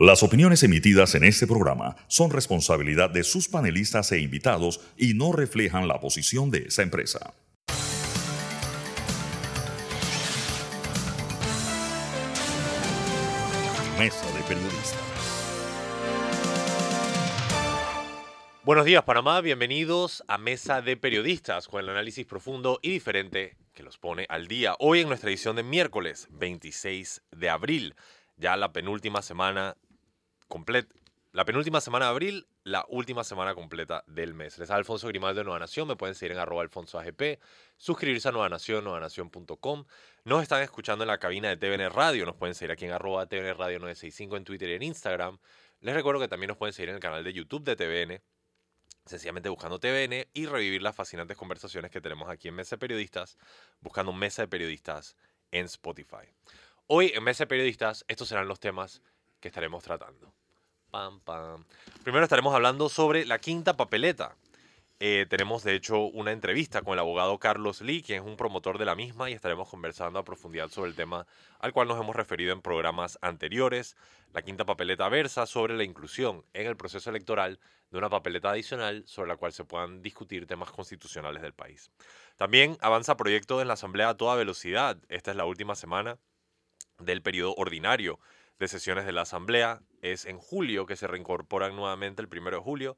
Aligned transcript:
Las 0.00 0.22
opiniones 0.22 0.62
emitidas 0.62 1.16
en 1.16 1.24
este 1.24 1.44
programa 1.44 1.96
son 2.06 2.30
responsabilidad 2.30 3.10
de 3.10 3.24
sus 3.24 3.48
panelistas 3.48 4.12
e 4.12 4.20
invitados 4.20 4.80
y 4.96 5.14
no 5.14 5.32
reflejan 5.32 5.88
la 5.88 5.98
posición 5.98 6.52
de 6.52 6.58
esa 6.68 6.82
empresa. 6.82 7.34
Mesa 13.98 14.24
de 14.36 14.42
Periodistas. 14.46 15.00
Buenos 18.62 18.84
días 18.84 19.02
Panamá, 19.02 19.40
bienvenidos 19.40 20.22
a 20.28 20.38
Mesa 20.38 20.80
de 20.80 20.96
Periodistas 20.96 21.66
con 21.66 21.82
el 21.82 21.88
análisis 21.88 22.24
profundo 22.24 22.78
y 22.82 22.90
diferente 22.90 23.56
que 23.74 23.82
los 23.82 23.98
pone 23.98 24.26
al 24.28 24.46
día. 24.46 24.76
Hoy 24.78 25.00
en 25.00 25.08
nuestra 25.08 25.30
edición 25.30 25.56
de 25.56 25.64
miércoles 25.64 26.28
26 26.30 27.22
de 27.32 27.50
abril, 27.50 27.96
ya 28.36 28.56
la 28.56 28.72
penúltima 28.72 29.22
semana 29.22 29.76
completa. 30.48 30.94
La 31.32 31.44
penúltima 31.44 31.80
semana 31.82 32.06
de 32.06 32.10
abril, 32.10 32.48
la 32.64 32.86
última 32.88 33.22
semana 33.22 33.54
completa 33.54 34.02
del 34.06 34.32
mes. 34.32 34.58
Les 34.58 34.68
da 34.68 34.76
Alfonso 34.76 35.06
Grimaldo 35.08 35.40
de 35.40 35.44
Nueva 35.44 35.58
Nación. 35.58 35.86
Me 35.86 35.94
pueden 35.94 36.14
seguir 36.14 36.32
en 36.32 36.38
arroba 36.38 36.62
alfonso 36.62 36.98
AGP. 36.98 37.38
Suscribirse 37.76 38.28
a 38.28 38.32
Nueva 38.32 38.48
Nación, 38.48 38.82
nuevanación.com. 38.82 39.84
Nos 40.24 40.42
están 40.42 40.62
escuchando 40.62 41.04
en 41.04 41.08
la 41.08 41.18
cabina 41.18 41.54
de 41.54 41.58
TVN 41.58 41.90
Radio. 41.90 42.24
Nos 42.24 42.34
pueden 42.34 42.54
seguir 42.54 42.72
aquí 42.72 42.86
en 42.86 42.92
arroba 42.92 43.26
TVN 43.26 43.58
Radio 43.58 43.78
965 43.78 44.36
en 44.38 44.44
Twitter 44.44 44.70
y 44.70 44.72
en 44.72 44.82
Instagram. 44.84 45.38
Les 45.80 45.94
recuerdo 45.94 46.18
que 46.18 46.28
también 46.28 46.48
nos 46.48 46.56
pueden 46.56 46.72
seguir 46.72 46.88
en 46.88 46.94
el 46.94 47.00
canal 47.00 47.22
de 47.22 47.32
YouTube 47.32 47.62
de 47.62 47.76
TVN. 47.76 48.22
Sencillamente 49.04 49.50
buscando 49.50 49.78
TVN 49.78 50.28
y 50.32 50.46
revivir 50.46 50.80
las 50.80 50.96
fascinantes 50.96 51.36
conversaciones 51.36 51.90
que 51.90 52.00
tenemos 52.00 52.30
aquí 52.30 52.48
en 52.48 52.54
Mesa 52.54 52.76
de 52.76 52.80
Periodistas, 52.80 53.36
buscando 53.80 54.14
Mesa 54.14 54.42
de 54.42 54.48
Periodistas 54.48 55.14
en 55.50 55.66
Spotify. 55.66 56.26
Hoy 56.86 57.12
en 57.14 57.22
Mesa 57.22 57.44
de 57.44 57.48
Periodistas, 57.48 58.04
estos 58.08 58.28
serán 58.28 58.48
los 58.48 58.60
temas 58.60 59.02
que 59.40 59.48
estaremos 59.48 59.84
tratando. 59.84 60.34
Pam, 60.90 61.20
pam. 61.20 61.64
Primero 62.02 62.24
estaremos 62.24 62.54
hablando 62.54 62.88
sobre 62.88 63.26
la 63.26 63.38
quinta 63.38 63.76
papeleta. 63.76 64.36
Eh, 65.00 65.26
tenemos 65.28 65.62
de 65.62 65.74
hecho 65.74 66.00
una 66.00 66.32
entrevista 66.32 66.80
con 66.82 66.94
el 66.94 66.98
abogado 66.98 67.38
Carlos 67.38 67.82
Lee, 67.82 68.02
quien 68.02 68.22
es 68.22 68.26
un 68.26 68.36
promotor 68.36 68.78
de 68.78 68.86
la 68.86 68.96
misma, 68.96 69.28
y 69.28 69.34
estaremos 69.34 69.68
conversando 69.68 70.18
a 70.18 70.24
profundidad 70.24 70.70
sobre 70.70 70.90
el 70.90 70.96
tema 70.96 71.26
al 71.60 71.72
cual 71.72 71.88
nos 71.88 72.00
hemos 72.00 72.16
referido 72.16 72.52
en 72.52 72.62
programas 72.62 73.18
anteriores. 73.20 73.96
La 74.32 74.42
quinta 74.42 74.64
papeleta 74.64 75.08
versa 75.10 75.46
sobre 75.46 75.76
la 75.76 75.84
inclusión 75.84 76.42
en 76.54 76.66
el 76.66 76.76
proceso 76.76 77.10
electoral 77.10 77.60
de 77.90 77.98
una 77.98 78.08
papeleta 78.08 78.50
adicional 78.50 79.04
sobre 79.06 79.28
la 79.28 79.36
cual 79.36 79.52
se 79.52 79.64
puedan 79.64 80.02
discutir 80.02 80.46
temas 80.46 80.70
constitucionales 80.70 81.42
del 81.42 81.52
país. 81.52 81.90
También 82.36 82.78
avanza 82.80 83.16
proyecto 83.16 83.60
en 83.60 83.68
la 83.68 83.74
Asamblea 83.74 84.08
a 84.08 84.16
toda 84.16 84.36
velocidad. 84.36 84.98
Esta 85.08 85.32
es 85.32 85.36
la 85.36 85.44
última 85.44 85.74
semana 85.74 86.18
del 86.98 87.22
periodo 87.22 87.54
ordinario 87.56 88.18
de 88.58 88.68
sesiones 88.68 89.06
de 89.06 89.12
la 89.12 89.22
Asamblea. 89.22 89.80
Es 90.02 90.24
en 90.24 90.38
julio 90.38 90.86
que 90.86 90.96
se 90.96 91.06
reincorporan 91.06 91.76
nuevamente 91.76 92.22
el 92.22 92.28
primero 92.28 92.58
de 92.58 92.62
julio 92.62 92.96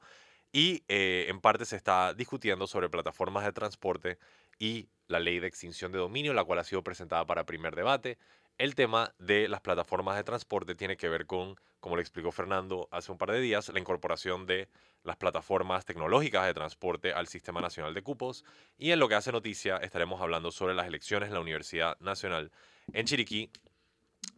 y 0.53 0.83
eh, 0.89 1.27
en 1.29 1.41
parte 1.41 1.65
se 1.65 1.77
está 1.77 2.15
discutiendo 2.15 2.67
sobre 2.67 2.89
plataformas 2.89 3.45
de 3.45 3.53
transporte 3.53 4.19
y 4.59 4.89
la 5.07 5.21
ley 5.21 5.41
de 5.41 5.47
extinción 5.47 5.93
de 5.93 5.99
dominio, 5.99 6.35
la 6.35 6.45
cual 6.45 6.59
ha 6.59 6.65
sido 6.65 6.83
presentada 6.83 7.25
para 7.27 7.47
primer 7.47 7.75
debate. 7.75 8.19
El 8.59 8.75
tema 8.75 9.15
de 9.19 9.49
las 9.49 9.61
plataformas 9.61 10.17
de 10.17 10.25
transporte 10.25 10.75
tiene 10.75 10.97
que 10.97 11.09
ver 11.09 11.27
con, 11.27 11.57
como 11.81 11.97
le 11.97 12.03
explicó 12.03 12.31
Fernando 12.31 12.89
hace 12.91 13.11
un 13.11 13.17
par 13.17 13.33
de 13.33 13.41
días, 13.41 13.71
la 13.71 13.81
incorporación 13.81 14.45
de 14.45 14.69
las 15.03 15.17
plataformas 15.17 15.87
tecnológicas 15.87 16.45
de 16.47 16.53
transporte 16.53 17.15
al 17.15 17.27
Sistema 17.27 17.63
Nacional 17.63 17.95
de 17.95 18.03
Cupos. 18.03 18.45
Y 18.77 18.91
en 18.91 18.99
lo 18.99 19.09
que 19.09 19.15
hace 19.15 19.33
noticia 19.33 19.79
estaremos 19.79 20.21
hablando 20.21 20.51
sobre 20.51 20.75
las 20.75 20.87
elecciones 20.87 21.29
en 21.29 21.35
la 21.35 21.41
Universidad 21.41 21.99
Nacional 22.01 22.51
en 22.93 23.07
Chiriquí 23.07 23.51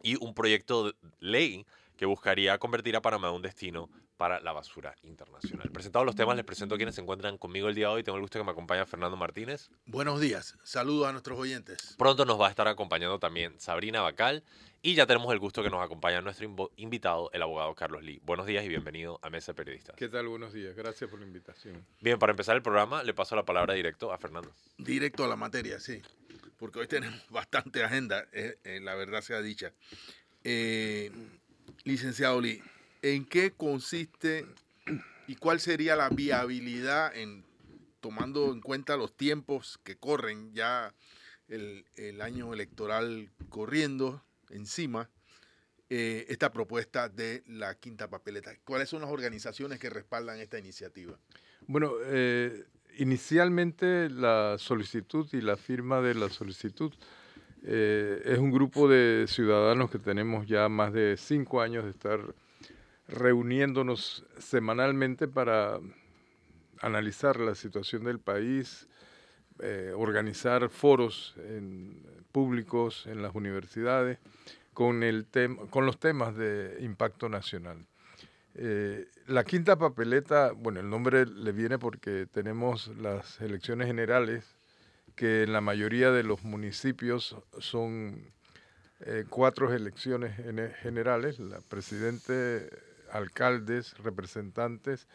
y 0.03 0.23
un 0.23 0.35
proyecto 0.35 0.85
de 0.85 0.95
ley 1.19 1.65
que 1.97 2.05
buscaría 2.05 2.57
convertir 2.59 2.95
a 2.95 3.01
Panamá 3.01 3.29
en 3.29 3.35
un 3.35 3.41
destino 3.41 3.89
para 4.17 4.39
la 4.41 4.51
basura 4.51 4.95
internacional. 5.03 5.69
Presentados 5.71 6.05
los 6.05 6.15
temas, 6.15 6.35
les 6.35 6.45
presento 6.45 6.75
a 6.75 6.77
quienes 6.77 6.95
se 6.95 7.01
encuentran 7.01 7.37
conmigo 7.37 7.67
el 7.67 7.75
día 7.75 7.87
de 7.87 7.93
hoy. 7.93 8.03
Tengo 8.03 8.17
el 8.17 8.21
gusto 8.21 8.39
que 8.39 8.45
me 8.45 8.51
acompañe 8.51 8.85
Fernando 8.85 9.17
Martínez. 9.17 9.69
Buenos 9.85 10.19
días, 10.19 10.57
saludos 10.63 11.07
a 11.07 11.11
nuestros 11.11 11.39
oyentes. 11.39 11.95
Pronto 11.97 12.25
nos 12.25 12.39
va 12.39 12.47
a 12.47 12.49
estar 12.49 12.67
acompañando 12.67 13.19
también 13.19 13.59
Sabrina 13.59 14.01
Bacal 14.01 14.43
y 14.81 14.95
ya 14.95 15.05
tenemos 15.07 15.31
el 15.33 15.39
gusto 15.39 15.63
que 15.63 15.69
nos 15.69 15.83
acompaña 15.83 16.21
nuestro 16.21 16.71
invitado, 16.75 17.31
el 17.33 17.41
abogado 17.41 17.73
Carlos 17.73 18.03
Lee. 18.03 18.21
Buenos 18.23 18.45
días 18.45 18.63
y 18.65 18.67
bienvenido 18.67 19.19
a 19.23 19.29
Mesa 19.29 19.53
de 19.53 19.55
Periodistas. 19.55 19.95
¿Qué 19.95 20.09
tal? 20.09 20.27
Buenos 20.27 20.53
días, 20.53 20.75
gracias 20.75 21.09
por 21.09 21.19
la 21.19 21.25
invitación. 21.25 21.85
Bien, 22.01 22.19
para 22.19 22.31
empezar 22.31 22.55
el 22.55 22.61
programa 22.61 23.03
le 23.03 23.13
paso 23.13 23.35
la 23.35 23.43
palabra 23.43 23.73
directo 23.73 24.11
a 24.11 24.17
Fernando. 24.17 24.51
Directo 24.77 25.23
a 25.23 25.27
la 25.27 25.35
materia, 25.35 25.79
sí 25.79 26.01
porque 26.63 26.79
hoy 26.79 26.87
tenemos 26.87 27.19
bastante 27.29 27.83
agenda, 27.83 28.25
eh, 28.31 28.57
eh, 28.63 28.79
la 28.81 28.95
verdad 28.95 29.19
sea 29.19 29.41
dicha. 29.41 29.73
Eh, 30.45 31.11
licenciado 31.83 32.39
Lee, 32.39 32.63
¿en 33.01 33.25
qué 33.25 33.51
consiste 33.51 34.45
y 35.27 35.35
cuál 35.35 35.59
sería 35.59 35.97
la 35.97 36.07
viabilidad 36.07 37.13
en 37.17 37.43
tomando 37.99 38.53
en 38.53 38.61
cuenta 38.61 38.95
los 38.95 39.13
tiempos 39.17 39.77
que 39.83 39.97
corren 39.97 40.53
ya 40.53 40.95
el, 41.49 42.21
año 42.21 42.53
electoral 42.53 43.29
corriendo 43.49 44.23
encima? 44.49 45.09
esta 45.89 46.51
propuesta 46.51 47.07
de 47.07 47.43
la 47.45 47.75
quinta 47.75 48.09
papeleta. 48.09 48.57
¿Cuáles 48.63 48.89
son 48.89 49.01
las 49.01 49.11
organizaciones 49.11 49.77
que 49.77 49.91
respaldan 49.91 50.39
esta 50.39 50.57
iniciativa? 50.57 51.19
Bueno, 51.67 51.91
inicialmente 52.97 54.09
la 54.09 54.57
solicitud 54.57 55.27
y 55.31 55.41
la 55.41 55.57
firma 55.57 56.01
de 56.01 56.15
la 56.15 56.29
solicitud 56.29 56.93
eh, 57.63 58.21
es 58.25 58.39
un 58.39 58.51
grupo 58.51 58.87
de 58.87 59.25
ciudadanos 59.27 59.89
que 59.89 59.99
tenemos 59.99 60.45
ya 60.47 60.67
más 60.69 60.93
de 60.93 61.15
cinco 61.17 61.61
años 61.61 61.85
de 61.85 61.91
estar 61.91 62.19
reuniéndonos 63.07 64.25
semanalmente 64.37 65.27
para 65.27 65.79
analizar 66.81 67.39
la 67.39 67.55
situación 67.55 68.03
del 68.03 68.19
país, 68.19 68.87
eh, 69.59 69.93
organizar 69.95 70.69
foros 70.69 71.35
públicos 72.31 73.05
en 73.07 73.21
las 73.21 73.35
universidades 73.35 74.19
con, 74.73 75.03
el 75.03 75.27
con 75.69 75.85
los 75.85 75.99
temas 75.99 76.35
de 76.35 76.77
impacto 76.81 77.29
nacional. 77.29 77.85
Eh, 78.55 79.07
la 79.27 79.43
quinta 79.43 79.77
papeleta, 79.77 80.51
bueno, 80.51 80.79
el 80.79 80.89
nombre 80.89 81.25
le 81.25 81.51
viene 81.51 81.79
porque 81.79 82.27
tenemos 82.31 82.87
las 82.97 83.41
elecciones 83.41 83.87
generales, 83.87 84.55
que 85.15 85.43
en 85.43 85.53
la 85.53 85.61
mayoría 85.61 86.11
de 86.11 86.23
los 86.23 86.43
municipios 86.43 87.35
son 87.59 88.31
eh, 89.01 89.25
cuatro 89.29 89.73
elecciones 89.73 90.35
generales, 90.81 91.39
la 91.39 91.61
presidente, 91.61 92.69
alcaldes, 93.11 93.97
representantes 93.99 95.07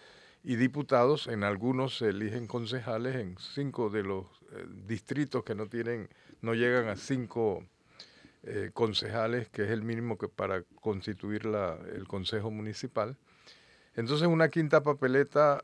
y 0.43 0.57
diputados. 0.57 1.29
En 1.29 1.45
algunos 1.45 1.99
se 1.99 2.09
eligen 2.09 2.47
concejales, 2.49 3.17
en 3.17 3.37
cinco 3.39 3.89
de 3.89 4.03
los 4.03 4.27
eh, 4.53 4.67
distritos 4.87 5.45
que 5.45 5.55
no 5.55 5.67
tienen, 5.67 6.09
no 6.43 6.55
llegan 6.55 6.89
a 6.89 6.97
cinco 6.97 7.65
concejales, 8.73 9.49
que 9.49 9.65
es 9.65 9.71
el 9.71 9.83
mínimo 9.83 10.17
que 10.17 10.29
para 10.29 10.63
constituir 10.81 11.43
el 11.93 12.07
consejo 12.07 12.51
municipal. 12.51 13.17
Entonces 13.95 14.29
una 14.29 14.49
quinta 14.49 14.83
papeleta 14.83 15.63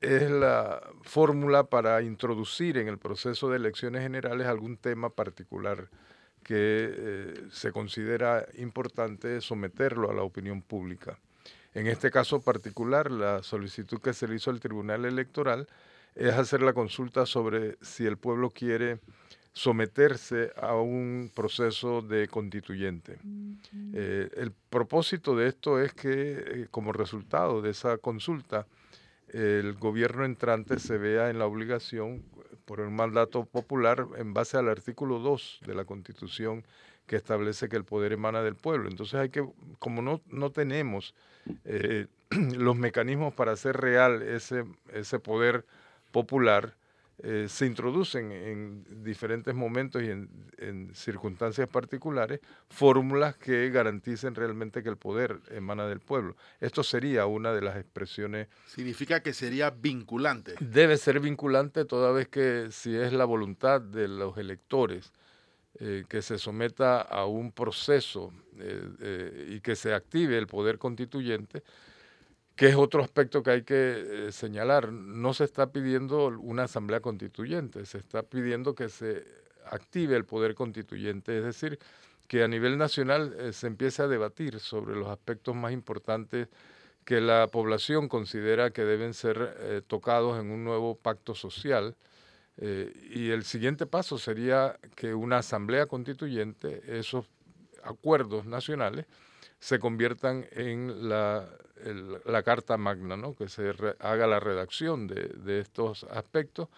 es 0.00 0.30
la 0.30 0.80
fórmula 1.02 1.64
para 1.64 2.02
introducir 2.02 2.78
en 2.78 2.88
el 2.88 2.98
proceso 2.98 3.50
de 3.50 3.56
elecciones 3.56 4.02
generales 4.02 4.46
algún 4.46 4.76
tema 4.76 5.10
particular 5.10 5.88
que 6.44 6.54
eh, 6.56 7.34
se 7.50 7.72
considera 7.72 8.46
importante 8.56 9.40
someterlo 9.40 10.10
a 10.10 10.14
la 10.14 10.22
opinión 10.22 10.62
pública. 10.62 11.18
En 11.74 11.86
este 11.86 12.10
caso 12.10 12.40
particular, 12.40 13.10
la 13.10 13.42
solicitud 13.42 14.00
que 14.00 14.12
se 14.12 14.26
le 14.26 14.36
hizo 14.36 14.50
al 14.50 14.60
Tribunal 14.60 15.04
Electoral 15.04 15.68
es 16.14 16.34
hacer 16.34 16.62
la 16.62 16.72
consulta 16.72 17.26
sobre 17.26 17.76
si 17.82 18.06
el 18.06 18.16
pueblo 18.16 18.50
quiere 18.50 19.00
someterse 19.52 20.52
a 20.56 20.74
un 20.76 21.30
proceso 21.34 22.02
de 22.02 22.28
constituyente. 22.28 23.18
Eh, 23.92 24.28
el 24.36 24.52
propósito 24.52 25.34
de 25.34 25.48
esto 25.48 25.80
es 25.80 25.92
que 25.94 26.10
eh, 26.12 26.66
como 26.70 26.92
resultado 26.92 27.60
de 27.60 27.70
esa 27.70 27.98
consulta, 27.98 28.66
el 29.28 29.74
gobierno 29.74 30.24
entrante 30.24 30.78
se 30.78 30.96
vea 30.96 31.28
en 31.28 31.38
la 31.38 31.46
obligación, 31.46 32.22
por 32.68 32.80
el 32.80 32.90
mandato 32.90 33.46
popular, 33.46 34.06
en 34.18 34.34
base 34.34 34.58
al 34.58 34.68
artículo 34.68 35.20
2 35.20 35.60
de 35.66 35.74
la 35.74 35.86
Constitución 35.86 36.64
que 37.06 37.16
establece 37.16 37.70
que 37.70 37.76
el 37.76 37.84
poder 37.84 38.12
emana 38.12 38.42
del 38.42 38.56
pueblo. 38.56 38.90
Entonces 38.90 39.14
hay 39.14 39.30
que, 39.30 39.48
como 39.78 40.02
no, 40.02 40.20
no 40.26 40.50
tenemos 40.50 41.14
eh, 41.64 42.06
los 42.30 42.76
mecanismos 42.76 43.32
para 43.32 43.52
hacer 43.52 43.78
real 43.78 44.20
ese, 44.20 44.64
ese 44.92 45.18
poder 45.18 45.64
popular, 46.12 46.74
eh, 47.20 47.46
se 47.48 47.66
introducen 47.66 48.30
en 48.30 49.02
diferentes 49.02 49.52
momentos 49.52 50.02
y 50.02 50.10
en, 50.10 50.28
circunstancias 50.94 51.68
particulares 51.68 52.40
fórmulas 52.68 53.36
que 53.36 53.70
garanticen 53.70 54.34
realmente 54.34 54.82
que 54.82 54.88
el 54.88 54.96
poder 54.96 55.40
emana 55.50 55.86
del 55.86 56.00
pueblo. 56.00 56.36
Esto 56.60 56.82
sería 56.82 57.26
una 57.26 57.52
de 57.52 57.62
las 57.62 57.76
expresiones. 57.76 58.48
Significa 58.66 59.20
que 59.20 59.32
sería 59.32 59.70
vinculante. 59.70 60.54
Debe 60.60 60.96
ser 60.96 61.20
vinculante 61.20 61.84
toda 61.84 62.12
vez 62.12 62.28
que 62.28 62.68
si 62.70 62.96
es 62.96 63.12
la 63.12 63.24
voluntad 63.24 63.80
de 63.80 64.08
los 64.08 64.36
electores 64.38 65.12
eh, 65.80 66.04
que 66.08 66.22
se 66.22 66.38
someta 66.38 67.00
a 67.00 67.26
un 67.26 67.52
proceso 67.52 68.32
y 69.48 69.60
que 69.60 69.76
se 69.76 69.94
active 69.94 70.36
el 70.36 70.48
poder 70.48 70.78
constituyente, 70.78 71.62
que 72.58 72.66
es 72.66 72.74
otro 72.74 73.04
aspecto 73.04 73.44
que 73.44 73.50
hay 73.52 73.62
que 73.62 74.30
señalar. 74.32 74.92
No 74.92 75.32
se 75.32 75.44
está 75.44 75.70
pidiendo 75.70 76.26
una 76.26 76.64
asamblea 76.64 76.98
constituyente, 76.98 77.86
se 77.86 77.98
está 77.98 78.24
pidiendo 78.24 78.74
que 78.74 78.88
se 78.88 79.24
active 79.70 80.16
el 80.16 80.24
poder 80.24 80.56
constituyente, 80.56 81.38
es 81.38 81.44
decir, 81.44 81.78
que 82.26 82.42
a 82.42 82.48
nivel 82.48 82.76
nacional 82.76 83.32
eh, 83.38 83.52
se 83.52 83.68
empiece 83.68 84.02
a 84.02 84.08
debatir 84.08 84.58
sobre 84.58 84.96
los 84.96 85.06
aspectos 85.06 85.54
más 85.54 85.72
importantes 85.72 86.48
que 87.04 87.20
la 87.20 87.46
población 87.46 88.08
considera 88.08 88.72
que 88.72 88.84
deben 88.84 89.14
ser 89.14 89.56
eh, 89.60 89.82
tocados 89.86 90.40
en 90.40 90.50
un 90.50 90.64
nuevo 90.64 90.96
pacto 90.96 91.36
social. 91.36 91.94
Eh, 92.56 92.92
y 93.14 93.30
el 93.30 93.44
siguiente 93.44 93.86
paso 93.86 94.18
sería 94.18 94.80
que 94.96 95.14
una 95.14 95.38
asamblea 95.38 95.86
constituyente, 95.86 96.82
esos 96.88 97.24
acuerdos 97.84 98.46
nacionales, 98.46 99.06
se 99.60 99.78
conviertan 99.78 100.46
en 100.52 101.08
la, 101.08 101.48
la 102.24 102.42
Carta 102.42 102.76
Magna, 102.76 103.16
¿no? 103.16 103.34
que 103.34 103.48
se 103.48 103.72
haga 104.00 104.26
la 104.26 104.40
redacción 104.40 105.06
de, 105.06 105.28
de 105.28 105.60
estos 105.60 106.04
aspectos 106.04 106.68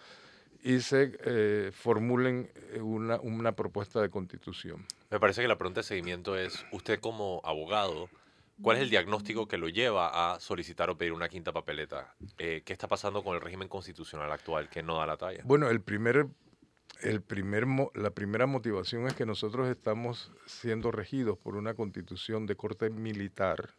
y 0.63 0.81
se 0.81 1.17
eh, 1.25 1.71
formulen 1.73 2.49
eh, 2.73 2.81
una, 2.81 3.19
una, 3.19 3.53
propuesta 3.53 4.01
de 4.01 4.09
constitución. 4.09 4.85
Me 5.09 5.19
parece 5.19 5.41
que 5.41 5.47
la 5.47 5.57
pregunta 5.57 5.79
de 5.79 5.83
seguimiento 5.83 6.37
es, 6.37 6.65
usted 6.71 6.99
como 6.99 7.41
abogado, 7.43 8.09
¿cuál 8.61 8.77
es 8.77 8.83
el 8.83 8.89
diagnóstico 8.89 9.47
que 9.47 9.57
lo 9.57 9.69
lleva 9.69 10.33
a 10.33 10.39
solicitar 10.39 10.89
o 10.89 10.97
pedir 10.97 11.13
una 11.13 11.29
quinta 11.29 11.51
papeleta? 11.51 12.13
Eh, 12.37 12.61
¿Qué 12.63 12.73
está 12.73 12.87
pasando 12.87 13.23
con 13.23 13.35
el 13.35 13.41
régimen 13.41 13.67
constitucional 13.67 14.31
actual 14.31 14.69
que 14.69 14.83
no 14.83 14.97
da 14.97 15.05
la 15.05 15.17
talla? 15.17 15.41
Bueno, 15.45 15.69
el 15.69 15.81
primer, 15.81 16.27
el 17.01 17.21
primer, 17.21 17.65
la 17.95 18.11
primera 18.11 18.45
motivación 18.45 19.07
es 19.07 19.13
que 19.13 19.25
nosotros 19.25 19.69
estamos 19.69 20.31
siendo 20.45 20.91
regidos 20.91 21.37
por 21.37 21.55
una 21.55 21.73
constitución 21.73 22.45
de 22.45 22.55
corte 22.55 22.89
militar 22.89 23.73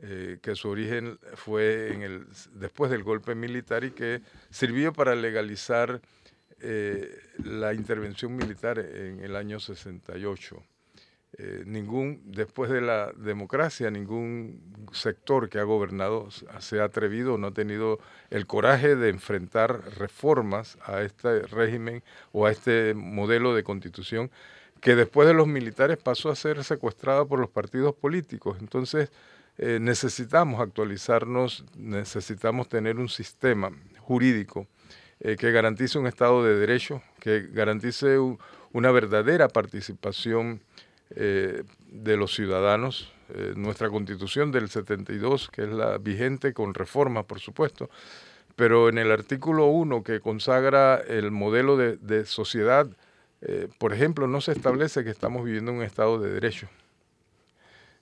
eh, 0.00 0.38
que 0.40 0.54
su 0.54 0.68
origen 0.68 1.18
fue 1.34 1.92
en 1.92 2.02
el, 2.02 2.26
después 2.52 2.88
del 2.88 3.02
golpe 3.02 3.34
militar 3.34 3.82
y 3.82 3.90
que 3.90 4.22
sirvió 4.48 4.92
para 4.92 5.16
legalizar 5.16 6.00
eh, 6.60 7.18
la 7.42 7.74
intervención 7.74 8.36
militar 8.36 8.78
en 8.78 9.20
el 9.20 9.34
año 9.34 9.58
68. 9.58 10.62
Eh, 11.36 11.62
ningún, 11.66 12.22
después 12.24 12.70
de 12.70 12.80
la 12.80 13.12
democracia, 13.12 13.90
ningún 13.90 14.62
sector 14.92 15.50
que 15.50 15.58
ha 15.58 15.62
gobernado 15.62 16.28
se 16.58 16.80
ha 16.80 16.84
atrevido, 16.84 17.36
no 17.36 17.48
ha 17.48 17.52
tenido 17.52 17.98
el 18.30 18.46
coraje 18.46 18.96
de 18.96 19.10
enfrentar 19.10 19.82
reformas 19.98 20.78
a 20.84 21.02
este 21.02 21.42
régimen 21.42 22.02
o 22.32 22.46
a 22.46 22.50
este 22.50 22.94
modelo 22.94 23.54
de 23.54 23.62
constitución 23.62 24.30
que 24.80 24.94
después 24.94 25.28
de 25.28 25.34
los 25.34 25.46
militares 25.46 25.98
pasó 25.98 26.30
a 26.30 26.36
ser 26.36 26.62
secuestrado 26.64 27.26
por 27.26 27.38
los 27.40 27.50
partidos 27.50 27.94
políticos. 27.94 28.56
Entonces, 28.60 29.10
eh, 29.58 29.78
necesitamos 29.80 30.60
actualizarnos, 30.60 31.64
necesitamos 31.76 32.68
tener 32.68 32.96
un 32.96 33.08
sistema 33.08 33.70
jurídico 33.98 34.66
eh, 35.20 35.36
que 35.36 35.50
garantice 35.50 35.98
un 35.98 36.06
Estado 36.06 36.44
de 36.44 36.56
Derecho, 36.56 37.02
que 37.20 37.48
garantice 37.52 38.18
una 38.72 38.90
verdadera 38.92 39.48
participación 39.48 40.62
eh, 41.10 41.62
de 41.90 42.16
los 42.16 42.34
ciudadanos. 42.34 43.12
nuestra 43.56 43.90
constitución 43.90 44.52
del 44.52 44.70
72, 44.70 45.50
que 45.50 45.62
es 45.64 45.68
la 45.68 45.98
vigente 45.98 46.54
con 46.54 46.72
reformas, 46.72 47.26
por 47.26 47.40
supuesto, 47.40 47.90
pero 48.56 48.88
en 48.88 48.96
el 48.96 49.10
artículo 49.12 49.66
1 49.66 50.02
que 50.02 50.20
consagra 50.20 50.96
el 50.96 51.30
modelo 51.30 51.76
de, 51.76 52.24
sociedad, 52.24 52.88
por 53.76 53.92
ejemplo, 53.92 54.26
no 54.26 54.40
se 54.40 54.52
establece 54.52 55.04
que 55.04 55.10
estamos 55.10 55.44
viviendo 55.44 55.72
en 55.72 55.78
un 55.78 55.82
Estado 55.84 56.18
de 56.18 56.32
Derecho. 56.32 56.68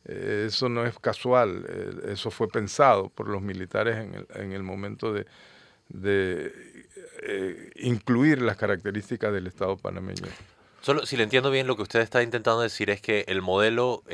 Eh, 0.09 0.45
eso 0.47 0.69
no 0.69 0.87
es 0.87 0.97
casual, 1.01 1.67
eh, 1.69 2.13
eso 2.13 2.31
fue 2.31 2.49
pensado 2.49 3.09
por 3.09 3.29
los 3.29 3.43
militares 3.43 3.97
en 3.97 4.15
el, 4.15 4.27
en 4.35 4.53
el 4.53 4.63
momento 4.63 5.13
de, 5.13 5.27
de 5.89 6.53
eh, 7.23 7.71
incluir 7.77 8.41
las 8.41 8.57
características 8.57 9.33
del 9.33 9.49
Estado 9.49 9.77
panameño. 9.77 10.29
Solo, 10.81 11.05
si 11.05 11.17
le 11.17 11.25
entiendo 11.25 11.51
bien, 11.51 11.67
lo 11.67 11.75
que 11.75 11.83
usted 11.83 12.01
está 12.01 12.23
intentando 12.23 12.61
decir 12.61 12.91
es 12.91 13.01
que 13.01 13.25
el 13.27 13.43
modelo 13.43 14.05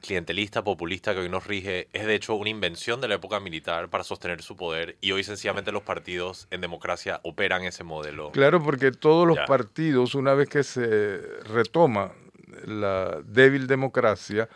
clientelista, 0.00 0.64
populista 0.64 1.14
que 1.14 1.20
hoy 1.20 1.28
nos 1.28 1.46
rige 1.46 1.88
es 1.92 2.04
de 2.04 2.14
hecho 2.16 2.34
una 2.34 2.50
invención 2.50 3.00
de 3.00 3.08
la 3.08 3.14
época 3.14 3.38
militar 3.38 3.88
para 3.88 4.02
sostener 4.02 4.42
su 4.42 4.56
poder 4.56 4.96
y 5.00 5.12
hoy 5.12 5.22
sencillamente 5.22 5.70
los 5.70 5.84
partidos 5.84 6.48
en 6.50 6.60
democracia 6.60 7.20
operan 7.22 7.62
ese 7.62 7.84
modelo. 7.84 8.32
Claro, 8.32 8.60
porque 8.60 8.90
todos 8.90 9.26
los 9.26 9.38
partidos, 9.46 10.16
una 10.16 10.34
vez 10.34 10.48
que 10.48 10.64
se 10.64 11.20
retoma 11.44 12.12
la 12.64 13.20
débil 13.24 13.66
democracia, 13.66 14.48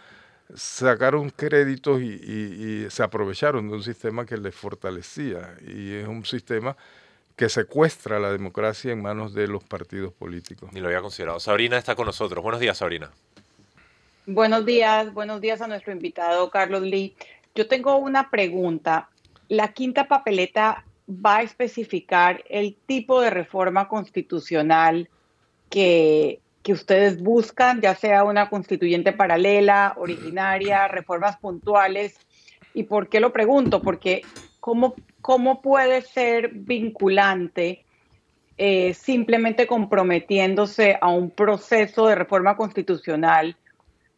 sacaron 0.55 1.31
créditos 1.31 2.01
y, 2.01 2.87
se 2.91 3.03
aprovecharon 3.03 3.69
de 3.69 3.75
un 3.75 3.83
sistema 3.83 4.25
que 4.25 4.37
les 4.37 4.55
fortalecía 4.55 5.57
y 5.67 5.95
es 5.95 6.09
un 6.09 6.25
sistema 6.25 6.77
que 7.41 7.49
secuestra 7.49 8.21
la 8.21 8.31
democracia 8.31 8.93
en 8.93 9.01
manos 9.01 9.33
de 9.33 9.49
los 9.49 9.65
partidos 9.65 10.13
políticos. 10.13 10.71
Ni 10.75 10.81
lo 10.81 10.89
había 10.89 11.01
considerado. 11.01 11.41
Sabrina 11.41 11.79
está 11.79 11.95
con 11.95 12.05
nosotros. 12.05 12.43
Buenos 12.43 12.61
días, 12.61 12.77
Sabrina. 12.77 13.11
Buenos 14.27 14.67
días, 14.67 15.15
buenos 15.15 15.41
días 15.41 15.63
a 15.63 15.67
nuestro 15.67 15.91
invitado 15.91 16.51
Carlos 16.51 16.83
Lee. 16.83 17.17
Yo 17.55 17.67
tengo 17.67 17.97
una 17.97 18.29
pregunta. 18.29 19.09
La 19.49 19.73
quinta 19.73 20.07
papeleta 20.07 20.85
va 21.09 21.39
a 21.39 21.43
especificar 21.43 22.45
el 22.51 22.77
tipo 22.85 23.23
de 23.23 23.31
reforma 23.31 23.89
constitucional 23.89 25.09
que 25.71 26.41
que 26.63 26.75
ustedes 26.75 27.23
buscan, 27.23 27.81
ya 27.81 27.95
sea 27.95 28.23
una 28.25 28.51
constituyente 28.51 29.15
paralela, 29.15 29.95
originaria, 29.97 30.89
reformas 30.89 31.39
puntuales. 31.39 32.19
¿Y 32.75 32.83
por 32.83 33.09
qué 33.09 33.19
lo 33.19 33.33
pregunto? 33.33 33.81
Porque 33.81 34.21
¿cómo, 34.61 34.95
cómo 35.21 35.61
puede 35.61 36.03
ser 36.03 36.51
vinculante 36.53 37.85
eh, 38.57 38.95
simplemente 38.95 39.67
comprometiéndose 39.67 40.99
a 41.01 41.09
un 41.09 41.31
proceso 41.31 42.07
de 42.07 42.15
reforma 42.15 42.57
constitucional 42.57 43.57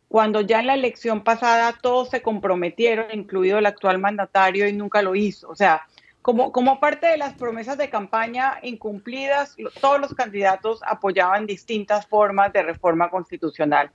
cuando 0.08 0.42
ya 0.42 0.60
en 0.60 0.66
la 0.66 0.74
elección 0.74 1.24
pasada 1.24 1.74
todos 1.80 2.10
se 2.10 2.20
comprometieron, 2.20 3.06
incluido 3.14 3.58
el 3.58 3.66
actual 3.66 3.98
mandatario, 3.98 4.68
y 4.68 4.72
nunca 4.74 5.00
lo 5.00 5.14
hizo? 5.14 5.48
O 5.48 5.56
sea, 5.56 5.86
como, 6.20 6.52
como 6.52 6.80
parte 6.80 7.06
de 7.06 7.16
las 7.16 7.32
promesas 7.32 7.78
de 7.78 7.88
campaña 7.88 8.58
incumplidas, 8.62 9.56
todos 9.80 9.98
los 9.98 10.12
candidatos 10.14 10.80
apoyaban 10.86 11.46
distintas 11.46 12.06
formas 12.06 12.52
de 12.52 12.62
reforma 12.62 13.08
constitucional. 13.08 13.90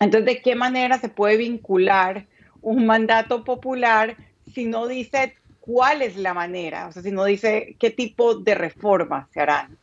Entonces, 0.00 0.24
¿de 0.24 0.40
qué 0.40 0.54
manera 0.54 0.98
se 0.98 1.10
puede 1.10 1.36
vincular 1.36 2.26
un 2.62 2.86
mandato 2.86 3.44
popular 3.44 4.16
si 4.54 4.64
no 4.64 4.86
dice 4.86 5.36
cuál 5.66 6.02
es 6.02 6.16
la 6.16 6.32
manera? 6.32 6.86
O 6.86 6.92
sea, 6.92 7.02
si 7.02 7.10
no 7.10 7.24
dice 7.24 7.76
qué 7.78 7.90
tipo 7.90 8.36
de 8.36 8.54
reformas 8.54 9.28
se 9.32 9.40
harán. 9.40 9.76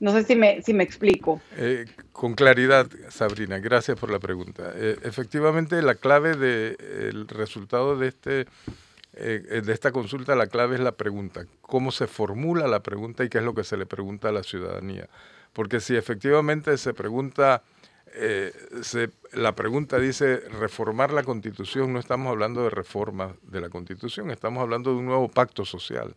No 0.00 0.12
sé 0.12 0.24
si 0.24 0.36
me, 0.36 0.62
si 0.62 0.74
me 0.74 0.84
explico. 0.84 1.40
Eh, 1.56 1.86
con 2.12 2.34
claridad, 2.34 2.86
Sabrina, 3.10 3.58
gracias 3.58 3.98
por 3.98 4.10
la 4.10 4.18
pregunta. 4.18 4.72
Eh, 4.74 4.96
efectivamente, 5.02 5.80
la 5.82 5.94
clave 5.94 6.36
del 6.36 7.28
resultado 7.28 7.96
de 7.96 8.08
este 8.08 8.46
eh, 9.16 9.62
de 9.64 9.72
esta 9.72 9.92
consulta 9.92 10.34
la 10.34 10.48
clave 10.48 10.74
es 10.74 10.80
la 10.80 10.92
pregunta, 10.92 11.46
cómo 11.60 11.92
se 11.92 12.08
formula 12.08 12.66
la 12.66 12.80
pregunta 12.80 13.22
y 13.22 13.28
qué 13.28 13.38
es 13.38 13.44
lo 13.44 13.54
que 13.54 13.62
se 13.62 13.76
le 13.76 13.86
pregunta 13.86 14.28
a 14.28 14.32
la 14.32 14.42
ciudadanía. 14.42 15.08
Porque 15.52 15.78
si 15.78 15.94
efectivamente 15.94 16.76
se 16.78 16.94
pregunta, 16.94 17.62
eh, 18.14 18.52
la 19.32 19.54
pregunta 19.54 19.98
dice 19.98 20.40
reformar 20.60 21.12
la 21.12 21.22
constitución, 21.22 21.92
no 21.92 21.98
estamos 21.98 22.30
hablando 22.30 22.62
de 22.62 22.70
reforma 22.70 23.34
de 23.42 23.60
la 23.60 23.68
constitución, 23.68 24.30
estamos 24.30 24.62
hablando 24.62 24.90
de 24.92 24.96
un 24.98 25.06
nuevo 25.06 25.28
pacto 25.28 25.64
social, 25.64 26.14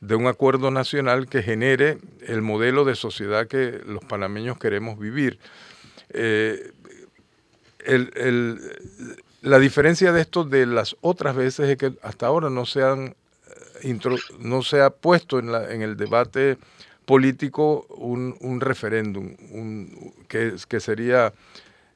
de 0.00 0.14
un 0.14 0.26
acuerdo 0.26 0.70
nacional 0.70 1.28
que 1.28 1.42
genere 1.42 1.98
el 2.26 2.42
modelo 2.42 2.84
de 2.84 2.94
sociedad 2.94 3.48
que 3.48 3.80
los 3.86 4.04
panameños 4.04 4.58
queremos 4.58 4.98
vivir. 4.98 5.38
el, 6.10 6.50
la 9.46 9.60
diferencia 9.60 10.10
de 10.12 10.22
esto 10.22 10.42
de 10.42 10.66
las 10.66 10.96
otras 11.02 11.36
veces 11.36 11.68
es 11.68 11.76
que 11.76 11.92
hasta 12.02 12.26
ahora 12.26 12.50
no 12.50 12.66
se, 12.66 12.82
han, 12.82 13.14
eh, 13.82 13.98
no 14.40 14.62
se 14.62 14.80
ha 14.80 14.90
puesto 14.90 15.38
en, 15.38 15.52
la, 15.52 15.72
en 15.72 15.82
el 15.82 15.96
debate 15.96 16.58
político 17.06 17.86
un, 17.88 18.36
un 18.40 18.60
referéndum, 18.60 19.34
un, 19.52 20.12
que, 20.28 20.54
que 20.68 20.80
sería 20.80 21.32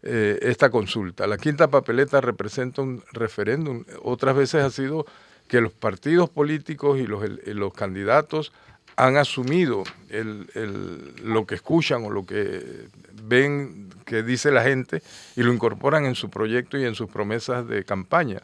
eh, 0.02 0.38
esta 0.40 0.70
consulta. 0.70 1.26
La 1.26 1.36
quinta 1.36 1.68
papeleta 1.68 2.22
representa 2.22 2.80
un 2.80 3.02
referéndum. 3.12 3.84
Otras 4.02 4.34
veces 4.34 4.62
ha 4.62 4.70
sido 4.70 5.04
que 5.48 5.60
los 5.60 5.72
partidos 5.72 6.30
políticos 6.30 6.98
y 6.98 7.06
los, 7.06 7.22
los 7.46 7.74
candidatos 7.74 8.52
han 8.96 9.16
asumido 9.16 9.82
el, 10.08 10.48
el, 10.54 11.14
lo 11.24 11.44
que 11.46 11.56
escuchan 11.56 12.04
o 12.04 12.10
lo 12.10 12.24
que 12.24 12.86
ven 13.24 13.88
que 14.04 14.22
dice 14.22 14.50
la 14.50 14.62
gente 14.62 15.02
y 15.36 15.42
lo 15.42 15.52
incorporan 15.52 16.06
en 16.06 16.14
su 16.14 16.30
proyecto 16.30 16.78
y 16.78 16.84
en 16.84 16.94
sus 16.94 17.10
promesas 17.10 17.66
de 17.66 17.84
campaña. 17.84 18.42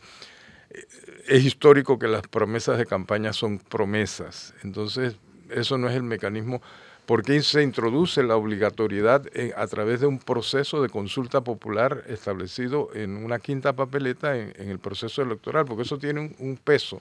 Es 1.29 1.45
histórico 1.45 1.99
que 1.99 2.09
las 2.09 2.23
promesas 2.23 2.79
de 2.79 2.87
campaña 2.87 3.33
son 3.33 3.59
promesas, 3.59 4.55
entonces 4.63 5.17
eso 5.51 5.79
no 5.79 5.89
es 5.89 5.97
el 5.97 6.03
mecanismo 6.03 6.61
¿Por 7.07 7.23
qué 7.23 7.41
se 7.41 7.63
introduce 7.63 8.21
la 8.25 8.35
obligatoriedad 8.35 9.23
a 9.55 9.67
través 9.69 10.01
de 10.01 10.07
un 10.07 10.19
proceso 10.19 10.83
de 10.83 10.89
consulta 10.89 11.41
popular 11.41 12.03
establecido 12.09 12.91
en 12.95 13.17
una 13.17 13.39
quinta 13.39 13.75
papeleta 13.75 14.37
en, 14.37 14.69
el 14.69 14.81
proceso 14.81 15.23
electoral? 15.23 15.67
Porque 15.67 15.85
eso 15.85 15.99
tiene 15.99 16.35
un, 16.41 16.57
peso 16.57 17.01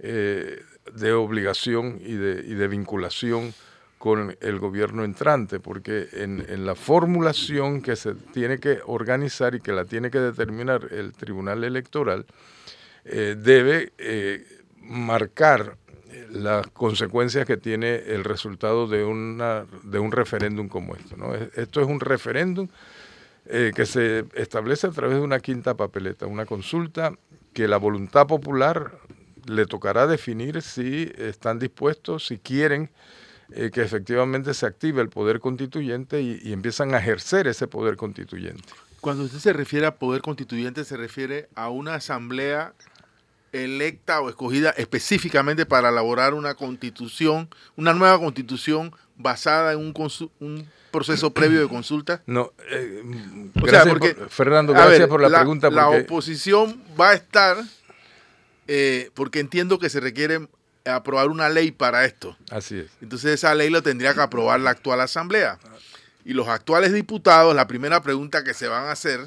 eh, 0.00 0.60
de 0.96 1.12
obligación 1.12 2.00
y 2.04 2.14
de, 2.14 2.42
y 2.44 2.54
de, 2.54 2.66
vinculación 2.66 3.54
con 3.98 4.36
el 4.40 4.58
gobierno 4.58 5.04
entrante, 5.04 5.60
porque 5.60 6.08
en, 6.12 6.66
la 6.66 6.74
formulación 6.74 7.82
que 7.82 7.94
se 7.94 8.14
tiene 8.14 8.58
que 8.58 8.80
organizar 8.84 9.54
y 9.54 9.60
que 9.60 9.70
la 9.70 9.84
tiene 9.84 10.10
que 10.10 10.18
determinar 10.18 10.88
el 10.90 11.12
Tribunal 11.12 11.62
Electoral, 11.62 12.26
eh, 13.04 13.36
debe 13.38 13.92
eh, 13.98 14.44
marcar 14.80 15.76
las 16.32 16.66
consecuencias 16.68 17.46
que 17.46 17.56
tiene 17.56 17.96
el 17.96 18.24
resultado 18.24 18.86
de, 18.86 19.04
una, 19.04 19.66
de 19.82 19.98
un 19.98 20.12
referéndum 20.12 20.68
como 20.68 20.94
esto. 20.94 21.16
¿no? 21.16 21.34
Esto 21.34 21.80
es 21.80 21.86
un 21.86 22.00
referéndum 22.00 22.68
eh, 23.46 23.72
que 23.74 23.86
se 23.86 24.24
establece 24.34 24.86
a 24.86 24.90
través 24.90 25.16
de 25.16 25.22
una 25.22 25.40
quinta 25.40 25.74
papeleta, 25.74 26.26
una 26.26 26.46
consulta 26.46 27.12
que 27.52 27.66
la 27.66 27.78
voluntad 27.78 28.26
popular 28.26 28.98
le 29.46 29.66
tocará 29.66 30.06
definir 30.06 30.62
si 30.62 31.10
están 31.16 31.58
dispuestos, 31.58 32.26
si 32.26 32.38
quieren 32.38 32.90
eh, 33.52 33.70
que 33.72 33.82
efectivamente 33.82 34.54
se 34.54 34.66
active 34.66 35.02
el 35.02 35.08
poder 35.08 35.40
constituyente 35.40 36.20
y, 36.20 36.40
y 36.42 36.52
empiezan 36.52 36.94
a 36.94 36.98
ejercer 36.98 37.48
ese 37.48 37.66
poder 37.66 37.96
constituyente. 37.96 38.62
Cuando 39.00 39.24
usted 39.24 39.38
se 39.38 39.52
refiere 39.52 39.86
a 39.86 39.96
poder 39.96 40.20
constituyente, 40.20 40.84
se 40.84 40.96
refiere 40.96 41.48
a 41.54 41.70
una 41.70 41.94
asamblea 41.94 42.74
electa 43.52 44.20
o 44.20 44.28
escogida 44.28 44.70
específicamente 44.70 45.66
para 45.66 45.88
elaborar 45.88 46.34
una 46.34 46.54
constitución, 46.54 47.48
una 47.76 47.92
nueva 47.94 48.18
constitución 48.18 48.94
basada 49.16 49.72
en 49.72 49.78
un, 49.78 49.94
un 50.40 50.68
proceso 50.90 51.30
previo 51.34 51.60
de 51.60 51.68
consulta? 51.68 52.22
No, 52.26 52.52
eh, 52.70 53.02
o 53.60 53.66
sea, 53.66 53.84
porque, 53.84 54.16
Fernando, 54.28 54.72
gracias 54.72 55.08
por 55.08 55.20
la, 55.20 55.38
pregunta. 55.38 55.70
La 55.70 55.88
oposición 55.88 56.82
va 56.98 57.10
a 57.10 57.14
estar, 57.14 57.56
eh, 58.68 59.10
porque 59.14 59.40
entiendo 59.40 59.78
que 59.78 59.90
se 59.90 60.00
requiere 60.00 60.48
aprobar 60.84 61.28
una 61.28 61.48
ley 61.48 61.72
para 61.72 62.04
esto. 62.04 62.36
Así 62.50 62.78
es. 62.78 62.90
Entonces 63.00 63.32
esa 63.32 63.54
ley 63.54 63.70
lo 63.70 63.82
tendría 63.82 64.14
que 64.14 64.20
aprobar 64.20 64.60
la 64.60 64.70
actual 64.70 65.00
asamblea. 65.00 65.58
Y 66.24 66.34
los 66.34 66.48
actuales 66.48 66.92
diputados, 66.92 67.54
la 67.54 67.66
primera 67.66 68.02
pregunta 68.02 68.44
que 68.44 68.54
se 68.54 68.68
van 68.68 68.84
a 68.84 68.92
hacer 68.92 69.20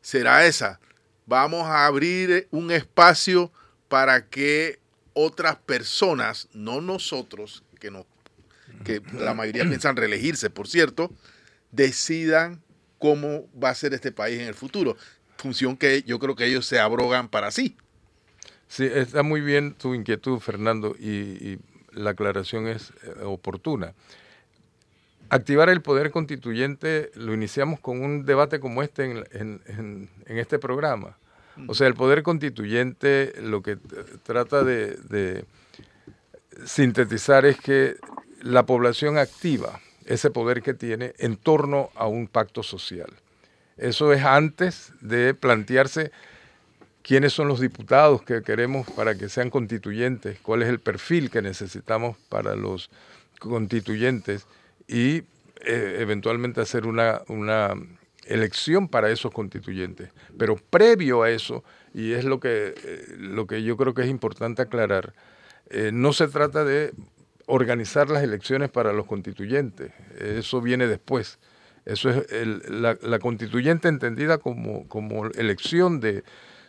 será 0.00 0.46
esa 0.46 0.78
vamos 1.26 1.64
a 1.64 1.86
abrir 1.86 2.48
un 2.50 2.70
espacio 2.70 3.52
para 3.88 4.26
que 4.26 4.78
otras 5.12 5.56
personas, 5.56 6.48
no 6.52 6.80
nosotros, 6.80 7.62
que, 7.80 7.90
no, 7.90 8.06
que 8.84 9.02
la 9.18 9.34
mayoría 9.34 9.64
piensan 9.64 9.96
reelegirse, 9.96 10.50
por 10.50 10.68
cierto, 10.68 11.10
decidan 11.72 12.62
cómo 12.98 13.48
va 13.62 13.70
a 13.70 13.74
ser 13.74 13.94
este 13.94 14.12
país 14.12 14.40
en 14.40 14.48
el 14.48 14.54
futuro. 14.54 14.96
Función 15.36 15.76
que 15.76 16.02
yo 16.02 16.18
creo 16.18 16.34
que 16.34 16.46
ellos 16.46 16.66
se 16.66 16.78
abrogan 16.78 17.28
para 17.28 17.50
sí. 17.50 17.76
Sí, 18.68 18.84
está 18.84 19.22
muy 19.22 19.40
bien 19.40 19.74
tu 19.74 19.94
inquietud, 19.94 20.38
Fernando, 20.40 20.96
y, 20.98 21.58
la 21.92 22.10
aclaración 22.10 22.66
es 22.66 22.92
eh, 23.04 23.22
oportuna. 23.24 23.94
Activar 25.28 25.68
el 25.68 25.82
poder 25.82 26.10
constituyente 26.10 27.10
lo 27.14 27.34
iniciamos 27.34 27.80
con 27.80 28.02
un 28.02 28.24
debate 28.24 28.60
como 28.60 28.82
este 28.82 29.04
en, 29.04 30.10
este 30.26 30.58
programa. 30.58 31.16
O 31.66 31.74
sea, 31.74 31.86
el 31.86 31.94
poder 31.94 32.22
constituyente 32.22 33.32
lo 33.40 33.62
que 33.62 33.76
trata 34.22 34.62
de, 34.62 35.44
sintetizar 36.64 37.44
es 37.44 37.58
que 37.58 37.96
la 38.42 38.64
población 38.64 39.18
activa 39.18 39.80
ese 40.04 40.30
poder 40.30 40.62
que 40.62 40.74
tiene 40.74 41.14
en 41.18 41.36
torno 41.36 41.90
a 41.96 42.06
un 42.06 42.28
pacto 42.28 42.62
social. 42.62 43.12
Eso 43.76 44.12
es 44.12 44.24
antes 44.24 44.92
de 45.00 45.34
plantearse 45.34 46.12
quiénes 47.02 47.32
son 47.32 47.48
los 47.48 47.60
diputados 47.60 48.22
que 48.22 48.42
queremos 48.42 48.88
para 48.90 49.16
que 49.16 49.28
sean 49.28 49.50
constituyentes, 49.50 50.38
cuál 50.40 50.62
es 50.62 50.68
el 50.68 50.78
perfil 50.78 51.30
que 51.30 51.42
necesitamos 51.42 52.16
para 52.28 52.54
los 52.54 52.90
constituyentes 53.38 54.46
y 54.88 55.22
eh, 55.62 55.96
eventualmente 55.98 56.60
hacer 56.60 56.86
una, 56.86 57.22
una 57.28 57.74
elección 58.26 58.88
para 58.88 59.10
esos 59.10 59.32
constituyentes. 59.32 60.10
Pero 60.38 60.56
previo 60.56 61.22
a 61.22 61.30
eso, 61.30 61.64
y 61.94 62.12
es 62.12 62.24
lo 62.24 62.40
que, 62.40 62.74
eh, 62.76 63.16
lo 63.18 63.46
que 63.46 63.62
yo 63.62 63.76
creo 63.76 63.94
que 63.94 64.02
es 64.02 64.08
importante 64.08 64.62
aclarar, 64.62 65.14
eh, 65.70 65.90
no 65.92 66.12
se 66.12 66.28
trata 66.28 66.64
de 66.64 66.92
organizar 67.46 68.10
las 68.10 68.22
elecciones 68.22 68.70
para 68.70 68.92
los 68.92 69.06
constituyentes, 69.06 69.92
eso 70.18 70.60
viene 70.60 70.86
después. 70.86 71.38
Eso 71.84 72.10
es 72.10 72.68
la, 72.68 73.18
constituyente 73.20 73.86
entendida 73.86 74.38
como, 74.38 74.88
como 74.88 75.26
elección 75.26 76.00
de, 76.00 76.24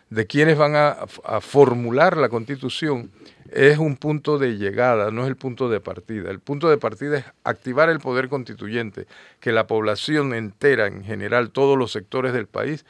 de 0.10 0.26
quienes 0.26 0.58
van 0.58 0.76
a, 0.76 1.08
formular 1.42 2.18
la 2.18 2.30
constitución 2.30 3.12
es 3.52 3.78
un 3.78 3.98
punto 3.98 4.38
de 4.38 4.58
llegada, 4.58 5.12
no 5.12 5.24
es 5.24 5.28
el 5.28 5.36
punto 5.36 5.70
de 5.70 5.80
partida. 5.80 6.30
El 6.30 6.40
punto 6.40 6.70
de 6.70 6.78
partida 6.78 7.18
es 7.18 7.26
activar 7.44 7.90
el 7.90 8.00
poder 8.00 8.30
constituyente, 8.30 9.08
que 9.40 9.52
la 9.52 9.68
población 9.68 10.34
entera, 10.34 10.88
en 10.88 11.04
general, 11.04 11.52
todos 11.52 11.78
los 11.78 11.92
sectores 11.92 12.34
del 12.34 12.48
país, 12.48 12.86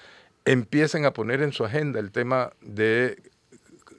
empiecen 0.46 1.06
a 1.06 1.12
poner 1.12 1.42
en 1.42 1.54
su 1.54 1.66
agenda 1.66 2.00
el 2.00 2.12
tema 2.12 2.52
de 2.62 3.22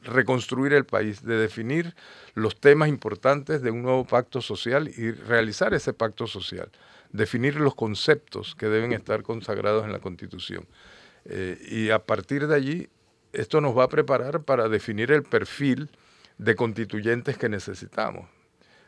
reconstruir 0.02 0.72
el 0.72 0.84
país, 0.84 1.24
de 1.24 1.36
definir 1.36 1.94
los 2.34 2.58
temas 2.58 2.88
importantes 2.88 3.62
de 3.62 3.70
un 3.70 3.82
nuevo 3.82 4.04
pacto 4.04 4.40
social 4.40 4.88
y 4.88 5.12
realizar 5.12 5.74
ese 5.74 5.92
pacto 5.92 6.26
social, 6.26 6.70
definir 7.12 7.56
los 7.56 7.74
conceptos 7.74 8.54
que 8.54 8.66
deben 8.66 8.92
estar 8.92 9.22
consagrados 9.22 9.84
en 9.84 9.92
la 9.92 9.98
Constitución. 9.98 10.66
Eh, 11.24 11.58
y 11.68 11.90
a 11.90 11.98
partir 11.98 12.46
de 12.46 12.54
allí 12.54 12.88
esto 13.40 13.60
nos 13.60 13.76
va 13.76 13.84
a 13.84 13.88
preparar 13.88 14.42
para 14.42 14.68
definir 14.68 15.12
el 15.12 15.22
perfil 15.22 15.90
de 16.38 16.54
constituyentes 16.54 17.38
que 17.38 17.48
necesitamos. 17.48 18.28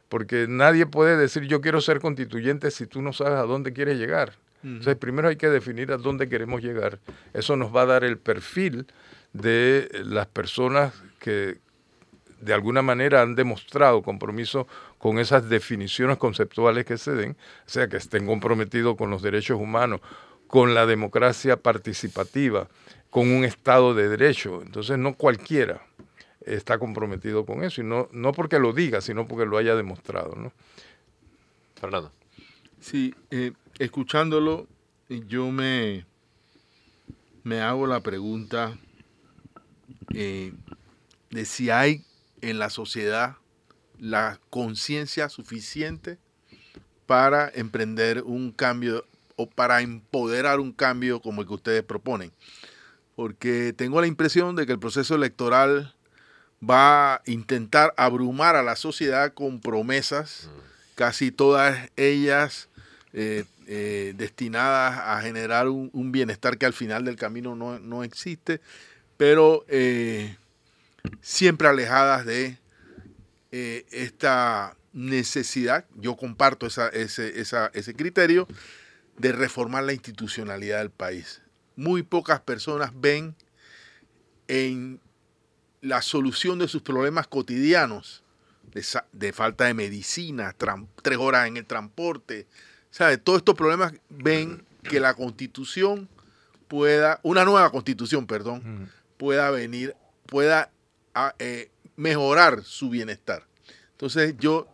Porque 0.08 0.46
nadie 0.48 0.86
puede 0.86 1.16
decir 1.16 1.44
yo 1.44 1.60
quiero 1.60 1.80
ser 1.80 2.00
constituyente 2.00 2.70
si 2.70 2.86
tú 2.86 3.00
no 3.00 3.12
sabes 3.12 3.38
a 3.38 3.42
dónde 3.42 3.72
quieres 3.72 3.98
llegar. 3.98 4.34
Entonces, 4.62 4.96
primero 4.96 5.28
hay 5.28 5.36
que 5.36 5.48
definir 5.48 5.90
a 5.90 5.96
dónde 5.96 6.28
queremos 6.28 6.60
llegar. 6.60 6.98
Eso 7.32 7.56
nos 7.56 7.74
va 7.74 7.82
a 7.82 7.86
dar 7.86 8.04
el 8.04 8.18
perfil 8.18 8.86
de 9.32 9.88
las 10.04 10.26
personas 10.26 10.92
que 11.18 11.58
de 12.40 12.52
alguna 12.52 12.82
manera 12.82 13.22
han 13.22 13.34
demostrado 13.34 14.02
compromiso 14.02 14.66
con 14.98 15.18
esas 15.18 15.48
definiciones 15.48 16.18
conceptuales 16.18 16.84
que 16.84 16.98
se 16.98 17.12
den, 17.12 17.36
o 17.66 17.70
sea, 17.70 17.88
que 17.88 17.96
estén 17.96 18.26
comprometidos 18.26 18.96
con 18.96 19.10
los 19.10 19.22
derechos 19.22 19.58
humanos, 19.58 20.00
con 20.46 20.74
la 20.74 20.84
democracia 20.84 21.56
participativa, 21.56 22.68
con 23.10 23.30
un 23.30 23.44
Estado 23.44 23.94
de 23.94 24.08
Derecho. 24.08 24.62
Entonces 24.62 24.98
no 24.98 25.14
cualquiera 25.14 25.82
está 26.44 26.78
comprometido 26.78 27.44
con 27.44 27.62
eso, 27.62 27.80
y 27.80 27.84
no, 27.84 28.08
no 28.12 28.32
porque 28.32 28.58
lo 28.58 28.72
diga, 28.72 29.00
sino 29.00 29.28
porque 29.28 29.46
lo 29.46 29.58
haya 29.58 29.74
demostrado. 29.76 30.34
¿no? 30.36 30.52
Fernando. 31.74 32.12
Sí, 32.80 33.14
eh, 33.30 33.52
escuchándolo, 33.78 34.66
yo 35.08 35.50
me, 35.50 36.06
me 37.42 37.60
hago 37.60 37.86
la 37.86 38.00
pregunta 38.00 38.78
eh, 40.14 40.52
de 41.30 41.44
si 41.44 41.70
hay 41.70 42.04
en 42.40 42.58
la 42.58 42.70
sociedad 42.70 43.36
la 43.98 44.40
conciencia 44.48 45.28
suficiente 45.28 46.18
para 47.06 47.50
emprender 47.54 48.22
un 48.22 48.50
cambio 48.50 49.04
o 49.36 49.46
para 49.46 49.82
empoderar 49.82 50.58
un 50.58 50.72
cambio 50.72 51.20
como 51.20 51.42
el 51.42 51.48
que 51.48 51.54
ustedes 51.54 51.82
proponen 51.82 52.32
porque 53.20 53.74
tengo 53.76 54.00
la 54.00 54.06
impresión 54.06 54.56
de 54.56 54.64
que 54.64 54.72
el 54.72 54.78
proceso 54.78 55.14
electoral 55.14 55.94
va 56.58 57.16
a 57.16 57.22
intentar 57.26 57.92
abrumar 57.98 58.56
a 58.56 58.62
la 58.62 58.76
sociedad 58.76 59.34
con 59.34 59.60
promesas, 59.60 60.48
casi 60.94 61.30
todas 61.30 61.90
ellas 61.96 62.70
eh, 63.12 63.44
eh, 63.66 64.14
destinadas 64.16 64.98
a 64.98 65.20
generar 65.20 65.68
un, 65.68 66.12
bienestar 66.12 66.56
que 66.56 66.64
al 66.64 66.72
final 66.72 67.04
del 67.04 67.16
camino 67.16 67.54
no, 67.54 68.04
existe, 68.04 68.62
pero 69.18 69.66
eh, 69.68 70.34
siempre 71.20 71.68
alejadas 71.68 72.24
de 72.24 72.56
esta 73.50 74.78
necesidad, 74.94 75.84
yo 75.94 76.16
comparto 76.16 76.66
ese, 76.68 77.38
ese 77.38 77.94
criterio, 77.94 78.48
de 79.18 79.32
reformar 79.32 79.84
la 79.84 79.92
institucionalidad 79.92 80.78
del 80.78 80.88
país 80.88 81.42
muy 81.76 82.02
pocas 82.02 82.40
personas 82.40 82.92
ven 82.94 83.34
en 84.48 85.00
la 85.80 86.02
solución 86.02 86.58
de 86.58 86.68
sus 86.68 86.82
problemas 86.82 87.26
cotidianos, 87.26 88.22
de, 89.12 89.32
falta 89.32 89.64
de 89.64 89.74
medicina, 89.74 90.54
tres 91.02 91.18
horas 91.18 91.48
en 91.48 91.56
el 91.56 91.66
transporte, 91.66 92.46
¿sabe? 92.90 93.18
Todos 93.18 93.38
estos 93.38 93.54
problemas 93.54 93.92
ven 94.08 94.64
que 94.82 95.00
la 95.00 95.14
constitución 95.14 96.08
pueda, 96.68 97.20
una 97.22 97.44
nueva 97.44 97.70
constitución, 97.70 98.26
perdón, 98.26 98.90
pueda 99.16 99.50
venir, 99.50 99.96
pueda 100.26 100.70
ah, 101.14 101.34
eh, 101.38 101.70
mejorar 101.96 102.62
su 102.64 102.90
bienestar. 102.90 103.46
Entonces 103.92 104.34
yo 104.38 104.68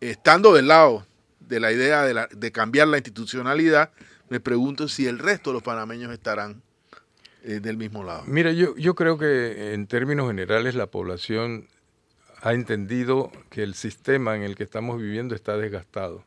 estando 0.00 0.52
del 0.52 0.68
lado 0.68 1.06
de 1.40 1.60
la 1.60 1.72
idea 1.72 2.02
de, 2.02 2.26
de 2.30 2.52
cambiar 2.52 2.88
la 2.88 2.98
institucionalidad, 2.98 3.90
me 4.28 4.40
pregunto 4.40 4.88
si 4.88 5.06
el 5.06 5.18
resto 5.18 5.50
de 5.50 5.54
los 5.54 5.62
panameños 5.62 6.12
estarán 6.12 6.62
eh, 7.42 7.60
del 7.60 7.76
mismo 7.76 8.04
lado. 8.04 8.24
Mira, 8.26 8.52
yo, 8.52 8.74
yo 8.76 8.94
creo 8.94 9.18
que 9.18 9.74
en 9.74 9.86
términos 9.86 10.28
generales 10.28 10.74
la 10.74 10.86
población 10.86 11.68
ha 12.40 12.52
entendido 12.52 13.30
que 13.50 13.62
el 13.62 13.74
sistema 13.74 14.36
en 14.36 14.42
el 14.42 14.54
que 14.54 14.64
estamos 14.64 15.00
viviendo 15.00 15.34
está 15.34 15.56
desgastado, 15.56 16.24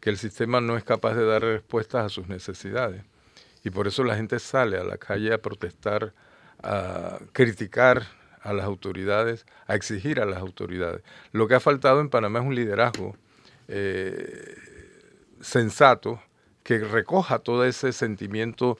que 0.00 0.10
el 0.10 0.18
sistema 0.18 0.60
no 0.60 0.76
es 0.76 0.84
capaz 0.84 1.14
de 1.14 1.24
dar 1.24 1.42
respuestas 1.42 2.06
a 2.06 2.08
sus 2.08 2.28
necesidades. 2.28 3.02
Y 3.64 3.70
por 3.70 3.86
eso 3.86 4.04
la 4.04 4.16
gente 4.16 4.38
sale 4.38 4.78
a 4.78 4.84
la 4.84 4.96
calle 4.96 5.32
a 5.32 5.38
protestar, 5.38 6.14
a 6.62 7.18
criticar 7.32 8.06
a 8.42 8.52
las 8.52 8.64
autoridades, 8.64 9.44
a 9.66 9.74
exigir 9.74 10.20
a 10.20 10.24
las 10.24 10.38
autoridades. 10.38 11.02
Lo 11.32 11.48
que 11.48 11.54
ha 11.54 11.60
faltado 11.60 12.00
en 12.00 12.08
Panamá 12.08 12.38
es 12.38 12.46
un 12.46 12.54
liderazgo 12.54 13.16
eh, 13.68 14.54
sensato 15.40 16.20
que 16.66 16.80
recoja 16.80 17.38
todo 17.38 17.64
ese 17.64 17.92
sentimiento 17.92 18.76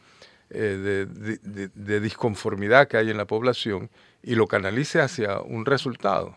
eh, 0.51 1.07
de, 1.09 2.01
disconformidad 2.01 2.89
que 2.89 2.97
hay 2.97 3.11
en 3.11 3.17
la 3.17 3.27
población 3.27 3.91
y 4.25 4.35
lo 4.35 4.49
canalice 4.49 5.01
hacia 5.01 5.39
un 5.41 5.65
resultado, 5.65 6.37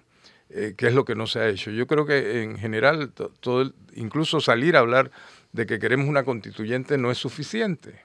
eh, 0.52 0.76
que 0.78 0.86
es 0.86 0.94
lo 0.94 1.06
que 1.06 1.16
no 1.16 1.26
se 1.26 1.40
ha 1.40 1.48
hecho. 1.48 1.72
Yo 1.72 1.88
creo 1.88 2.06
que 2.06 2.44
en 2.44 2.60
general, 2.60 3.12
todo 3.40 3.74
incluso 3.96 4.40
salir 4.42 4.76
a 4.76 4.82
hablar 4.82 5.10
de 5.52 5.66
que 5.66 5.80
queremos 5.80 6.08
una 6.08 6.24
constituyente 6.24 7.00
no 7.00 7.10
es 7.10 7.18
suficiente, 7.18 8.00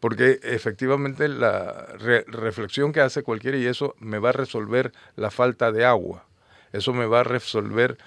porque 0.00 0.40
efectivamente 0.42 1.28
la 1.28 1.88
reflexión 2.26 2.94
que 2.94 3.02
hace 3.02 3.22
cualquiera 3.22 3.58
y 3.58 3.66
eso 3.66 3.96
me 4.00 4.18
va 4.18 4.30
a 4.30 4.32
resolver 4.32 4.92
la 5.14 5.30
falta 5.30 5.72
de 5.72 5.84
agua, 5.84 6.24
eso 6.72 6.94
me 6.94 7.04
va 7.04 7.20
a 7.20 7.24
resolver 7.24 7.98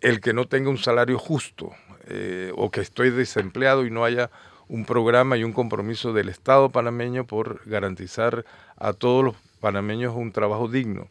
el 0.00 0.20
que 0.20 0.32
no 0.32 0.46
tenga 0.46 0.70
un 0.70 0.78
salario 0.78 1.18
justo 1.18 1.72
eh, 2.06 2.52
o 2.56 2.70
que 2.70 2.80
estoy 2.80 3.10
desempleado 3.10 3.84
y 3.86 3.90
no 3.90 4.04
haya 4.04 4.30
un 4.68 4.84
programa 4.84 5.36
y 5.36 5.44
un 5.44 5.52
compromiso 5.52 6.12
del 6.12 6.28
Estado 6.28 6.70
panameño 6.70 7.26
por 7.26 7.62
garantizar 7.66 8.44
a 8.76 8.92
todos 8.92 9.24
los 9.24 9.36
panameños 9.60 10.14
un 10.14 10.32
trabajo 10.32 10.68
digno. 10.68 11.08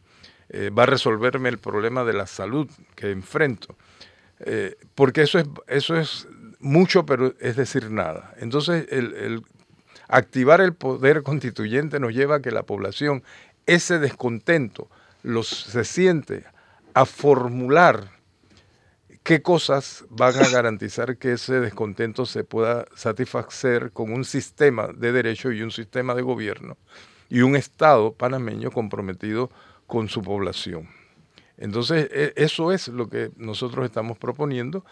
Eh, 0.48 0.70
va 0.70 0.84
a 0.84 0.86
resolverme 0.86 1.48
el 1.48 1.58
problema 1.58 2.04
de 2.04 2.12
la 2.12 2.26
salud 2.26 2.68
que 2.94 3.10
enfrento. 3.10 3.76
Eh, 4.40 4.76
porque 4.94 5.22
eso 5.22 5.38
es, 5.38 5.46
eso 5.66 5.96
es 5.96 6.28
mucho, 6.60 7.06
pero 7.06 7.34
es 7.40 7.56
decir 7.56 7.90
nada. 7.90 8.34
Entonces, 8.38 8.86
el, 8.90 9.42
activar 10.08 10.60
el 10.60 10.74
poder 10.74 11.22
constituyente 11.22 11.98
nos 11.98 12.12
lleva 12.12 12.36
a 12.36 12.42
que 12.42 12.50
la 12.50 12.62
población, 12.62 13.22
ese 13.66 13.98
descontento, 13.98 14.88
los, 15.22 15.48
se 15.48 15.84
siente 15.84 16.44
a 16.94 17.04
formular 17.04 18.15
¿Qué 19.26 19.42
cosas 19.42 20.04
van 20.08 20.36
a 20.36 20.48
garantizar 20.48 21.16
que 21.16 21.32
ese 21.32 21.58
descontento 21.58 22.26
se 22.26 22.44
pueda 22.44 22.84
satisfacer 22.94 23.90
con 23.90 24.12
un 24.12 24.24
sistema 24.24 24.86
de 24.96 25.10
derecho 25.10 25.50
y 25.50 25.62
un 25.62 25.72
sistema 25.72 26.14
de 26.14 26.22
gobierno 26.22 26.76
y 27.28 27.40
un 27.40 27.56
Estado 27.56 28.12
panameño 28.12 28.70
comprometido 28.70 29.50
con 29.88 30.08
su 30.08 30.22
población? 30.22 30.88
Entonces, 31.58 32.08
e, 32.12 32.34
eso 32.36 32.70
es 32.70 32.86
lo 32.86 33.08
que 33.08 33.32
nosotros 33.36 33.84
estamos 33.84 34.16
proponiendo. 34.16 34.84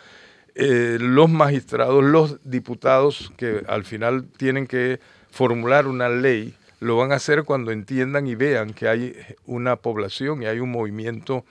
Eh, 0.57 0.99
los 1.01 1.31
magistrados, 1.31 2.03
los 2.03 2.41
diputados 2.43 3.33
que 3.37 3.63
al 3.69 3.85
final 3.85 4.27
tienen 4.37 4.67
que 4.67 4.99
formular 5.31 5.87
una 5.87 6.09
ley, 6.09 6.57
lo 6.81 6.97
van 6.97 7.13
a 7.13 7.17
hacer 7.17 7.45
cuando 7.45 7.71
entiendan 7.71 8.27
y 8.27 8.35
vean 8.35 8.73
que 8.73 8.89
hay 8.89 9.17
una 9.47 9.77
población 9.77 10.43
y 10.43 10.47
hay 10.47 10.59
un 10.59 10.73
movimiento 10.73 11.45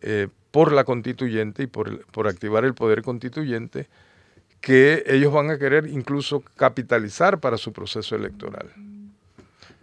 eh, 0.00 0.26
por 0.56 0.72
la 0.72 0.84
constituyente 0.84 1.64
y 1.64 1.66
por, 1.66 2.06
por 2.06 2.26
activar 2.28 2.64
el 2.64 2.72
poder 2.72 3.02
constituyente 3.02 3.88
que 4.62 5.04
ellos 5.06 5.30
van 5.30 5.50
a 5.50 5.58
querer 5.58 5.86
incluso 5.86 6.42
capitalizar 6.56 7.40
para 7.40 7.58
su 7.58 7.74
proceso 7.74 8.16
electoral. 8.16 8.72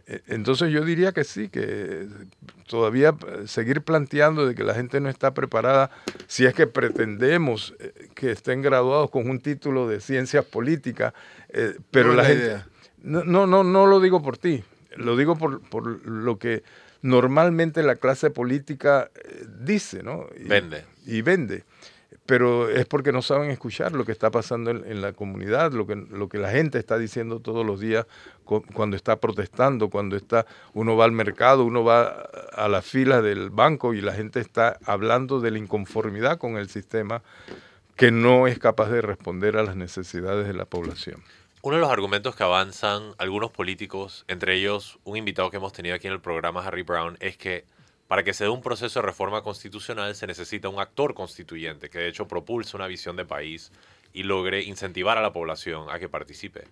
E, 0.08 0.24
entonces 0.30 0.72
yo 0.72 0.84
diría 0.84 1.12
que 1.12 1.25
sí, 1.25 1.50
que 1.50 2.08
todavía 2.65 3.10
eh, 3.10 3.44
seguir 3.46 3.84
planteando 3.84 4.48
de 4.48 4.56
que 4.56 4.63
la 4.63 4.74
gente 4.74 5.00
no 5.00 5.10
está 5.10 5.36
preparada, 5.36 5.92
si 6.25 6.48
es 6.48 6.55
que 6.55 6.66
pretendemos 6.66 7.75
eh, 7.77 8.09
que 8.16 8.31
estén 8.31 8.64
graduados 8.64 9.12
con 9.12 9.29
un 9.29 9.40
título 9.42 9.88
de 9.88 10.01
ciencias 10.01 10.44
políticas, 10.44 11.14
eh, 11.50 11.77
pero 11.92 12.16
la, 12.16 12.25
gente... 12.25 12.64
No, 13.03 13.24
no, 13.24 13.46
no, 13.46 13.64
no 13.64 13.86
lo 13.86 14.00
digo 14.00 14.24
por 14.24 14.40
ti, 14.40 14.64
lo 14.96 15.16
digo 15.18 15.36
por, 15.36 15.62
por 15.62 15.86
lo 16.07 16.40
que 16.40 16.64
normalmente 17.03 17.83
la 17.83 17.98
clase 17.98 18.31
política 18.31 19.11
eh, 19.13 19.46
dice, 19.59 20.01
¿no? 20.01 20.25
Y, 20.35 20.48
vende. 20.48 20.85
Y 21.05 21.22
vende. 21.22 21.63
Pero 22.25 22.70
es 22.70 22.85
porque 22.85 23.11
no 23.11 23.22
saben 23.22 23.51
escuchar 23.51 23.92
lo 23.92 24.05
que 24.05 24.13
está 24.13 24.31
pasando 24.31 24.72
en, 24.72 25.01
la 25.01 25.11
comunidad, 25.11 25.74
lo 25.74 25.85
que, 25.85 25.96
lo 25.96 26.29
que 26.29 26.37
la 26.37 26.50
gente 26.51 26.79
está 26.79 26.98
diciendo 26.98 27.42
todos 27.42 27.66
los 27.66 27.81
días 27.81 28.05
cuando 28.46 28.96
está 28.96 29.18
protestando, 29.18 29.89
cuando 29.89 30.16
está, 30.16 30.46
uno 30.74 30.96
va 30.96 31.03
al 31.03 31.11
mercado, 31.11 31.66
uno 31.66 31.83
va 31.83 32.29
a 32.53 32.70
la 32.70 32.81
fila 32.81 33.22
del 33.22 33.50
banco 33.50 33.94
y 33.94 34.00
la 34.00 34.13
gente 34.13 34.39
está 34.39 34.79
hablando 34.85 35.42
de 35.42 35.51
la 35.51 35.57
inconformidad 35.57 36.37
con 36.37 36.55
el 36.55 36.70
sistema 36.70 37.24
que 37.98 38.11
no 38.11 38.48
es 38.48 38.57
capaz 38.57 38.89
de 38.89 39.01
responder 39.01 39.57
a 39.57 39.63
las 39.63 39.75
necesidades 39.75 40.48
de 40.48 40.53
la 40.53 40.66
población. 40.66 41.22
Uno 41.65 41.77
de 41.77 41.81
los 41.81 41.91
argumentos 41.91 42.35
que 42.35 42.43
avanzan 42.43 43.15
algunos 43.17 43.49
políticos, 43.49 44.25
entre 44.27 44.55
ellos 44.55 44.99
un 45.05 45.15
invitado 45.15 45.49
que 45.49 45.55
hemos 45.55 45.71
tenido 45.71 45.95
aquí 45.95 46.07
en 46.07 46.13
el 46.13 46.19
programa, 46.19 46.61
Harry 46.61 46.81
Brown, 46.81 47.15
es 47.21 47.37
que 47.37 47.63
para 48.09 48.25
que 48.25 48.33
se 48.33 48.43
dé 48.43 48.49
un 48.49 48.61
proceso 48.61 48.99
de 48.99 49.05
reforma 49.05 49.43
constitucional 49.43 50.13
se 50.13 50.27
necesita 50.27 50.67
un 50.67 50.81
actor 50.81 51.13
constituyente 51.13 51.89
que 51.89 51.99
de 51.99 52.09
hecho 52.09 52.27
propulse 52.27 52.75
una 52.75 52.87
visión 52.87 53.15
de 53.15 53.23
país 53.23 53.71
y 54.11 54.23
logre 54.23 54.63
incentivar 54.63 55.17
a 55.17 55.21
la 55.21 55.31
población 55.31 55.89
a 55.89 55.99
que 55.99 56.09
participe. 56.09 56.65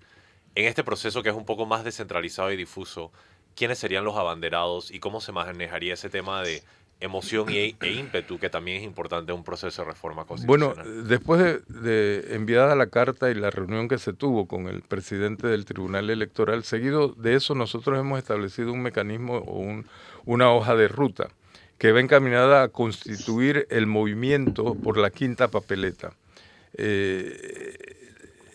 En 0.56 0.65
este 0.65 0.84
proceso 0.84 1.23
que 1.23 1.30
es 1.30 1.36
un 1.36 1.45
poco 1.45 1.65
más 1.65 1.86
descentralizado 1.86 2.51
y 2.51 2.58
difuso, 2.58 3.13
¿quiénes 3.56 3.80
serían 3.80 4.04
los 4.04 4.17
abanderados 4.17 4.91
y 4.91 4.99
cómo 4.99 5.21
se 5.21 5.32
manejaría 5.32 5.93
ese 5.93 6.10
tema 6.10 6.43
de 6.43 6.63
emoción 7.02 7.48
e, 7.50 7.76
ímpetu, 7.82 8.40
que 8.40 8.50
también 8.50 8.78
es 8.78 8.84
importante 8.84 9.32
en 9.32 9.40
un 9.40 9.44
proceso 9.44 9.82
de 9.82 9.90
reforma 9.90 10.26
constitucional. 10.26 10.76
Bueno, 10.76 11.04
después 11.04 11.62
de, 11.68 12.28
enviada 12.36 12.76
la 12.76 12.88
carta 12.88 13.30
y 13.30 13.34
la 13.34 13.50
reunión 13.50 13.90
que 13.90 13.98
se 13.98 14.14
tuvo 14.14 14.48
con 14.48 14.68
el 14.68 14.82
presidente 14.84 15.48
del 15.48 15.66
Tribunal 15.66 16.10
Electoral, 16.10 16.64
seguido 16.64 17.10
de 17.10 17.36
eso 17.36 17.56
nosotros 17.56 18.00
hemos 18.00 18.20
establecido 18.20 18.72
un 18.72 18.82
mecanismo 18.82 19.38
o 19.38 19.84
una 20.26 20.52
hoja 20.52 20.76
de 20.76 20.88
ruta 20.88 21.30
que 21.80 21.92
va 21.92 22.00
encaminada 22.00 22.62
a 22.62 22.68
constituir 22.68 23.66
el 23.72 23.88
movimiento 23.88 24.76
por 24.76 24.98
la 24.98 25.10
quinta 25.10 25.48
papeleta. 25.48 26.14
Eh, 26.76 28.02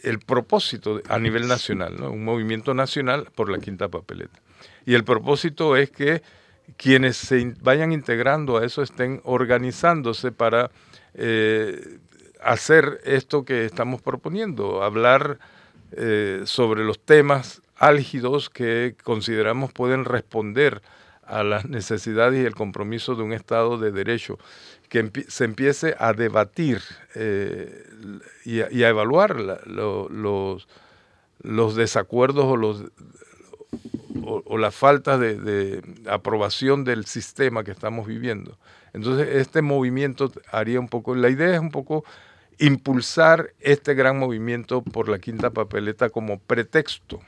el 0.04 0.20
propósito 0.20 1.02
a 1.08 1.18
nivel 1.18 1.48
nacional, 1.48 2.00
un 2.02 2.24
movimiento 2.24 2.72
nacional 2.72 3.28
por 3.34 3.50
la 3.50 3.58
quinta 3.58 3.88
papeleta. 3.88 4.38
Y 4.86 4.94
el 4.94 5.02
propósito 5.02 5.76
es 5.76 5.90
que 5.90 6.22
quienes 6.76 7.16
se 7.16 7.54
vayan 7.62 7.92
integrando 7.92 8.58
a 8.58 8.64
eso 8.64 8.82
estén 8.82 9.20
organizándose 9.24 10.32
para 10.32 10.70
eh, 11.14 11.98
hacer 12.42 13.00
esto 13.04 13.44
que 13.44 13.64
estamos 13.64 14.02
proponiendo, 14.02 14.82
hablar 14.82 15.38
eh, 15.92 16.42
sobre 16.44 16.84
los 16.84 16.98
temas 16.98 17.62
álgidos 17.76 18.50
que 18.50 18.96
consideramos 19.02 19.72
pueden 19.72 20.04
responder 20.04 20.82
a 21.24 21.42
las 21.42 21.66
necesidades 21.66 22.42
y 22.42 22.46
el 22.46 22.54
compromiso 22.54 23.14
de 23.14 23.22
un 23.22 23.32
Estado 23.32 23.78
de 23.78 23.90
Derecho, 23.90 24.38
que 24.88 25.10
se 25.28 25.44
empiece 25.44 25.96
a 25.98 26.12
debatir 26.12 26.80
eh, 27.14 27.84
y, 28.44 28.60
a, 28.60 28.88
evaluar 28.88 29.60
los, 29.66 30.68
los 31.42 31.74
desacuerdos 31.74 32.44
o 32.44 32.56
los 32.56 32.84
o, 34.24 34.58
la 34.58 34.70
falta 34.70 35.18
de, 35.18 35.82
aprobación 36.08 36.84
del 36.84 37.04
sistema 37.06 37.64
que 37.64 37.70
estamos 37.70 38.06
viviendo. 38.06 38.58
Entonces, 38.92 39.28
este 39.36 39.62
movimiento 39.62 40.32
haría 40.50 40.80
un 40.80 40.88
poco, 40.88 41.14
la 41.14 41.28
idea 41.28 41.54
es 41.54 41.60
un 41.60 41.70
poco 41.70 42.04
impulsar 42.58 43.52
este 43.60 43.94
gran 43.94 44.18
movimiento 44.18 44.82
por 44.82 45.08
la 45.08 45.18
quinta 45.18 45.50
papeleta 45.50 46.08
como 46.08 46.38
pretexto 46.38 47.20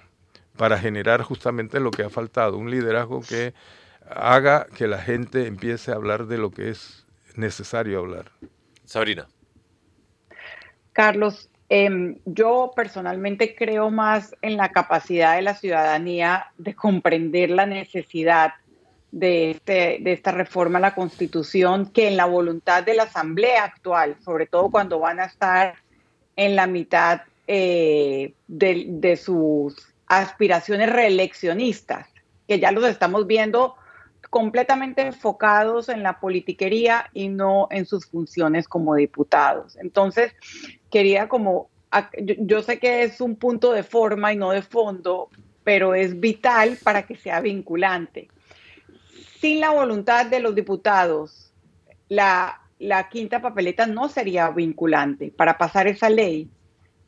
para 0.57 0.79
generar 0.79 1.23
justamente 1.23 1.81
lo 1.81 1.91
que 1.91 2.03
ha 2.03 2.11
faltado, 2.11 2.57
un 2.57 2.71
liderazgo 2.71 3.21
que 3.21 3.55
haga 4.11 4.67
que 4.77 4.87
la 4.87 4.99
gente 4.99 5.47
empiece 5.47 5.93
a 5.93 5.95
hablar 5.95 6.27
de 6.27 6.39
lo 6.39 6.51
que 6.51 6.71
es 6.71 7.07
necesario 7.37 7.99
hablar. 7.99 8.33
Sabrina. 8.85 9.29
Carlos, 10.93 11.51
Em, 11.71 12.17
yo 12.25 12.73
personalmente 12.75 13.55
creo 13.55 13.91
más 13.91 14.35
en 14.41 14.57
la 14.57 14.71
capacidad 14.71 15.37
de 15.37 15.43
la 15.43 15.55
ciudadanía 15.55 16.47
de 16.57 16.75
comprender 16.75 17.51
la 17.51 17.67
necesidad 17.67 18.55
de, 19.11 19.51
este, 19.53 19.99
de 20.01 20.13
esta 20.13 20.33
reforma 20.33 20.79
a 20.79 20.83
la 20.83 20.95
Constitución 20.95 21.91
que 21.91 22.09
en 22.09 22.17
la 22.17 22.25
voluntad 22.25 22.83
de 22.85 22.95
la 22.95 23.05
Asamblea 23.05 23.65
actual, 23.65 24.17
sobre 24.25 24.47
todo 24.47 24.71
cuando 24.71 24.99
van 24.99 25.21
a 25.21 25.27
estar 25.27 25.75
en 26.37 26.57
la 26.57 26.67
mitad 26.67 27.23
eh, 27.47 28.33
de, 28.47 28.87
de 28.89 29.17
sus 29.17 29.95
aspiraciones 30.07 30.91
reeleccionistas, 30.91 32.09
que 32.47 32.59
ya 32.59 32.73
los 32.73 32.85
estamos 32.85 33.27
viendo 33.27 33.75
completamente 34.31 35.03
enfocados 35.03 35.89
en 35.89 36.03
la 36.03 36.21
politiquería 36.21 37.11
y 37.13 37.29
no 37.29 37.69
en 37.71 37.87
sus 37.87 38.07
funciones 38.07 38.69
como 38.69 38.95
diputados. 38.95 39.77
Entonces, 39.77 40.35
quería 40.91 41.29
como, 41.29 41.71
yo, 42.21 42.63
sé 42.63 42.79
que 42.79 43.03
es 43.03 43.21
un 43.21 43.37
punto 43.37 43.73
de 43.73 43.83
forma 43.83 44.33
y 44.33 44.37
no 44.37 44.51
de 44.51 44.63
fondo, 44.63 45.31
pero 45.65 45.95
es 45.95 46.19
vital 46.19 46.79
para 46.83 47.07
que 47.07 47.17
sea 47.17 47.41
vinculante. 47.41 48.29
Sin 49.41 49.61
la 49.61 49.71
voluntad 49.71 50.27
de 50.27 50.41
los 50.41 50.55
diputados, 50.55 51.53
la, 52.09 52.61
quinta 53.11 53.41
papeleta 53.41 53.87
no 53.87 54.09
sería 54.09 54.51
vinculante 54.51 55.33
para 55.35 55.57
pasar 55.57 55.87
esa 55.87 56.11
ley. 56.11 56.49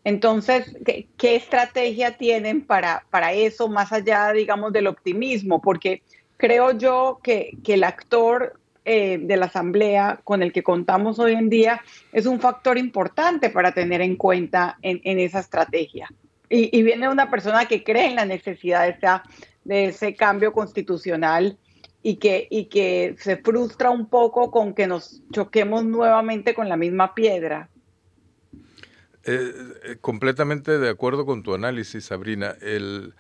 Entonces, 0.05 0.75
¿qué, 0.85 1.37
estrategia 1.37 2.17
tienen 2.17 2.63
para, 2.63 3.05
para 3.11 3.35
eso, 3.35 3.69
más 3.69 3.93
allá, 3.93 4.33
digamos, 4.33 4.73
del 4.73 4.87
optimismo? 4.87 5.61
Porque 5.61 6.03
creo 6.41 6.73
yo 6.73 7.21
que, 7.23 7.59
el 7.67 7.85
actor 7.85 8.59
eh, 8.85 9.19
de 9.19 9.37
la 9.37 9.47
Asamblea 9.47 10.21
con 10.25 10.43
el 10.43 10.53
que 10.53 10.63
contamos 10.63 11.19
hoy 11.19 11.35
en 11.35 11.51
día 11.51 11.83
es 12.13 12.27
un 12.27 12.41
factor 12.41 12.79
importante 12.79 13.51
para 13.51 13.73
tener 13.73 14.01
en 14.01 14.17
cuenta 14.17 14.79
en, 14.83 15.19
esa 15.21 15.41
estrategia. 15.41 16.09
Y, 16.49 16.83
viene 16.83 17.09
una 17.09 17.31
persona 17.31 17.67
que 17.67 17.85
cree 17.85 18.07
en 18.07 18.17
la 18.17 18.25
necesidad 18.25 18.87
de, 18.87 19.21
de 19.65 19.85
ese 19.87 20.17
cambio 20.17 20.53
constitucional 20.53 21.57
y 22.03 22.17
que, 22.17 22.49
y 22.51 22.65
que 22.65 23.15
se 23.19 23.37
frustra 23.37 23.91
un 23.91 24.07
poco 24.07 24.51
con 24.51 24.75
que 24.75 24.87
nos 24.87 25.23
choquemos 25.33 25.85
nuevamente 25.85 26.55
con 26.55 26.69
la 26.69 26.77
misma 26.77 27.15
piedra. 27.15 27.69
Eh, 29.25 29.53
eh, 29.85 29.97
completamente 30.01 30.79
de 30.79 30.89
acuerdo 30.89 31.27
con 31.27 31.43
tu 31.43 31.55
análisis, 31.55 32.07
Sabrina. 32.07 32.57
El, 32.63 33.15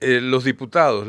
los 0.00 0.44
diputados, 0.44 1.06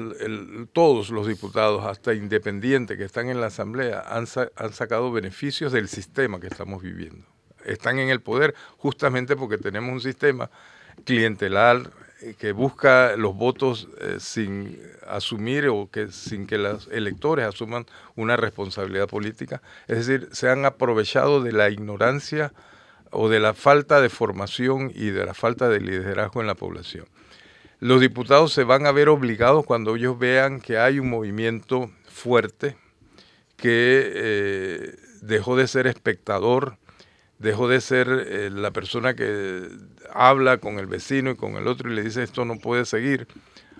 todos 0.74 1.10
los 1.10 1.28
diputados, 1.28 1.86
hasta 1.86 2.14
independientes 2.14 2.98
que 2.98 3.04
están 3.04 3.30
en 3.30 3.42
la 3.42 3.48
Asamblea, 3.48 4.04
han, 4.08 4.26
han 4.56 4.74
sacado 4.74 5.12
beneficios 5.12 5.72
del 5.72 5.88
sistema 5.90 6.40
que 6.40 6.48
estamos 6.48 6.82
viviendo. 6.82 7.26
Están 7.66 8.00
en 8.00 8.10
el 8.10 8.22
poder 8.22 8.56
justamente 8.78 9.36
porque 9.36 9.58
tenemos 9.58 9.92
un 9.92 10.02
sistema 10.02 10.50
clientelar 11.04 11.92
eh, 12.22 12.36
que 12.38 12.54
busca 12.54 13.16
los 13.18 13.36
votos 13.36 13.90
sin 14.20 14.80
asumir 15.08 15.68
o 15.68 15.90
que 15.92 16.08
sin 16.12 16.48
que 16.48 16.58
los 16.58 16.88
electores 16.88 17.46
asuman 17.46 17.86
una 18.16 18.38
responsabilidad 18.38 19.08
política. 19.08 19.62
Es 19.88 20.06
decir, 20.08 20.30
se 20.32 20.50
han 20.50 20.66
aprovechado 20.66 21.42
de 21.42 21.52
la 21.52 21.70
ignorancia 21.70 22.54
o 23.12 23.30
de 23.30 23.40
la 23.40 23.54
falta 23.54 24.02
de 24.02 24.10
formación 24.10 24.92
y 24.94 25.10
de 25.12 25.26
la 25.26 25.34
falta 25.34 25.70
de 25.70 25.80
liderazgo 25.80 26.42
en 26.42 26.48
la 26.48 26.56
población. 26.56 27.06
Los 27.80 28.02
diputados 28.02 28.54
se 28.54 28.64
van 28.64 28.88
a 28.88 28.92
ver 28.92 29.08
obligados 29.08 29.66
cuando 29.66 29.96
ellos 29.96 30.18
vean 30.18 30.62
que 30.62 30.80
hay 30.80 31.00
un 31.00 31.10
movimiento 31.10 31.92
fuerte 32.08 32.76
que 33.56 34.12
eh, 34.16 34.96
dejó 35.22 35.56
de 35.56 35.68
ser 35.68 35.86
espectador, 35.86 36.78
dejó 37.38 37.68
de 37.68 37.80
ser 37.82 38.08
eh, 38.10 38.50
la 38.52 38.72
persona 38.72 39.16
que 39.16 39.70
habla 40.12 40.58
con 40.58 40.80
el 40.80 40.88
vecino 40.88 41.32
y 41.32 41.36
con 41.36 41.56
el 41.56 41.68
otro 41.68 41.92
y 41.92 41.96
le 41.96 42.02
dice 42.02 42.24
esto 42.24 42.46
no 42.46 42.58
puede 42.58 42.84
seguir, 42.86 43.28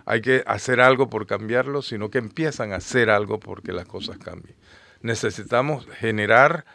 hay 0.06 0.22
que 0.22 0.44
hacer 0.46 0.80
algo 0.80 1.10
por 1.10 1.26
cambiarlo, 1.26 1.82
sino 1.82 2.10
que 2.10 2.20
empiezan 2.20 2.74
a 2.74 2.78
hacer 2.78 3.10
algo 3.10 3.40
porque 3.40 3.74
las 3.74 3.88
cosas 3.88 4.20
cambien. 4.20 4.56
Necesitamos 5.02 5.88
generar 6.00 6.66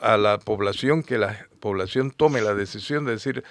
a 0.00 0.16
la 0.16 0.38
población 0.38 1.02
que 1.02 1.18
la 1.18 1.46
población 1.60 2.10
tome 2.10 2.40
la 2.40 2.54
decisión 2.54 3.04
de 3.04 3.12
decir, 3.12 3.44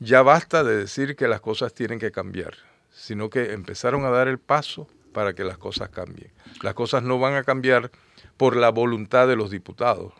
ya 0.00 0.22
basta 0.22 0.64
de 0.64 0.76
decir 0.76 1.16
que 1.16 1.28
las 1.28 1.40
cosas 1.40 1.72
tienen 1.74 1.98
que 1.98 2.10
cambiar, 2.10 2.54
sino 2.90 3.30
que 3.30 3.52
empezaron 3.52 4.04
a 4.04 4.10
dar 4.10 4.28
el 4.28 4.38
paso 4.38 4.88
para 5.12 5.34
que 5.34 5.44
las 5.44 5.58
cosas 5.58 5.88
cambien. 5.90 6.30
Las 6.62 6.74
cosas 6.74 7.02
no 7.02 7.18
van 7.18 7.34
a 7.34 7.44
cambiar 7.44 7.90
por 8.36 8.56
la 8.56 8.70
voluntad 8.70 9.26
de 9.26 9.36
los 9.36 9.50
diputados. 9.50 10.12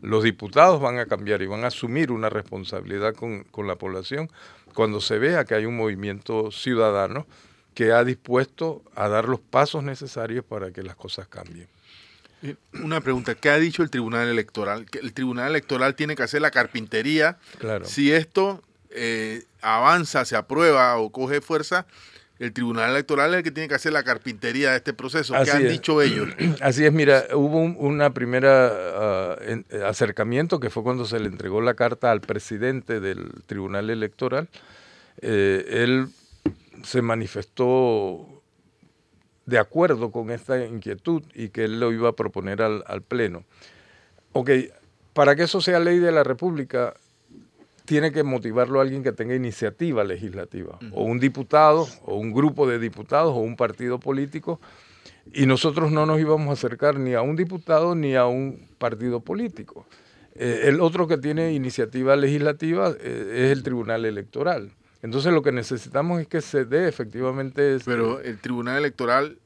Los 0.00 0.22
diputados 0.22 0.80
van 0.80 0.98
a 0.98 1.06
cambiar 1.06 1.42
y 1.42 1.46
van 1.46 1.64
a 1.64 1.68
asumir 1.68 2.12
una 2.12 2.28
responsabilidad 2.28 3.14
con, 3.14 3.44
con 3.44 3.66
la 3.66 3.76
población 3.76 4.30
cuando 4.74 5.00
se 5.00 5.18
vea 5.18 5.44
que 5.44 5.54
hay 5.54 5.64
un 5.66 5.76
movimiento 5.76 6.50
ciudadano 6.52 7.26
que 7.74 7.92
ha 7.92 8.04
dispuesto 8.04 8.82
a 8.94 9.08
dar 9.08 9.28
los 9.28 9.40
pasos 9.40 9.82
necesarios 9.82 10.44
para 10.44 10.70
que 10.70 10.82
las 10.82 10.96
cosas 10.96 11.28
cambien. 11.28 11.68
Una 12.82 13.00
pregunta, 13.00 13.34
¿qué 13.34 13.50
ha 13.50 13.58
dicho 13.58 13.82
el 13.82 13.90
Tribunal 13.90 14.28
Electoral? 14.28 14.86
Que 14.86 14.98
el 14.98 15.12
Tribunal 15.12 15.50
Electoral 15.50 15.94
tiene 15.94 16.14
que 16.14 16.22
hacer 16.22 16.42
la 16.42 16.50
carpintería. 16.50 17.38
Claro. 17.58 17.86
Si 17.86 18.12
esto 18.12 18.62
eh, 18.96 19.44
avanza, 19.60 20.24
se 20.24 20.36
aprueba 20.36 20.96
o 20.98 21.10
coge 21.10 21.40
fuerza, 21.40 21.86
el 22.38 22.52
Tribunal 22.52 22.90
Electoral 22.90 23.32
es 23.32 23.38
el 23.38 23.44
que 23.44 23.50
tiene 23.50 23.68
que 23.68 23.76
hacer 23.76 23.92
la 23.92 24.02
carpintería 24.02 24.72
de 24.72 24.76
este 24.76 24.92
proceso. 24.92 25.34
¿Qué 25.42 25.50
han 25.50 25.68
dicho 25.68 26.02
ellos? 26.02 26.28
Así 26.60 26.84
es, 26.84 26.92
mira, 26.92 27.24
hubo 27.32 27.58
un 27.58 27.76
una 27.78 28.12
primera 28.12 28.70
ah, 28.72 29.36
acercamiento 29.86 30.60
que 30.60 30.68
fue 30.68 30.82
cuando 30.82 31.06
se 31.06 31.18
le 31.18 31.28
entregó 31.28 31.60
la 31.60 31.74
carta 31.74 32.10
al 32.10 32.20
presidente 32.20 33.00
del 33.00 33.30
Tribunal 33.46 33.88
Electoral. 33.88 34.48
Eh, 35.22 35.64
él 35.70 36.08
se 36.84 37.00
manifestó 37.00 38.42
de 39.46 39.58
acuerdo 39.58 40.10
con 40.10 40.30
esta 40.30 40.64
inquietud 40.64 41.22
y 41.34 41.48
que 41.48 41.64
él 41.64 41.80
lo 41.80 41.92
iba 41.92 42.10
a 42.10 42.12
proponer 42.12 42.60
al, 42.62 43.02
Pleno. 43.02 43.44
Ok, 44.32 44.50
para 45.14 45.36
que 45.36 45.44
eso 45.44 45.60
sea 45.60 45.78
ley 45.78 45.98
de 45.98 46.12
la 46.12 46.24
República, 46.24 46.94
tiene 47.86 48.12
que 48.12 48.22
motivarlo 48.22 48.80
alguien 48.80 49.02
que 49.02 49.12
tenga 49.12 49.34
iniciativa 49.34 50.04
legislativa, 50.04 50.78
o 50.92 51.04
un 51.04 51.18
diputado, 51.18 51.86
o 52.04 52.16
un 52.16 52.32
grupo 52.32 52.66
de 52.66 52.78
diputados, 52.78 53.32
o 53.32 53.38
un 53.38 53.56
partido 53.56 53.98
político, 53.98 54.60
y 55.32 55.46
nosotros 55.46 55.90
no 55.90 56.04
nos 56.04 56.20
íbamos 56.20 56.48
a 56.48 56.52
acercar 56.52 56.98
ni 56.98 57.14
a 57.14 57.22
un 57.22 57.36
diputado 57.36 57.94
ni 57.94 58.14
a 58.14 58.26
un 58.26 58.68
partido 58.78 59.20
político. 59.20 59.86
Eh, 60.34 60.62
el 60.64 60.80
otro 60.80 61.06
que 61.06 61.16
tiene 61.16 61.52
iniciativa 61.52 62.14
legislativa 62.14 62.94
eh, 63.00 63.46
es 63.46 63.52
el 63.52 63.62
Tribunal 63.62 64.04
Electoral. 64.04 64.72
Entonces 65.02 65.32
lo 65.32 65.42
que 65.42 65.52
necesitamos 65.52 66.20
es 66.20 66.26
que 66.26 66.40
se 66.40 66.64
dé 66.64 66.88
efectivamente... 66.88 67.76
Este 67.76 67.90
Pero 67.90 68.20
el 68.20 68.38
Tribunal 68.38 68.78
Electoral 68.78 69.38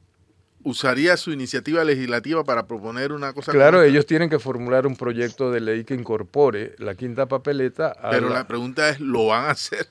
usaría 0.63 1.17
su 1.17 1.31
iniciativa 1.31 1.83
legislativa 1.83 2.43
para 2.43 2.67
proponer 2.67 3.11
una 3.11 3.33
cosa. 3.33 3.51
Claro, 3.51 3.81
ellos 3.83 4.05
tienen 4.05 4.29
que 4.29 4.39
formular 4.39 4.87
un 4.87 4.95
proyecto 4.95 5.51
de 5.51 5.61
ley 5.61 5.83
que 5.83 5.93
incorpore 5.93 6.75
la 6.77 6.95
quinta 6.95 7.27
papeleta. 7.27 7.95
Pero 8.09 8.29
la... 8.29 8.47
pregunta 8.47 8.89
es, 8.89 8.99
¿lo 8.99 9.27
van 9.27 9.45
a 9.45 9.51
hacer? 9.51 9.87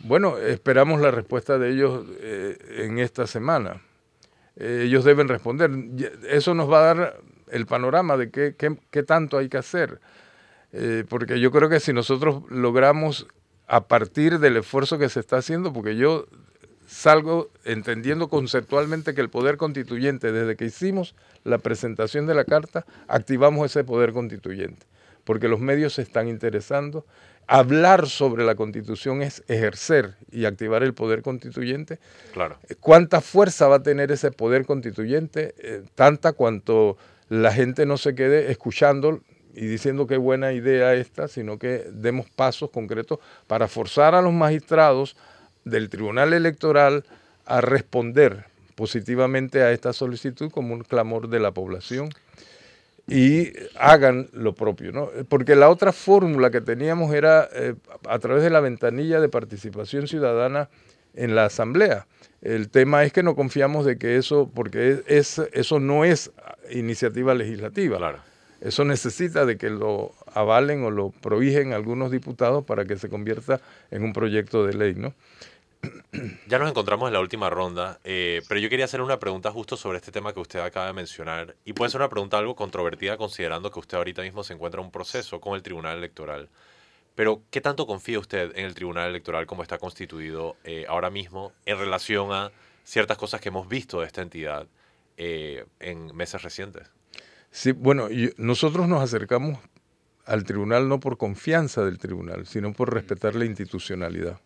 Bueno, 0.00 0.38
esperamos 0.38 1.00
la 1.00 1.10
respuesta 1.10 1.58
de 1.58 1.70
ellos 1.70 2.04
eh, 2.20 2.58
en 2.84 2.98
esta 2.98 3.26
semana. 3.26 3.80
Eh, 4.56 4.84
ellos 4.86 5.04
deben 5.04 5.28
responder. 5.28 5.70
Eso 6.28 6.54
nos 6.54 6.70
va 6.70 6.78
a 6.80 6.94
dar 6.94 7.20
el 7.50 7.66
panorama 7.66 8.16
de 8.16 8.30
qué, 8.30 8.56
qué, 8.56 9.02
tanto 9.02 9.38
hay 9.38 9.48
que 9.48 9.58
hacer. 9.58 10.00
Eh, 10.72 11.04
porque 11.08 11.38
yo 11.38 11.50
creo 11.50 11.68
que 11.68 11.80
si 11.80 11.92
nosotros 11.92 12.42
logramos 12.48 13.26
a 13.68 13.86
partir 13.86 14.38
del 14.38 14.56
esfuerzo 14.56 14.98
que 14.98 15.08
se 15.08 15.20
está 15.20 15.36
haciendo, 15.36 15.72
porque 15.72 15.96
yo 15.96 16.26
salgo 16.92 17.50
entendiendo 17.64 18.28
conceptualmente 18.28 19.14
que 19.14 19.22
el 19.22 19.30
poder 19.30 19.56
constituyente, 19.56 20.30
desde 20.30 20.56
que 20.56 20.66
hicimos 20.66 21.14
la 21.42 21.58
presentación 21.58 22.26
de 22.26 22.34
la 22.34 22.44
carta, 22.44 22.84
activamos 23.08 23.64
ese 23.66 23.82
poder 23.82 24.12
constituyente, 24.12 24.86
porque 25.24 25.48
los 25.48 25.58
medios 25.58 25.94
se 25.94 26.02
están 26.02 26.28
interesando. 26.28 27.06
Hablar 27.46 28.08
sobre 28.08 28.44
la 28.44 28.54
constitución 28.54 29.22
es 29.22 29.42
ejercer 29.48 30.14
y 30.30 30.44
activar 30.44 30.82
el 30.82 30.94
poder 30.94 31.22
constituyente. 31.22 31.98
Claro. 32.32 32.58
¿Cuánta 32.78 33.20
fuerza 33.20 33.66
va 33.66 33.76
a 33.76 33.82
tener 33.82 34.12
ese 34.12 34.30
poder 34.30 34.64
constituyente? 34.64 35.54
Eh, 35.58 35.82
tanta 35.94 36.32
cuanto 36.34 36.96
la 37.28 37.52
gente 37.52 37.84
no 37.84 37.96
se 37.96 38.14
quede 38.14 38.50
escuchando 38.50 39.20
y 39.54 39.66
diciendo 39.66 40.06
qué 40.06 40.18
buena 40.18 40.52
idea 40.52 40.94
esta, 40.94 41.26
sino 41.26 41.58
que 41.58 41.84
demos 41.92 42.28
pasos 42.30 42.70
concretos 42.70 43.18
para 43.46 43.66
forzar 43.66 44.14
a 44.14 44.22
los 44.22 44.32
magistrados 44.32 45.16
del 45.64 45.88
Tribunal 45.88 46.32
Electoral 46.32 47.04
a 47.46 47.60
responder 47.60 48.44
positivamente 48.74 49.62
a 49.62 49.72
esta 49.72 49.92
solicitud 49.92 50.50
como 50.50 50.74
un 50.74 50.82
clamor 50.82 51.28
de 51.28 51.40
la 51.40 51.52
población 51.52 52.10
y 53.08 53.52
hagan 53.78 54.28
lo 54.32 54.54
propio, 54.54 54.92
¿no? 54.92 55.10
Porque 55.28 55.56
la 55.56 55.68
otra 55.68 55.92
fórmula 55.92 56.50
que 56.50 56.60
teníamos 56.60 57.12
era 57.12 57.48
eh, 57.52 57.74
a 58.08 58.18
través 58.18 58.42
de 58.42 58.50
la 58.50 58.60
ventanilla 58.60 59.20
de 59.20 59.28
participación 59.28 60.06
ciudadana 60.06 60.68
en 61.14 61.34
la 61.34 61.46
asamblea. 61.46 62.06
El 62.40 62.68
tema 62.70 63.04
es 63.04 63.12
que 63.12 63.22
no 63.22 63.34
confiamos 63.34 63.84
de 63.84 63.98
que 63.98 64.16
eso, 64.16 64.50
porque 64.52 65.02
es, 65.06 65.38
eso 65.52 65.80
no 65.80 66.04
es 66.04 66.30
iniciativa 66.70 67.34
legislativa. 67.34 67.98
Claro. 67.98 68.18
Eso 68.60 68.84
necesita 68.84 69.44
de 69.44 69.58
que 69.58 69.70
lo 69.70 70.12
avalen 70.34 70.84
o 70.84 70.90
lo 70.90 71.10
prohíjen 71.10 71.72
algunos 71.72 72.12
diputados 72.12 72.64
para 72.64 72.84
que 72.84 72.96
se 72.96 73.08
convierta 73.08 73.60
en 73.90 74.04
un 74.04 74.12
proyecto 74.12 74.64
de 74.64 74.74
ley, 74.74 74.94
¿no? 74.94 75.14
Ya 76.46 76.58
nos 76.58 76.68
encontramos 76.68 77.08
en 77.08 77.14
la 77.14 77.20
última 77.20 77.48
ronda, 77.48 77.98
eh, 78.04 78.42
pero 78.46 78.60
yo 78.60 78.68
quería 78.68 78.84
hacer 78.84 79.00
una 79.00 79.18
pregunta 79.18 79.50
justo 79.50 79.76
sobre 79.76 79.96
este 79.98 80.12
tema 80.12 80.32
que 80.34 80.40
usted 80.40 80.60
acaba 80.60 80.86
de 80.86 80.92
mencionar. 80.92 81.56
Y 81.64 81.72
puede 81.72 81.90
ser 81.90 82.00
una 82.00 82.10
pregunta 82.10 82.38
algo 82.38 82.54
controvertida 82.54 83.16
considerando 83.16 83.70
que 83.70 83.80
usted 83.80 83.96
ahorita 83.96 84.22
mismo 84.22 84.44
se 84.44 84.52
encuentra 84.52 84.80
en 84.80 84.86
un 84.86 84.92
proceso 84.92 85.40
con 85.40 85.54
el 85.54 85.62
Tribunal 85.62 85.96
Electoral. 85.96 86.50
Pero, 87.14 87.42
¿qué 87.50 87.60
tanto 87.60 87.86
confía 87.86 88.18
usted 88.18 88.52
en 88.56 88.66
el 88.66 88.74
Tribunal 88.74 89.08
Electoral 89.08 89.46
como 89.46 89.62
está 89.62 89.78
constituido 89.78 90.56
eh, 90.64 90.84
ahora 90.88 91.10
mismo 91.10 91.52
en 91.64 91.78
relación 91.78 92.32
a 92.32 92.52
ciertas 92.84 93.16
cosas 93.16 93.40
que 93.40 93.48
hemos 93.48 93.68
visto 93.68 94.00
de 94.00 94.06
esta 94.06 94.22
entidad? 94.22 94.66
eh, 95.16 95.64
en 95.80 96.14
meses 96.16 96.42
recientes. 96.42 96.90
Sí, 97.50 97.72
bueno, 97.72 98.08
nosotros 98.38 98.88
nos 98.88 99.02
acercamos 99.02 99.58
al 100.24 100.44
tribunal 100.44 100.88
no 100.88 101.00
por 101.00 101.18
confianza 101.18 101.84
del 101.84 101.98
tribunal, 101.98 102.46
sino 102.46 102.72
por 102.72 102.92
respetar 102.92 103.34
la 103.34 103.44
institucionalidad 103.44 104.40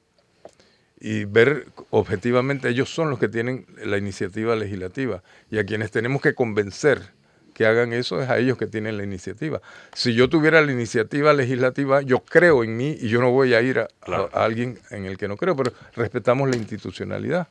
y 0.99 1.25
ver 1.25 1.67
objetivamente, 1.91 2.69
ellos 2.69 2.93
son 2.93 3.11
los 3.11 3.19
que 3.19 3.29
tienen 3.29 3.67
la 3.85 3.99
iniciativa 3.99 4.57
legislativa 4.57 5.23
y 5.51 5.59
a 5.59 5.67
quienes 5.67 5.91
tenemos 5.91 6.23
que 6.23 6.35
convencer 6.35 7.15
que 7.57 7.65
hagan 7.65 7.95
eso 7.95 8.21
es 8.21 8.29
a 8.29 8.37
ellos 8.37 8.59
que 8.59 8.67
tienen 8.67 8.99
la 8.99 9.03
iniciativa. 9.03 9.63
Si 9.95 10.13
yo 10.13 10.29
tuviera 10.29 10.61
la 10.61 10.73
iniciativa 10.73 11.33
legislativa, 11.33 12.03
yo 12.03 12.21
creo 12.21 12.63
en 12.63 12.77
mí 12.77 12.99
y 13.01 13.09
yo 13.09 13.21
no 13.21 13.31
voy 13.31 13.55
a 13.55 13.63
ir 13.63 13.79
a, 13.79 13.89
alguien 14.35 14.79
en 14.91 15.07
el 15.07 15.17
que 15.17 15.27
no 15.27 15.39
creo, 15.39 15.57
pero 15.57 15.73
respetamos 15.95 16.51
la 16.51 16.57
institucionalidad. 16.57 17.49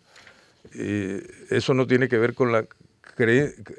eso 0.72 1.74
no 1.74 1.88
tiene 1.88 2.08
que 2.08 2.20
ver 2.20 2.36
con 2.36 2.52
la, 2.52 2.66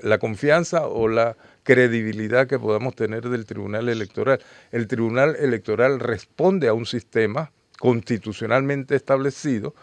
la 0.02 0.18
confianza 0.18 0.88
o 0.88 1.06
la 1.06 1.36
credibilidad 1.62 2.48
que 2.48 2.58
podamos 2.58 2.96
tener 2.96 3.28
del 3.28 3.44
Tribunal 3.44 3.88
Electoral. 3.88 4.40
El 4.72 4.88
Tribunal 4.88 5.36
Electoral 5.36 6.00
responde 6.00 6.66
a 6.66 6.74
un 6.74 6.86
sistema 6.86 7.52
constitucionalmente 7.78 8.96
establecido 8.96 9.74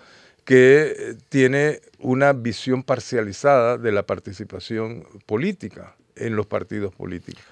que 0.45 0.93
eh, 0.97 1.15
tiene 1.29 1.81
una 1.99 2.33
visión 2.33 2.83
parcializada 2.83 3.77
de 3.77 3.91
la 3.91 4.05
participación 4.05 5.07
política 5.25 5.95
en 6.15 6.35
los 6.35 6.45
partidos 6.45 6.93
políticos. 6.93 7.43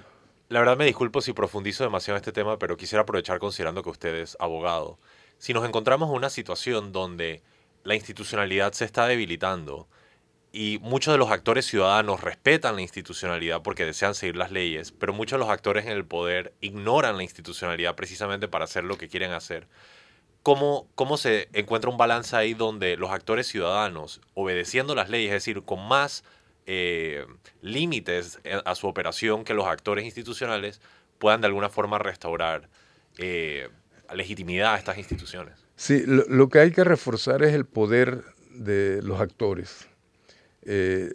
La 0.50 0.60
verdad 0.60 0.78
me 0.78 0.86
disculpo 0.86 1.22
si 1.22 1.32
profundizo 1.32 1.84
demasiado 1.84 2.18
en 2.18 2.22
este 2.22 2.34
tema, 2.34 2.60
pero 2.60 2.76
quisiera 2.76 3.04
aprovechar 3.04 3.40
considerando 3.40 3.84
que 3.84 3.90
usted 3.90 4.16
es 4.16 4.36
abogado. 4.40 5.00
Si 5.38 5.54
nos 5.54 5.66
encontramos 5.66 6.10
en 6.10 6.16
una 6.16 6.30
situación 6.30 6.92
donde 6.92 7.42
la 7.84 7.96
institucionalidad 7.96 8.74
se 8.74 8.86
está 8.86 9.08
debilitando 9.08 9.88
y 10.52 10.80
muchos 10.82 11.14
de 11.14 11.18
los 11.18 11.32
actores 11.32 11.66
ciudadanos 11.66 12.22
respetan 12.22 12.76
la 12.76 12.82
institucionalidad 12.82 13.62
porque 13.62 13.86
desean 13.86 14.14
seguir 14.14 14.36
las 14.36 14.52
leyes, 14.52 14.92
pero 14.92 15.14
muchos 15.14 15.40
de 15.40 15.46
los 15.46 15.50
actores 15.50 15.86
en 15.86 15.94
el 15.94 16.06
poder 16.06 16.54
ignoran 16.60 17.16
la 17.16 17.24
institucionalidad 17.24 17.96
precisamente 17.96 18.50
para 18.50 18.66
hacer 18.66 18.84
lo 18.84 18.98
que 18.98 19.08
quieren 19.08 19.32
hacer, 19.32 19.68
¿Cómo, 20.44 20.88
¿Cómo 20.96 21.18
se 21.18 21.50
encuentra 21.54 21.90
un 21.90 21.98
balance 21.98 22.36
ahí 22.36 22.54
donde 22.54 22.98
los 22.98 23.12
actores 23.12 23.48
ciudadanos, 23.48 24.22
obedeciendo 24.34 24.96
las 24.96 25.10
leyes, 25.10 25.30
es 25.30 25.36
decir, 25.36 25.64
con 25.64 25.88
más 25.88 26.24
eh, 26.66 27.26
límites 27.62 28.40
a 28.66 28.76
su 28.76 28.88
operación 28.88 29.44
que 29.44 29.54
los 29.54 29.68
actores 29.68 30.06
institucionales, 30.06 30.82
puedan 31.20 31.42
de 31.42 31.48
alguna 31.48 31.70
forma 31.70 32.00
restaurar 32.00 32.70
eh, 33.18 33.70
legitimidad 34.16 34.74
a 34.74 34.78
estas 34.78 34.98
instituciones? 34.98 35.56
Sí, 35.76 36.04
lo, 36.06 36.50
que 36.50 36.60
hay 36.60 36.72
que 36.72 36.84
reforzar 36.84 37.44
es 37.44 37.54
el 37.54 37.66
poder 37.66 38.24
de 38.52 39.02
los 39.02 39.20
actores 39.20 39.88
eh, 40.64 41.12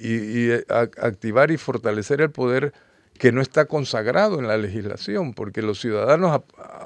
y, 0.00 0.50
activar 0.70 1.50
y 1.50 1.56
fortalecer 1.56 2.20
el 2.20 2.30
poder 2.30 2.72
que 3.18 3.32
no 3.32 3.42
está 3.42 3.66
consagrado 3.66 4.38
en 4.38 4.48
la 4.48 4.56
legislación, 4.56 5.34
porque 5.34 5.60
los 5.60 5.78
ciudadanos, 5.78 6.40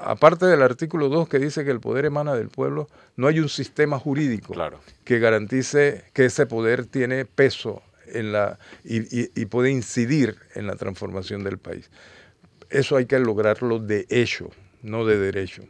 aparte 0.05 0.45
del 0.45 0.61
artículo 0.61 1.09
2 1.09 1.27
que 1.27 1.39
dice 1.39 1.65
que 1.65 1.71
el 1.71 1.79
poder 1.79 2.05
emana 2.05 2.33
del 2.35 2.49
pueblo, 2.49 2.87
no 3.15 3.27
hay 3.27 3.39
un 3.39 3.49
sistema 3.49 3.99
jurídico 3.99 4.53
que 5.03 5.19
garantice 5.19 6.05
que 6.13 6.25
ese 6.25 6.45
poder 6.45 6.85
tiene 6.85 7.25
peso 7.25 7.81
en 8.07 8.31
la, 8.31 8.59
y, 8.83 9.45
puede 9.47 9.71
incidir 9.71 10.37
en 10.53 10.67
la 10.67 10.75
transformación 10.75 11.43
del 11.43 11.57
país. 11.57 11.89
Eso 12.69 12.97
hay 12.97 13.05
que 13.05 13.19
lograrlo 13.19 13.79
de 13.79 14.05
hecho, 14.09 14.49
no 14.81 15.05
de 15.05 15.17
derecho. 15.17 15.63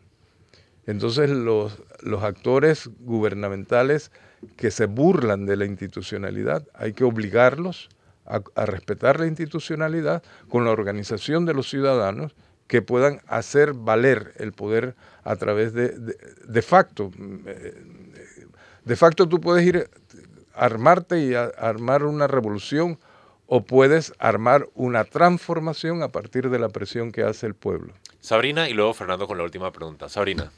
Entonces 0.86 1.30
los, 1.30 1.82
los 2.02 2.24
actores 2.24 2.90
gubernamentales 3.00 4.12
que 4.58 4.70
se 4.70 4.86
burlan 4.86 5.46
de 5.46 5.56
la 5.56 5.66
institucionalidad, 5.66 6.68
hay 6.74 6.94
que 6.94 7.04
obligarlos 7.04 7.90
a, 8.26 8.66
respetar 8.66 9.20
la 9.20 9.28
institucionalidad 9.28 10.24
con 10.50 10.66
la 10.66 10.72
organización 10.72 11.46
de 11.46 11.54
los 11.54 11.70
ciudadanos 11.70 12.36
que 12.68 12.82
puedan 12.82 13.22
hacer 13.28 13.74
valer 13.74 14.34
el 14.38 14.52
poder 14.52 14.96
a 15.24 15.36
través 15.36 15.74
de, 15.74 15.90
de, 15.90 16.62
facto. 16.62 17.12
De 18.84 18.96
facto 18.96 19.28
tú 19.28 19.40
puedes 19.40 19.66
ir 19.66 19.90
a 20.54 20.66
armarte 20.66 21.20
y 21.20 21.34
armar 21.36 22.04
una 22.04 22.28
revolución 22.28 23.00
o 23.48 23.64
puedes 23.64 24.14
armar 24.18 24.68
una 24.74 25.04
transformación 25.04 26.02
a 26.02 26.10
partir 26.10 26.50
de 26.50 26.60
la 26.60 26.70
presión 26.70 27.12
que 27.12 27.24
hace 27.24 27.46
el 27.46 27.54
pueblo. 27.54 27.94
Sabrina 28.20 28.68
y 28.68 28.74
luego 28.74 28.94
Fernando 28.94 29.28
con 29.28 29.38
la 29.38 29.44
última 29.44 29.72
pregunta. 29.72 30.10
Sabrina. 30.10 30.52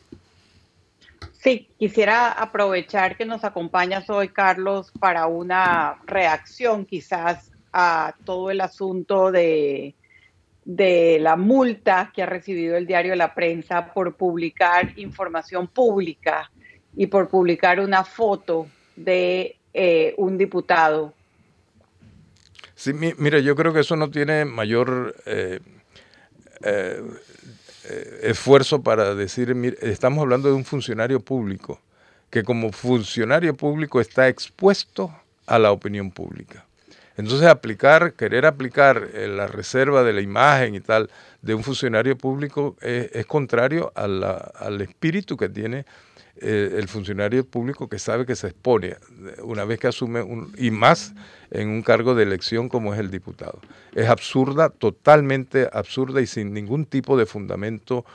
Sí, 1.34 1.70
quisiera 1.78 2.32
aprovechar 2.32 3.18
que 3.18 3.26
nos 3.26 3.44
acompañas 3.44 4.10
hoy, 4.10 4.30
Carlos, 4.30 4.92
para 5.00 5.28
una 5.28 6.00
reacción 6.06 6.86
quizás 6.86 7.52
a 7.74 8.16
todo 8.26 8.50
el 8.50 8.62
asunto 8.62 9.32
de, 9.32 9.96
de 10.68 11.18
la 11.22 11.38
multa 11.38 12.12
que 12.14 12.22
ha 12.22 12.26
recibido 12.26 12.76
el 12.76 12.86
diario 12.86 13.16
La 13.16 13.34
Prensa 13.34 13.94
por 13.94 14.18
publicar 14.18 14.92
información 15.00 15.68
pública 15.68 16.52
y 16.94 17.08
por 17.08 17.30
publicar 17.30 17.80
una 17.80 18.04
foto 18.04 18.68
de 18.98 19.56
eh, 19.74 20.14
un 20.18 20.38
diputado. 20.38 21.14
Sí, 22.76 22.92
mira, 22.94 23.40
yo 23.40 23.56
creo 23.56 23.72
que 23.72 23.80
eso 23.80 23.96
no 23.96 24.12
tiene 24.12 24.44
mayor 24.44 25.16
eh, 25.26 25.62
eh, 26.66 27.02
esfuerzo 28.24 28.84
para 28.84 29.16
decir, 29.16 29.56
estamos 29.82 30.22
hablando 30.22 30.50
de 30.50 30.56
un 30.56 30.66
funcionario 30.66 31.22
público 31.22 31.80
que 32.30 32.44
como 32.44 32.74
funcionario 32.74 33.56
público 33.56 34.02
está 34.02 34.28
expuesto 34.28 35.16
a 35.46 35.58
la 35.60 35.72
opinión 35.72 36.12
pública. 36.12 36.67
Entonces 37.18 37.48
aplicar, 37.48 38.14
querer 38.14 38.46
aplicar 38.46 39.10
eh, 39.14 39.28
la 39.28 39.48
reserva 39.48 40.04
de 40.04 40.14
la 40.14 40.22
imagen 40.22 40.76
y 40.76 40.80
tal 40.80 41.10
de 41.42 41.56
un 41.56 41.64
funcionario 41.64 42.16
público 42.18 42.76
es, 42.82 43.26
contrario 43.26 43.92
al 43.96 44.82
espíritu 44.82 45.36
que 45.36 45.50
tiene 45.50 45.86
eh, 46.40 46.76
el 46.78 46.88
funcionario 46.88 47.44
público 47.44 47.90
que 47.90 47.98
sabe 47.98 48.26
que 48.26 48.36
se 48.36 48.48
expone 48.48 48.98
una 49.42 49.66
vez 49.66 49.80
que 49.80 49.88
asume 49.88 50.22
un, 50.22 50.54
y 50.58 50.70
más 50.70 51.16
en 51.50 51.70
un 51.70 51.82
cargo 51.82 52.14
de 52.14 52.24
elección 52.24 52.70
como 52.70 52.94
es 52.94 53.00
el 53.00 53.10
diputado. 53.10 53.60
Es 53.96 54.08
absurda, 54.08 54.70
totalmente 54.70 55.68
absurda 55.74 56.22
y 56.22 56.28
sin 56.28 56.54
ningún 56.54 56.86
tipo 56.86 57.18
de 57.18 57.26
fundamento 57.26 58.06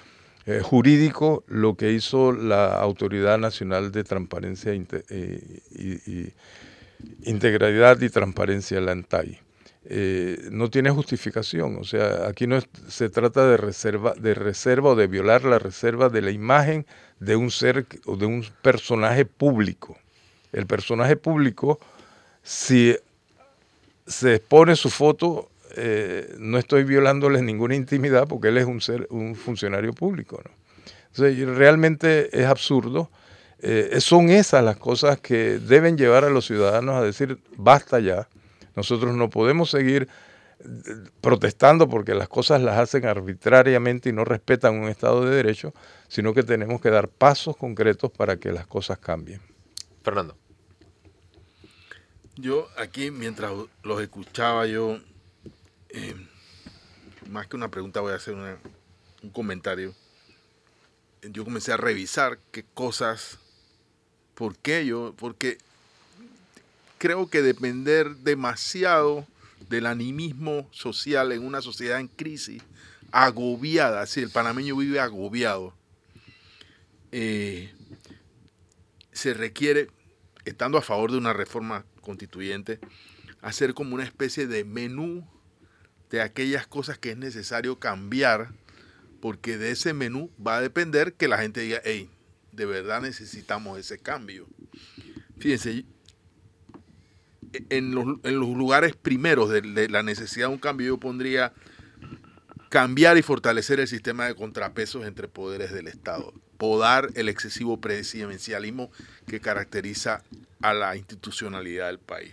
eh, 0.47 0.61
jurídico 0.63 1.43
lo 1.49 1.75
que 1.75 1.91
hizo 1.91 2.31
la 2.31 2.77
Autoridad 2.77 3.39
Nacional 3.39 3.91
de 3.91 4.05
Transparencia 4.05 4.73
y 4.73 4.85
integralidad 7.25 8.01
y 8.01 8.09
transparencia 8.09 8.81
la 8.81 8.93
ANTAI. 8.93 9.39
Eh, 9.85 10.49
no 10.53 10.71
tiene 10.71 10.91
justificación, 10.91 11.77
o 11.77 11.85
sea, 11.85 12.29
aquí 12.29 12.47
no 12.47 12.61
se 12.89 13.09
trata 13.09 13.47
de 13.49 13.57
reserva, 13.57 14.15
de 14.15 14.33
reserva 14.33 14.91
o 14.91 14.95
de 14.95 15.09
violar 15.09 15.45
la 15.45 15.59
reserva 15.59 16.09
de 16.09 16.23
la 16.23 16.31
imagen 16.31 16.87
de 17.19 17.35
un 17.35 17.51
ser 17.51 17.87
o 18.07 18.17
de 18.17 18.27
un 18.27 18.45
personaje 18.63 19.25
público. 19.25 19.99
El 20.53 20.67
personaje 20.67 21.17
público, 21.17 21.81
si 22.45 22.97
se 24.07 24.37
expone 24.37 24.77
su 24.77 24.89
foto, 24.89 25.49
eh, 25.75 26.35
no 26.39 26.59
estoy 26.59 26.85
violándole 26.85 27.43
ninguna 27.43 27.75
intimidad 27.75 28.29
porque 28.29 28.49
él 28.49 28.59
es 28.59 28.67
un 28.67 28.81
ser, 28.81 29.09
un 29.11 29.35
funcionario 29.35 29.93
público. 29.93 30.41
¿no? 30.45 31.33
Realmente 31.57 32.39
es 32.39 32.47
absurdo 32.47 33.11
eh, 33.65 34.01
son 34.01 34.29
esas 34.29 34.65
las 34.65 34.77
cosas 34.77 35.21
que 35.21 35.61
deben 35.61 35.97
llevar 35.97 36.25
a 36.25 36.31
los 36.31 36.47
ciudadanos 36.47 36.97
a 36.97 37.03
decir, 37.03 37.39
basta 37.57 38.01
ya, 38.01 38.29
nosotros 38.75 39.15
no 39.15 39.31
podemos 39.31 39.71
seguir 39.71 40.09
eh, 40.59 40.65
protestando 41.21 41.89
porque 41.89 42.13
las 42.13 42.29
cosas 42.29 42.61
las 42.61 42.77
hacen 42.77 43.07
arbitrariamente 43.07 44.09
y 44.09 44.13
no 44.13 44.25
respetan 44.25 44.81
un 44.81 44.89
Estado 44.89 45.25
de 45.25 45.37
Derecho, 45.37 45.73
sino 46.09 46.35
que 46.35 46.43
tenemos 46.43 46.81
que 46.81 46.91
dar 46.91 47.07
pasos 47.09 47.57
concretos 47.57 48.11
para 48.11 48.37
que 48.37 48.51
las 48.51 48.67
cosas 48.67 48.99
cambien. 48.99 49.41
Fernando. 50.03 50.37
Yo 52.35 52.67
aquí, 52.77 53.13
mientras 53.13 53.53
los 53.85 54.03
escuchaba, 54.03 54.67
yo, 54.67 54.99
eh, 55.91 56.17
más 57.29 57.47
que 57.47 57.55
una 57.55 57.71
pregunta, 57.71 58.01
voy 58.01 58.13
a 58.13 58.17
hacer 58.17 58.35
un 58.35 59.31
comentario. 59.31 59.95
Yo 61.23 61.45
comencé 61.45 61.73
a 61.73 61.77
revisar 61.77 62.39
qué 62.51 62.65
cosas 62.75 63.39
¿Por 64.35 64.57
qué 64.57 64.87
yo? 64.87 65.15
Porque 65.19 65.59
creo 66.99 67.29
que 67.29 67.43
depender 67.43 68.17
demasiado 68.17 69.27
del 69.69 69.87
animismo 69.87 70.69
social 70.73 71.33
en 71.33 71.45
una 71.45 71.61
sociedad 71.61 71.99
en 71.99 72.09
crisis, 72.09 72.63
agobiada, 73.11 74.07
si 74.07 74.21
el 74.21 74.31
panameño 74.31 74.77
vive 74.77 75.01
agobiado, 75.01 75.75
eh, 77.11 77.73
se 79.13 79.35
requiere, 79.35 79.91
estando 80.45 80.79
a 80.79 80.83
favor 80.83 81.13
de 81.13 81.19
una 81.19 81.33
reforma 81.33 81.85
constituyente, 82.01 82.81
hacer 83.43 83.75
como 83.75 83.95
una 83.95 84.05
especie 84.05 84.47
de 84.47 84.65
menú 84.65 85.27
de 86.11 86.23
aquellas 86.23 86.67
cosas 86.67 86.99
que 86.99 87.11
es 87.11 87.17
necesario 87.17 87.79
cambiar, 87.79 88.51
porque 89.21 89.59
de 89.59 89.71
ese 89.71 89.93
menú 89.93 90.31
va 90.45 90.57
a 90.57 90.61
depender 90.61 91.15
que 91.15 91.29
la 91.29 91.39
gente 91.39 91.61
diga, 91.61 91.81
hey, 91.85 92.11
de 92.53 92.67
verdad 92.67 93.01
necesitamos 93.01 93.79
ese 93.79 93.99
cambio. 93.99 94.47
Fíjense, 95.39 95.85
en 97.71 97.95
los, 97.95 98.05
en 98.23 98.39
los 98.39 98.51
lugares 98.51 98.95
primeros 98.95 99.51
de, 99.51 99.89
la 99.89 100.03
necesidad 100.03 100.49
de 100.49 100.55
un 100.55 100.59
cambio, 100.59 100.89
yo 100.89 100.99
pondría 100.99 101.53
cambiar 102.69 103.19
y 103.19 103.23
fortalecer 103.23 103.81
el 103.81 103.89
sistema 103.89 104.27
de 104.27 104.35
contrapesos 104.35 105.05
entre 105.05 105.29
poderes 105.29 105.73
del 105.73 105.89
Estado, 105.89 106.33
podar 106.57 107.11
el 107.15 107.29
excesivo 107.29 107.81
presidencialismo 107.81 108.91
que 109.27 109.41
caracteriza 109.41 110.23
a 110.63 110.73
la 110.73 110.97
institucionalidad 110.97 111.89
del 111.89 111.99
país, 111.99 112.33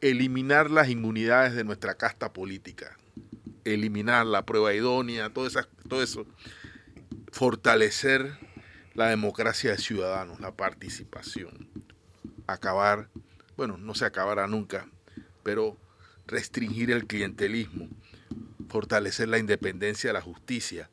eliminar 0.00 0.70
las 0.70 0.88
inmunidades 0.88 1.54
de 1.54 1.64
nuestra 1.64 1.94
casta 1.94 2.32
política, 2.32 2.96
eliminar 3.64 4.26
la 4.26 4.46
prueba 4.46 4.72
idónea, 4.74 5.30
todo 5.30 6.02
eso, 6.02 6.26
fortalecer 7.30 8.49
la 8.94 9.08
democracia 9.08 9.72
de 9.72 9.78
ciudadanos, 9.78 10.40
la 10.40 10.52
participación, 10.52 11.68
acabar, 12.46 13.08
bueno, 13.56 13.76
no 13.78 13.94
se 13.94 14.04
acabará 14.04 14.46
nunca, 14.46 14.88
pero 15.42 15.76
restringir 16.26 16.90
el 16.90 17.06
clientelismo, 17.06 17.88
fortalecer 18.68 19.28
la 19.28 19.38
independencia 19.38 20.08
de 20.10 20.14
la 20.14 20.20
justicia, 20.22 20.90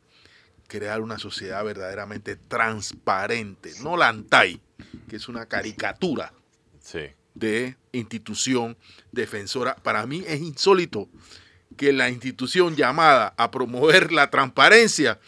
crear 0.67 1.01
una 1.01 1.17
sociedad 1.17 1.63
verdaderamente 1.63 2.35
transparente, 2.35 3.71
no 3.81 3.97
la 3.97 4.09
ANTAI, 4.09 4.61
que 5.07 5.15
es 5.15 5.27
una 5.29 5.45
caricatura 5.45 6.33
Sí. 6.81 6.99
de 7.35 7.75
institución 7.91 8.77
defensora. 9.11 9.75
Para 9.75 10.05
mí 10.05 10.23
es 10.27 10.39
insólito 10.41 11.09
que 11.75 11.93
la 11.93 12.09
institución 12.09 12.75
llamada 12.75 13.33
a 13.37 13.51
promover 13.51 14.11
la 14.11 14.29
transparencia 14.29 15.19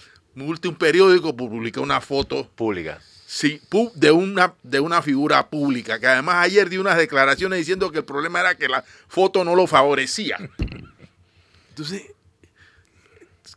un 0.46 0.76
periódico 0.76 1.36
por 1.36 1.50
publicar 1.50 1.84
una 1.84 2.02
foto 2.02 2.48
Pública. 2.56 3.02
sí, 3.26 3.62
de, 3.96 4.12
una, 4.12 4.54
de 4.64 4.80
una 4.80 5.02
figura 5.02 5.50
pública, 5.50 6.00
que 6.00 6.08
además 6.08 6.46
ayer 6.46 6.70
dio 6.70 6.82
unas 6.82 6.98
declaraciones 6.98 7.60
diciendo 7.60 7.92
que 7.92 8.00
el 8.00 8.06
problema 8.06 8.40
era 8.40 8.56
que 8.56 8.68
la 8.68 8.84
foto 9.08 9.44
no 9.44 9.56
lo 9.56 9.68
favorecía. 9.68 10.38
Entonces, 11.70 12.04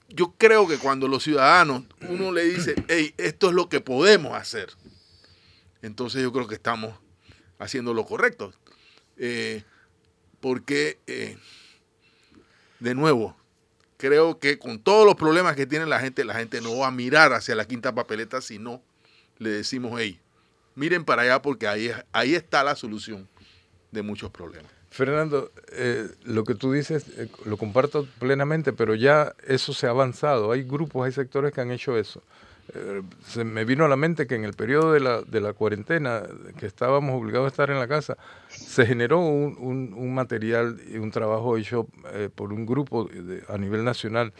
yo 0.08 0.34
creo 0.36 0.68
que 0.68 0.78
cuando 0.78 1.08
los 1.08 1.22
ciudadanos, 1.22 1.84
uno 2.08 2.32
le 2.32 2.44
dice, 2.44 2.74
hey, 2.88 3.14
esto 3.16 3.48
es 3.48 3.54
lo 3.54 3.68
que 3.68 3.80
podemos 3.80 4.36
hacer, 4.36 4.70
entonces 5.80 6.22
yo 6.22 6.32
creo 6.32 6.46
que 6.46 6.54
estamos 6.54 6.94
haciendo 7.58 7.94
lo 7.94 8.04
correcto. 8.04 8.52
Eh, 9.16 9.62
porque, 10.40 10.98
eh, 11.06 11.38
de 12.80 12.94
nuevo, 12.94 13.36
creo 14.02 14.40
que 14.40 14.58
con 14.58 14.80
todos 14.80 15.06
los 15.06 15.14
problemas 15.14 15.54
que 15.54 15.64
tiene 15.64 15.86
la 15.86 16.00
gente, 16.00 16.24
la 16.24 16.34
gente 16.34 16.60
no 16.60 16.76
va 16.76 16.88
a 16.88 16.90
mirar 16.90 17.32
hacia 17.32 17.54
la 17.54 17.66
quinta 17.66 17.94
papeleta, 17.94 18.40
sino 18.40 18.82
le 19.38 19.50
decimos, 19.50 19.92
hey, 19.96 20.18
miren 20.74 21.04
para 21.04 21.22
allá 21.22 21.40
porque 21.40 21.68
ahí, 21.68 21.92
ahí 22.10 22.34
está 22.34 22.64
la 22.64 22.74
solución 22.74 23.28
de 23.92 24.02
muchos 24.02 24.32
problemas. 24.32 24.72
Fernando, 24.90 25.52
eh, 25.70 26.08
lo 26.24 26.42
que 26.42 26.56
tú 26.56 26.72
dices 26.72 27.04
eh, 27.16 27.28
lo 27.44 27.56
comparto 27.56 28.08
plenamente, 28.18 28.72
pero 28.72 28.96
ya 28.96 29.36
eso 29.46 29.72
se 29.72 29.86
ha 29.86 29.90
avanzado. 29.90 30.50
Hay 30.50 30.64
grupos, 30.64 31.06
hay 31.06 31.12
sectores 31.12 31.52
que 31.52 31.60
han 31.60 31.70
hecho 31.70 31.96
eso. 31.96 32.24
Eh, 32.74 33.02
se 33.26 33.44
me 33.44 33.64
vino 33.64 33.84
a 33.84 33.88
la 33.88 33.96
mente 33.96 34.26
que 34.26 34.34
en 34.34 34.44
el 34.44 34.54
periodo 34.54 34.92
de 34.92 35.00
la, 35.00 35.22
de 35.22 35.40
la 35.40 35.52
cuarentena, 35.52 36.22
que 36.58 36.66
estábamos 36.66 37.14
obligados 37.20 37.46
a 37.46 37.48
estar 37.48 37.70
en 37.70 37.78
la 37.78 37.86
casa, 37.88 38.16
se 38.48 38.86
generó 38.86 39.18
un, 39.20 39.56
un- 39.58 39.92
un 39.94 40.14
material 40.14 40.80
y 40.90 40.96
un 40.96 41.10
trabajo 41.10 41.56
hecho 41.56 41.86
eh, 42.12 42.28
por 42.34 42.52
un 42.52 42.64
grupo 42.66 43.04
de- 43.04 43.42
a 43.48 43.58
nivel 43.58 43.84
nacional, 43.84 44.32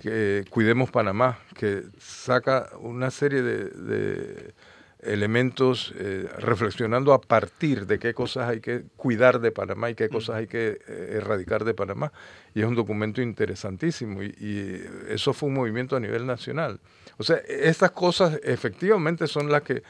que 0.00 0.44
Cuidemos 0.50 0.90
Panamá, 0.90 1.38
que 1.56 1.82
saca 1.98 2.70
una 2.80 3.10
serie 3.10 3.42
de, 3.42 3.64
de 3.70 4.54
elementos 5.00 5.92
eh, 5.96 6.28
reflexionando 6.38 7.12
a 7.12 7.20
partir 7.20 7.86
de 7.86 7.98
qué 7.98 8.14
cosas 8.14 8.48
hay 8.48 8.60
que 8.60 8.84
cuidar 8.96 9.40
de 9.40 9.52
Panamá 9.52 9.90
y 9.90 9.94
qué 9.94 10.08
cosas 10.08 10.36
hay 10.36 10.46
que 10.48 10.78
eh, 10.88 11.12
erradicar 11.16 11.64
de 11.64 11.74
Panamá. 11.74 12.12
Y 12.54 12.60
es 12.60 12.66
un 12.66 12.74
documento 12.74 13.22
interesantísimo 13.22 14.22
y, 14.22 14.34
y 14.40 14.84
eso 15.08 15.32
fue 15.32 15.48
un 15.48 15.54
movimiento 15.54 15.96
a 15.96 16.00
nivel 16.00 16.26
nacional. 16.26 16.80
O 17.18 17.22
sea, 17.24 17.36
estas 17.48 17.90
cosas 17.90 18.38
efectivamente 18.42 19.26
son 19.26 19.50
las 19.50 19.62
que 19.62 19.82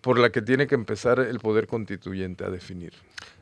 por 0.00 0.18
las 0.18 0.30
que 0.30 0.42
tiene 0.42 0.66
que 0.66 0.74
empezar 0.74 1.20
el 1.20 1.38
poder 1.38 1.66
constituyente 1.66 2.44
a 2.44 2.50
definir. 2.50 2.92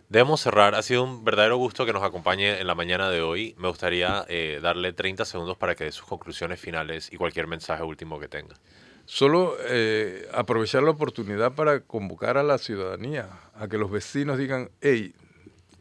Debemos 0.08 0.40
cerrar. 0.40 0.74
Ha 0.74 0.82
sido 0.82 1.04
un 1.04 1.24
verdadero 1.24 1.56
gusto 1.56 1.86
que 1.86 1.92
nos 1.92 2.02
acompañe 2.02 2.60
en 2.60 2.66
la 2.66 2.74
mañana 2.74 3.08
de 3.10 3.22
hoy. 3.22 3.54
Me 3.58 3.68
gustaría 3.68 4.24
eh, 4.28 4.60
darle 4.62 4.92
30 4.92 5.24
segundos 5.24 5.56
para 5.56 5.74
que 5.74 5.84
dé 5.84 5.92
sus 5.92 6.06
conclusiones 6.06 6.60
finales 6.60 7.12
y 7.12 7.16
cualquier 7.16 7.46
mensaje 7.46 7.82
último 7.82 8.20
que 8.20 8.28
tenga. 8.28 8.54
Solo 9.06 9.56
eh, 9.60 10.28
aprovechar 10.32 10.82
la 10.82 10.90
oportunidad 10.90 11.52
para 11.52 11.80
convocar 11.80 12.38
a 12.38 12.42
la 12.42 12.58
ciudadanía, 12.58 13.28
a 13.54 13.68
que 13.68 13.76
los 13.76 13.90
vecinos 13.90 14.38
digan, 14.38 14.70
hey, 14.80 15.14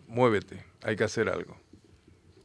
muévete, 0.07 0.65
hay 0.83 0.95
que 0.95 1.05
hacer 1.05 1.29
algo. 1.29 1.62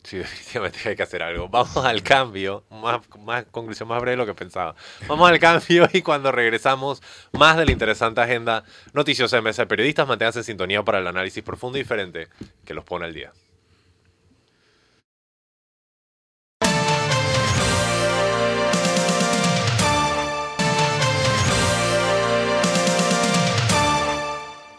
Sí, 0.02 0.16
definitivamente 0.18 0.88
hay 0.88 0.96
que 0.96 1.02
hacer 1.02 1.22
algo. 1.22 1.48
Vamos 1.48 1.76
al 1.76 2.02
cambio. 2.02 2.64
Más, 2.70 3.00
más 3.18 3.44
conclusión 3.50 3.88
más 3.88 4.00
breve 4.00 4.12
de 4.12 4.16
lo 4.16 4.26
que 4.26 4.34
pensaba. 4.34 4.74
Vamos 5.06 5.28
al 5.28 5.38
cambio 5.38 5.88
y 5.92 6.02
cuando 6.02 6.32
regresamos, 6.32 7.02
más 7.32 7.56
de 7.56 7.66
la 7.66 7.72
interesante 7.72 8.20
agenda 8.20 8.64
noticiosa 8.92 9.37
de 9.37 9.42
Mesa 9.42 9.62
de 9.62 9.66
Periodistas. 9.66 10.06
Manténganse 10.06 10.40
en 10.40 10.44
sintonía 10.44 10.82
para 10.82 10.98
el 10.98 11.06
análisis 11.06 11.42
profundo 11.42 11.78
y 11.78 11.82
diferente 11.82 12.28
que 12.64 12.74
los 12.74 12.84
pone 12.84 13.04
al 13.06 13.14
día. 13.14 13.32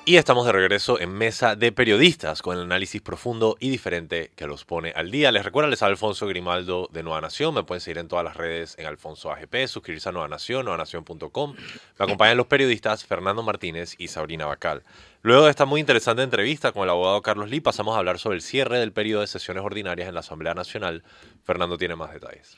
Y 0.10 0.18
estamos 0.18 0.48
de 0.48 0.52
regreso 0.52 1.00
en 1.00 1.12
Mesa 1.12 1.56
de 1.56 1.72
Periodistas 1.72 2.42
con 2.42 2.58
el 2.58 2.64
análisis 2.64 3.00
profundo 3.00 3.58
y 3.60 3.70
diferente 3.70 4.32
que 4.36 4.48
los 4.48 4.66
pone 4.66 4.92
al 4.96 5.12
día. 5.12 5.32
Les 5.32 5.46
recuerdo, 5.46 5.70
les 5.70 5.84
habla 5.84 5.92
Alfonso 5.92 6.26
Grimaldo 6.26 6.90
de 6.92 7.04
Nueva 7.04 7.22
Nación. 7.22 7.54
Me 7.54 7.62
pueden 7.62 7.80
seguir 7.80 8.00
en 8.00 8.08
todas 8.08 8.26
las 8.26 8.36
redes 8.36 8.74
en 8.80 8.88
Alfonso 8.88 9.32
AGP, 9.32 9.68
suscribirse 9.68 10.10
a 10.10 10.12
Nueva 10.12 10.28
Nación, 10.28 10.66
nuevanación.com. 10.66 11.56
Me 11.56 12.04
acompañan 12.04 12.38
los 12.38 12.48
periodistas 12.48 13.06
Fernando 13.06 13.44
Martínez 13.44 13.94
y 14.00 14.08
Sabrina 14.08 14.48
Bacal. 14.48 14.82
Luego 15.22 15.46
de 15.46 15.52
esta 15.52 15.66
muy 15.66 15.80
interesante 15.80 16.24
entrevista 16.24 16.72
con 16.72 16.86
el 16.86 16.90
abogado 16.90 17.22
Carlos 17.22 17.52
Lee, 17.52 17.62
pasamos 17.62 17.96
a 17.96 18.00
hablar 18.00 18.18
sobre 18.18 18.38
el 18.38 18.42
cierre 18.42 18.80
del 18.80 18.92
periodo 18.92 19.22
de 19.22 19.28
sesiones 19.28 19.64
ordinarias 19.64 20.08
en 20.08 20.16
la 20.16 20.22
Asamblea 20.22 20.56
Nacional. 20.56 21.04
Fernando 21.44 21.78
tiene 21.78 21.96
más 21.96 22.12
detalles. 22.12 22.56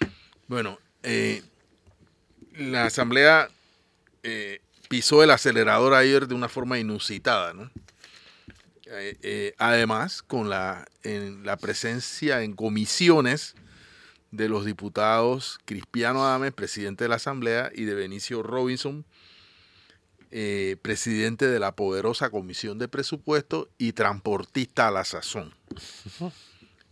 Bueno, 0.48 0.80
eh, 1.04 1.44
la 2.56 2.86
Asamblea 2.86 3.50
eh, 4.24 4.62
pisó 4.92 5.24
el 5.24 5.32
acelerador 5.32 5.94
ayer 5.94 6.28
de 6.28 6.36
una 6.36 6.50
forma 6.50 6.78
inusitada, 6.78 7.54
¿no? 7.54 7.72
Eh, 8.88 9.18
eh, 9.22 9.56
además, 9.58 10.22
con 10.22 10.50
la, 10.50 10.86
en 11.04 11.46
la 11.46 11.56
presencia 11.56 12.44
en 12.44 12.52
comisiones 12.52 13.56
de 14.32 14.50
los 14.50 14.66
diputados 14.66 15.62
Cristiano 15.64 16.26
Adames, 16.26 16.52
presidente 16.52 17.06
de 17.06 17.08
la 17.08 17.16
Asamblea, 17.16 17.72
y 17.74 17.86
de 17.86 17.94
Benicio 17.94 18.44
Robinson, 18.44 19.06
eh, 20.30 20.76
presidente 20.82 21.48
de 21.48 21.60
la 21.60 21.74
poderosa 21.74 22.30
Comisión 22.30 22.78
de 22.78 22.90
Presupuesto 22.90 23.70
y 23.78 23.94
transportista 23.94 24.90
a 24.90 24.92
la 24.92 25.06
sazón. 25.06 25.54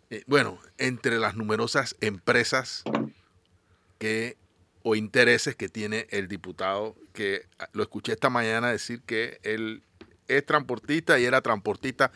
Eh, 0.09 0.23
bueno, 0.25 0.57
entre 0.77 1.19
las 1.19 1.35
numerosas 1.35 1.97
empresas 1.99 2.83
que 3.97 4.37
o 4.83 4.95
intereses 4.95 5.55
que 5.55 5.69
tiene 5.69 6.07
el 6.09 6.27
diputado, 6.27 6.95
que 7.13 7.47
lo 7.73 7.83
escuché 7.83 8.13
esta 8.13 8.29
mañana 8.29 8.71
decir 8.71 9.01
que 9.01 9.39
él 9.43 9.83
es 10.27 10.45
transportista 10.45 11.19
y 11.19 11.25
era 11.25 11.41
transportista 11.41 12.11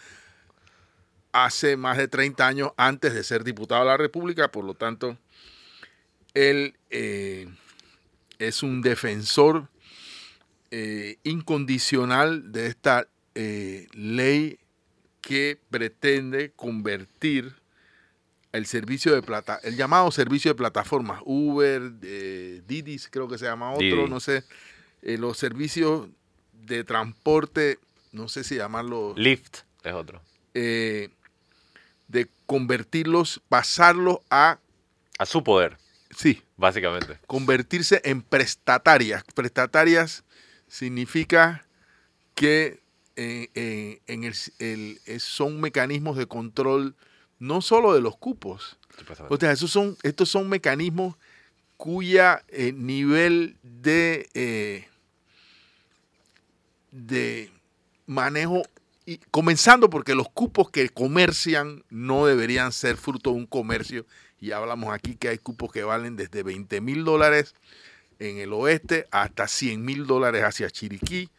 hace 1.33 1.75
más 1.77 1.97
de 1.97 2.07
30 2.07 2.47
años 2.47 2.71
antes 2.77 3.13
de 3.13 3.23
ser 3.23 3.43
diputado 3.43 3.81
de 3.81 3.87
la 3.87 3.97
República, 3.97 4.49
por 4.49 4.63
lo 4.63 4.75
tanto, 4.75 5.17
él 6.33 6.75
eh, 6.89 7.47
es 8.39 8.63
un 8.63 8.81
defensor 8.81 9.67
eh, 10.71 11.17
incondicional 11.23 12.51
de 12.51 12.67
esta 12.67 13.07
eh, 13.35 13.87
ley 13.93 14.59
que 15.21 15.59
pretende 15.69 16.51
convertir 16.55 17.55
el 18.53 18.65
servicio 18.65 19.13
de 19.13 19.21
plata, 19.21 19.59
el 19.63 19.75
llamado 19.75 20.09
servicio 20.11 20.51
de 20.51 20.55
plataformas, 20.55 21.21
Uber, 21.25 21.91
eh, 22.03 22.61
Didi, 22.67 22.97
creo 23.09 23.27
que 23.27 23.37
se 23.37 23.45
llama 23.45 23.71
otro, 23.71 23.81
Didi. 23.83 24.07
no 24.09 24.19
sé, 24.21 24.43
eh, 25.01 25.17
los 25.17 25.37
servicios 25.37 26.07
de 26.53 26.83
transporte, 26.85 27.79
no 28.13 28.29
sé 28.29 28.43
si 28.45 28.55
llamarlo, 28.55 29.13
Lyft 29.17 29.57
es 29.83 29.93
otro. 29.93 30.21
eh, 30.53 31.09
de 32.07 32.29
convertirlos, 32.45 33.41
pasarlos 33.49 34.19
a, 34.29 34.59
A 35.17 35.25
su 35.25 35.43
poder, 35.43 35.77
sí, 36.15 36.41
básicamente. 36.55 37.17
convertirse 37.27 38.01
en 38.05 38.21
prestatarias. 38.21 39.23
Prestatarias 39.33 40.23
significa 40.67 41.65
que 42.35 42.81
eh, 43.15 43.49
eh, 43.55 44.01
en 44.07 44.23
el, 44.23 44.99
son 45.19 45.59
mecanismos 45.59 46.17
de 46.17 46.27
control 46.27 46.95
no 47.43 47.59
solo 47.59 47.93
de 47.93 47.99
los 47.99 48.15
cupos, 48.15 48.77
o 49.27 49.35
sea, 49.35 49.51
esos 49.51 49.69
son, 49.69 49.97
estos 50.01 50.29
son 50.29 50.47
mecanismos 50.47 51.17
cuya 51.75 52.41
eh, 52.47 52.71
nivel 52.71 53.57
de, 53.63 54.29
eh, 54.33 54.87
de 56.91 57.51
manejo 58.05 58.63
y 59.05 59.17
comenzando 59.29 59.89
porque 59.89 60.15
los 60.15 60.29
cupos 60.29 60.69
que 60.69 60.87
comercian 60.87 61.83
no 61.89 62.25
deberían 62.25 62.71
ser 62.71 62.95
fruto 62.95 63.31
de 63.31 63.35
un 63.35 63.45
comercio. 63.45 64.05
Y 64.39 64.51
hablamos 64.51 64.93
aquí 64.93 65.15
que 65.15 65.27
hay 65.27 65.37
cupos 65.37 65.69
que 65.73 65.83
valen 65.83 66.15
desde 66.15 66.43
20 66.43 66.79
mil 66.79 67.03
dólares 67.03 67.55
en 68.19 68.37
el 68.37 68.53
oeste 68.53 69.07
hasta 69.11 69.49
100 69.49 69.83
mil 69.83 70.07
dólares 70.07 70.43
hacia 70.43 70.69
Chiriquí. 70.69 71.29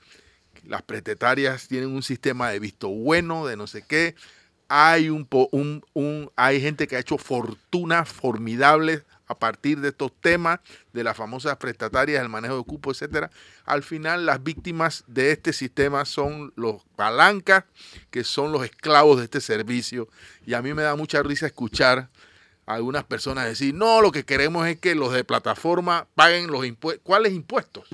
Las 0.64 0.82
pretetarias 0.82 1.66
tienen 1.66 1.94
un 1.94 2.02
sistema 2.02 2.50
de 2.50 2.58
visto 2.58 2.88
bueno, 2.90 3.46
de 3.46 3.56
no 3.56 3.66
sé 3.66 3.82
qué. 3.88 4.14
Hay, 4.68 5.10
un, 5.10 5.28
un, 5.92 6.30
hay 6.36 6.60
gente 6.60 6.86
que 6.86 6.96
ha 6.96 7.00
hecho 7.00 7.18
fortunas 7.18 8.08
formidables 8.08 9.02
a 9.26 9.38
partir 9.38 9.80
de 9.80 9.88
estos 9.88 10.12
temas, 10.20 10.60
de 10.92 11.04
las 11.04 11.16
famosas 11.16 11.56
prestatarias, 11.56 12.22
el 12.22 12.28
manejo 12.28 12.56
de 12.56 12.64
cupos, 12.64 13.00
etcétera. 13.00 13.30
Al 13.64 13.82
final, 13.82 14.26
las 14.26 14.42
víctimas 14.42 15.04
de 15.06 15.32
este 15.32 15.52
sistema 15.52 16.04
son 16.04 16.52
los 16.56 16.82
palancas, 16.96 17.64
que 18.10 18.24
son 18.24 18.52
los 18.52 18.64
esclavos 18.64 19.18
de 19.18 19.24
este 19.24 19.40
servicio. 19.40 20.08
Y 20.46 20.54
a 20.54 20.62
mí 20.62 20.74
me 20.74 20.82
da 20.82 20.94
mucha 20.96 21.22
risa 21.22 21.46
escuchar 21.46 22.10
a 22.66 22.74
algunas 22.74 23.04
personas 23.04 23.46
decir, 23.46 23.74
no, 23.74 24.00
lo 24.00 24.12
que 24.12 24.24
queremos 24.24 24.66
es 24.66 24.78
que 24.78 24.94
los 24.94 25.12
de 25.12 25.24
plataforma 25.24 26.06
paguen 26.14 26.50
los 26.50 26.64
impuestos. 26.66 27.02
¿Cuáles 27.04 27.32
impuestos? 27.32 27.88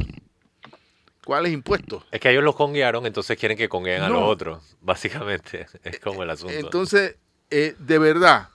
¿Cuáles 1.31 1.53
impuestos? 1.53 2.03
Es 2.11 2.19
que 2.19 2.29
ellos 2.29 2.43
los 2.43 2.57
conguearon, 2.57 3.07
entonces 3.07 3.39
quieren 3.39 3.57
que 3.57 3.69
congueen 3.69 4.03
a 4.03 4.09
los 4.09 4.21
otros, 4.21 4.77
básicamente. 4.81 5.69
Es 5.85 6.01
como 6.01 6.25
el 6.25 6.31
asunto. 6.31 6.53
Entonces, 6.53 7.15
eh, 7.51 7.77
de 7.79 7.99
verdad, 8.01 8.49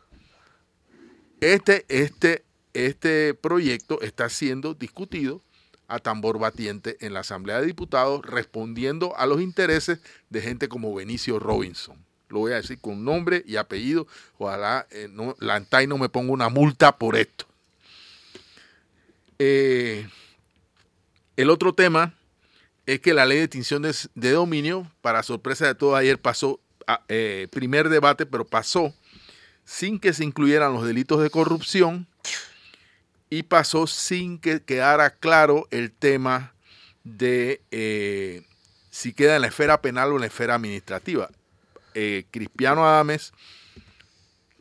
este, 1.39 1.85
este, 1.87 2.43
este 2.73 3.33
proyecto 3.33 4.01
está 4.01 4.27
siendo 4.27 4.73
discutido 4.73 5.41
a 5.87 5.99
tambor 5.99 6.37
batiente 6.37 6.97
en 6.99 7.13
la 7.13 7.21
Asamblea 7.21 7.61
de 7.61 7.67
Diputados, 7.67 8.25
respondiendo 8.25 9.15
a 9.15 9.25
los 9.25 9.39
intereses 9.39 10.01
de 10.29 10.41
gente 10.41 10.67
como 10.67 10.93
Benicio 10.93 11.39
Robinson. 11.39 11.95
Lo 12.27 12.39
voy 12.39 12.51
a 12.51 12.55
decir 12.55 12.81
con 12.81 13.05
nombre 13.05 13.41
y 13.47 13.55
apellido. 13.55 14.05
Ojalá 14.37 14.85
eh, 14.91 15.07
no, 15.09 15.33
no 15.39 15.97
me 15.97 16.09
ponga 16.09 16.33
una 16.33 16.49
multa 16.49 16.97
por 16.97 17.15
esto. 17.15 17.45
Eh, 19.39 20.09
el 21.37 21.49
otro 21.49 21.73
tema 21.73 22.13
es 22.85 22.99
que 22.99 23.13
la 23.13 23.25
ley 23.25 23.39
de 23.39 23.45
extinción 23.45 23.81
de, 23.81 24.31
dominio, 24.31 24.91
para 25.01 25.23
sorpresa 25.23 25.65
de 25.65 25.75
todos, 25.75 25.97
ayer 25.97 26.19
pasó, 26.19 26.59
eh, 27.07 27.47
primer 27.51 27.89
debate, 27.89 28.25
pero 28.25 28.45
pasó 28.45 28.93
sin 29.63 29.99
que 29.99 30.13
se 30.13 30.23
incluyeran 30.23 30.73
los 30.73 30.85
delitos 30.85 31.21
de 31.21 31.31
corrupción 31.31 32.07
y 33.29 33.43
pasó 33.43 33.87
sin 33.87 34.37
que 34.37 34.61
quedara 34.61 35.09
claro 35.09 35.67
el 35.71 35.91
tema 35.91 36.53
de 37.03 37.61
eh, 37.71 38.43
si 38.91 39.13
queda 39.13 39.35
en 39.35 39.41
la 39.41 39.47
esfera 39.47 39.81
penal 39.81 40.11
o 40.11 40.15
en 40.15 40.21
la 40.21 40.27
esfera 40.27 40.55
administrativa. 40.55 41.29
Eh, 41.95 42.25
Cristiano 42.29 42.87
Adames, 42.87 43.33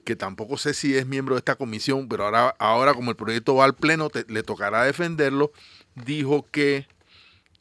que 0.04 0.16
tampoco 0.16 0.56
sé 0.56 0.72
si 0.72 0.96
es 0.96 1.06
miembro 1.06 1.34
de 1.34 1.40
esta 1.40 1.56
comisión, 1.56 2.08
pero 2.08 2.24
ahora, 2.24 2.54
ahora 2.58 2.94
como 2.94 3.10
el 3.10 3.16
proyecto 3.16 3.54
va 3.54 3.64
al 3.64 3.74
pleno, 3.74 4.10
le 4.28 4.42
tocará 4.42 4.84
defenderlo, 4.84 5.52
dijo 5.94 6.46
que 6.50 6.86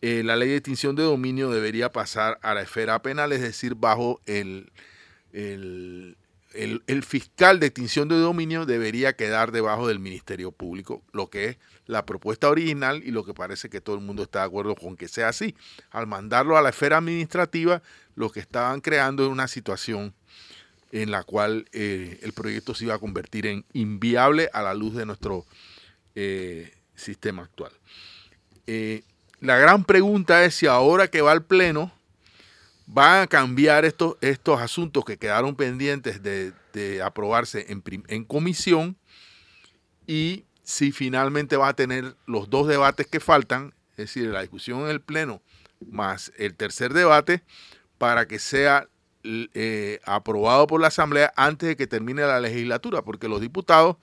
eh, 0.06 0.22
la 0.22 0.36
ley 0.36 0.49
de 0.49 0.58
extinción 0.58 0.97
de 0.97 1.04
dominio 1.04 1.49
debería 1.49 1.89
pasar 1.89 2.38
a 2.41 2.54
la 2.54 2.62
esfera 2.62 3.01
penal, 3.01 3.32
es 3.32 3.39
decir, 3.39 3.76
bajo 3.76 4.20
el, 4.26 4.70
el, 5.32 6.18
fiscal 7.08 7.62
de 7.62 7.68
extinción 7.68 8.10
de 8.10 8.18
dominio 8.18 8.66
debería 8.66 9.16
quedar 9.16 9.54
debajo 9.54 9.88
del 9.88 9.99
Ministerio 9.99 10.51
Público, 10.51 11.01
lo 11.14 11.30
que 11.30 11.45
es 11.45 11.58
la 11.86 12.06
propuesta 12.06 12.49
original 12.49 13.01
y 13.06 13.12
lo 13.12 13.24
que 13.24 13.34
parece 13.34 13.70
que 13.70 13.80
todo 13.80 13.95
el 13.95 14.01
mundo 14.01 14.24
está 14.24 14.39
de 14.39 14.45
acuerdo 14.47 14.76
con 14.76 14.97
que 14.97 15.08
sea 15.08 15.30
así. 15.30 15.56
Al 15.89 16.06
mandarlo 16.06 16.58
a 16.58 16.62
la 16.62 16.72
esfera 16.72 16.97
administrativa, 16.97 17.82
lo 18.16 18.30
que 18.30 18.41
estaban 18.41 18.82
creando 18.82 19.24
es 19.24 19.30
una 19.30 19.47
situación 19.47 20.14
en 20.91 21.12
la 21.12 21.24
cual 21.24 21.70
eh, 21.72 22.20
el 22.24 22.34
proyecto 22.34 22.76
se 22.76 22.84
iba 22.84 22.95
a 22.95 22.99
convertir 22.99 23.47
en 23.47 23.64
inviable 23.72 24.49
a 24.51 24.64
la 24.64 24.74
luz 24.74 24.95
de 24.95 25.06
nuestro 25.06 25.45
eh, 26.14 26.74
sistema 26.93 27.43
actual. 27.43 27.72
La 29.44 29.58
gran 29.58 29.84
pregunta 29.84 30.46
es 30.46 30.56
si 30.56 30.68
ahora 30.68 31.10
que 31.10 31.22
va 31.22 31.34
al 31.34 31.44
Pleno 31.44 31.91
van 32.86 33.24
a 33.24 33.28
cambiar 33.28 33.84
estos, 33.84 34.16
estos 34.22 34.62
asuntos 34.62 35.04
que 35.04 35.18
quedaron 35.18 35.58
pendientes 35.58 36.24
de, 36.24 36.54
aprobarse 37.04 37.66
en, 37.68 37.84
en 38.08 38.24
comisión 38.24 38.96
y 40.08 40.46
si 40.64 40.94
finalmente 40.94 41.58
va 41.58 41.68
a 41.68 41.76
tener 41.76 42.16
los 42.26 42.50
dos 42.50 42.70
debates 42.70 43.06
que 43.06 43.20
faltan, 43.20 43.74
es 43.91 43.98
decir, 43.98 44.30
la 44.30 44.39
discusión 44.39 44.84
en 44.84 44.88
el 44.88 45.02
Pleno 45.02 45.41
más 45.91 46.32
el 46.38 46.56
tercer 46.56 46.94
debate, 46.94 47.44
para 47.98 48.30
que 48.30 48.39
sea 48.39 48.88
eh, 49.26 50.00
aprobado 50.06 50.68
por 50.68 50.80
la 50.80 50.88
Asamblea 50.88 51.34
antes 51.36 51.68
de 51.68 51.76
que 51.76 51.86
termine 51.86 52.22
la 52.22 52.39
legislatura, 52.39 53.02
porque 53.02 53.28
los 53.28 53.41
diputados 53.41 53.98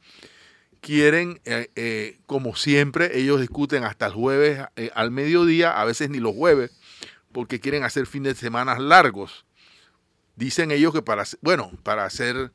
quieren, 0.80 1.40
eh, 1.44 1.70
eh, 1.76 2.18
como 2.26 2.56
siempre, 2.56 3.18
ellos 3.18 3.40
discuten 3.40 3.84
hasta 3.84 4.06
el 4.06 4.12
jueves 4.12 4.60
eh, 4.76 4.90
al 4.94 5.10
mediodía, 5.10 5.80
a 5.80 5.84
veces 5.84 6.10
ni 6.10 6.18
los 6.18 6.34
jueves, 6.34 6.72
porque 7.32 7.60
quieren 7.60 7.84
hacer 7.84 8.06
fines 8.06 8.34
de 8.34 8.40
semana 8.40 8.78
largos. 8.78 9.44
Dicen 10.36 10.70
ellos 10.70 10.92
que 10.92 11.02
para, 11.02 11.24
bueno, 11.42 11.70
para 11.82 12.04
hacer 12.04 12.50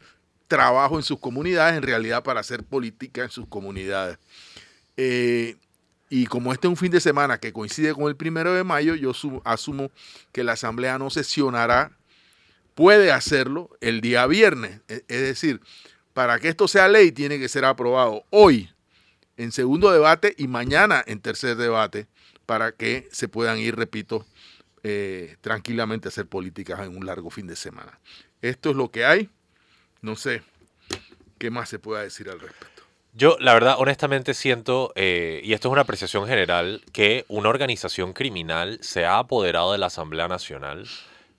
trabajo 0.48 0.98
en 0.98 1.04
sus 1.04 1.20
comunidades, 1.20 1.78
en 1.78 1.84
realidad 1.84 2.24
para 2.24 2.40
hacer 2.40 2.64
política 2.64 3.24
en 3.24 3.30
sus 3.30 3.48
comunidades. 3.48 4.18
y 6.10 6.26
como 6.28 6.54
este 6.54 6.68
es 6.68 6.70
un 6.70 6.78
fin 6.78 6.92
de 6.92 7.02
semana 7.02 7.40
que 7.40 7.52
coincide 7.52 7.94
con 7.94 8.06
el 8.08 8.16
primero 8.16 8.54
de 8.54 8.64
mayo, 8.64 8.96
yo 8.96 9.12
asumo 9.44 9.92
que 10.32 10.44
la 10.44 10.54
Asamblea 10.54 10.98
no 10.98 11.10
sesionará, 11.10 11.98
puede 12.76 13.12
hacerlo 13.12 13.70
el 13.82 14.02
día 14.02 14.28
viernes. 14.28 14.82
E, 14.88 15.04
es 15.08 15.22
decir, 15.22 15.62
para 16.16 16.40
que 16.40 16.48
esto 16.48 16.70
sea 16.70 16.88
ley, 16.88 17.12
tiene 17.12 17.38
que 17.38 17.50
ser 17.50 17.66
aprobado 17.66 18.24
hoy 18.30 18.70
en 19.36 19.52
segundo 19.52 19.92
debate 19.92 20.34
y 20.38 20.48
mañana 20.48 21.04
en 21.06 21.20
tercer 21.20 21.58
debate 21.58 22.08
para 22.46 22.72
que 22.72 23.10
se 23.12 23.28
puedan 23.28 23.60
ir, 23.60 23.76
repito, 23.76 24.26
eh, 24.84 25.36
tranquilamente 25.42 26.08
a 26.08 26.10
hacer 26.10 26.26
políticas 26.26 26.80
en 26.80 26.96
un 26.96 27.06
largo 27.06 27.30
fin 27.30 27.48
de 27.48 27.58
semana. 27.58 28.00
Esto 28.42 28.70
es 28.70 28.78
lo 28.78 28.92
que 28.92 29.04
hay. 29.04 29.30
No 30.02 30.16
sé 30.16 30.42
qué 31.38 31.52
más 31.52 31.68
se 31.68 31.80
pueda 31.80 32.02
decir 32.02 32.30
al 32.30 32.40
respecto. 32.40 32.84
Yo, 33.14 33.36
la 33.42 33.54
verdad, 33.54 33.76
honestamente 33.78 34.34
siento, 34.34 34.94
eh, 34.96 35.42
y 35.44 35.52
esto 35.52 35.68
es 35.68 35.74
una 35.74 35.82
apreciación 35.82 36.28
general, 36.28 36.82
que 36.94 37.26
una 37.28 37.50
organización 37.50 38.14
criminal 38.14 38.80
se 38.82 39.04
ha 39.04 39.18
apoderado 39.20 39.74
de 39.74 39.80
la 39.80 39.88
Asamblea 39.88 40.30
Nacional. 40.30 40.88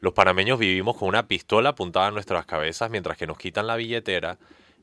Los 0.01 0.13
panameños 0.13 0.59
vivimos 0.59 0.99
con 0.99 1.09
una 1.09 1.27
pistola 1.29 1.71
apuntada 1.71 2.09
en 2.09 2.15
nuestras 2.15 2.45
cabezas 2.45 2.91
mientras 2.91 3.17
que 3.17 3.27
nos 3.27 3.39
quitan 3.39 3.67
la 3.67 3.77
billetera 3.77 4.37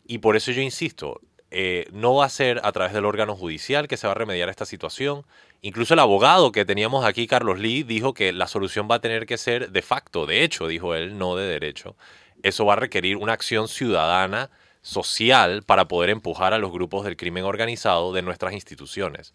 y 0.06 0.20
por 0.20 0.36
eso 0.36 0.52
yo 0.52 0.62
insisto, 0.62 1.22
eh, 1.56 1.88
no 1.92 2.16
va 2.16 2.26
a 2.26 2.30
ser 2.30 2.62
a 2.64 2.72
través 2.72 2.94
del 2.94 3.06
órgano 3.06 3.36
judicial 3.36 3.88
que 3.88 3.96
se 3.96 4.08
va 4.08 4.12
a 4.12 4.16
remediar 4.16 4.50
esta 4.50 4.66
situación. 4.66 5.24
Incluso 5.62 5.94
el 5.94 6.00
abogado 6.00 6.52
que 6.52 6.66
teníamos 6.66 7.06
aquí, 7.06 7.28
Carlos 7.28 7.60
Lee, 7.60 7.84
dijo 7.84 8.16
que 8.16 8.34
la 8.34 8.48
solución 8.48 8.88
va 8.90 8.96
a 8.96 9.02
tener 9.02 9.28
que 9.28 9.38
ser 9.38 9.70
de 9.70 9.82
facto, 9.84 10.26
de 10.26 10.44
hecho, 10.44 10.68
dijo 10.68 10.96
él, 10.96 11.18
no 11.18 11.36
de 11.36 11.46
derecho. 11.46 11.96
Eso 12.42 12.66
va 12.66 12.74
a 12.74 12.78
requerir 12.78 13.18
una 13.18 13.34
acción 13.34 13.68
ciudadana, 13.68 14.50
social, 14.82 15.62
para 15.62 15.88
poder 15.88 16.10
empujar 16.10 16.54
a 16.54 16.58
los 16.58 16.72
grupos 16.72 17.06
del 17.06 17.18
crimen 17.18 17.46
organizado 17.46 18.14
de 18.14 18.24
nuestras 18.24 18.54
instituciones. 18.54 19.34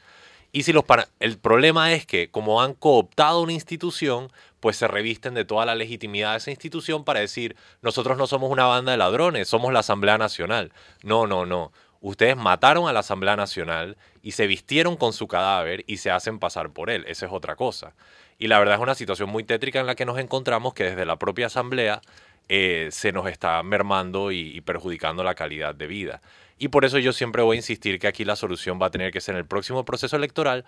Y 0.50 0.62
si 0.62 0.72
los 0.72 0.84
el 1.20 1.38
problema 1.38 1.92
es 1.92 2.06
que 2.06 2.30
como 2.30 2.62
han 2.62 2.74
cooptado 2.74 3.42
una 3.42 3.52
institución, 3.52 4.32
pues 4.60 4.76
se 4.76 4.88
revisten 4.88 5.34
de 5.34 5.44
toda 5.44 5.66
la 5.66 5.74
legitimidad 5.74 6.32
de 6.32 6.38
esa 6.38 6.50
institución 6.50 7.04
para 7.04 7.20
decir, 7.20 7.54
nosotros 7.82 8.16
no 8.16 8.26
somos 8.26 8.50
una 8.50 8.64
banda 8.64 8.92
de 8.92 8.98
ladrones, 8.98 9.48
somos 9.48 9.72
la 9.72 9.80
Asamblea 9.80 10.16
Nacional. 10.16 10.72
No, 11.02 11.26
no, 11.26 11.44
no. 11.44 11.72
Ustedes 12.00 12.36
mataron 12.36 12.88
a 12.88 12.92
la 12.92 13.00
Asamblea 13.00 13.36
Nacional 13.36 13.96
y 14.22 14.32
se 14.32 14.46
vistieron 14.46 14.96
con 14.96 15.12
su 15.12 15.28
cadáver 15.28 15.84
y 15.86 15.98
se 15.98 16.10
hacen 16.10 16.38
pasar 16.38 16.70
por 16.70 16.90
él. 16.90 17.04
Esa 17.08 17.26
es 17.26 17.32
otra 17.32 17.54
cosa. 17.56 17.94
Y 18.38 18.46
la 18.46 18.58
verdad 18.58 18.76
es 18.76 18.80
una 18.80 18.94
situación 18.94 19.28
muy 19.28 19.44
tétrica 19.44 19.80
en 19.80 19.86
la 19.86 19.96
que 19.96 20.06
nos 20.06 20.18
encontramos 20.18 20.74
que 20.74 20.84
desde 20.84 21.04
la 21.04 21.18
propia 21.18 21.46
Asamblea 21.46 22.00
eh, 22.48 22.88
se 22.92 23.12
nos 23.12 23.28
está 23.28 23.62
mermando 23.62 24.32
y 24.32 24.60
perjudicando 24.62 25.22
la 25.24 25.34
calidad 25.34 25.74
de 25.74 25.86
vida. 25.88 26.20
Y 26.58 26.68
por 26.68 26.84
eso 26.84 26.98
yo 26.98 27.12
siempre 27.12 27.42
voy 27.42 27.56
a 27.56 27.58
insistir 27.58 27.98
que 27.98 28.08
aquí 28.08 28.24
la 28.24 28.36
solución 28.36 28.80
va 28.80 28.86
a 28.86 28.90
tener 28.90 29.12
que 29.12 29.20
ser 29.20 29.34
en 29.34 29.40
el 29.40 29.46
próximo 29.46 29.84
proceso 29.84 30.16
electoral 30.16 30.64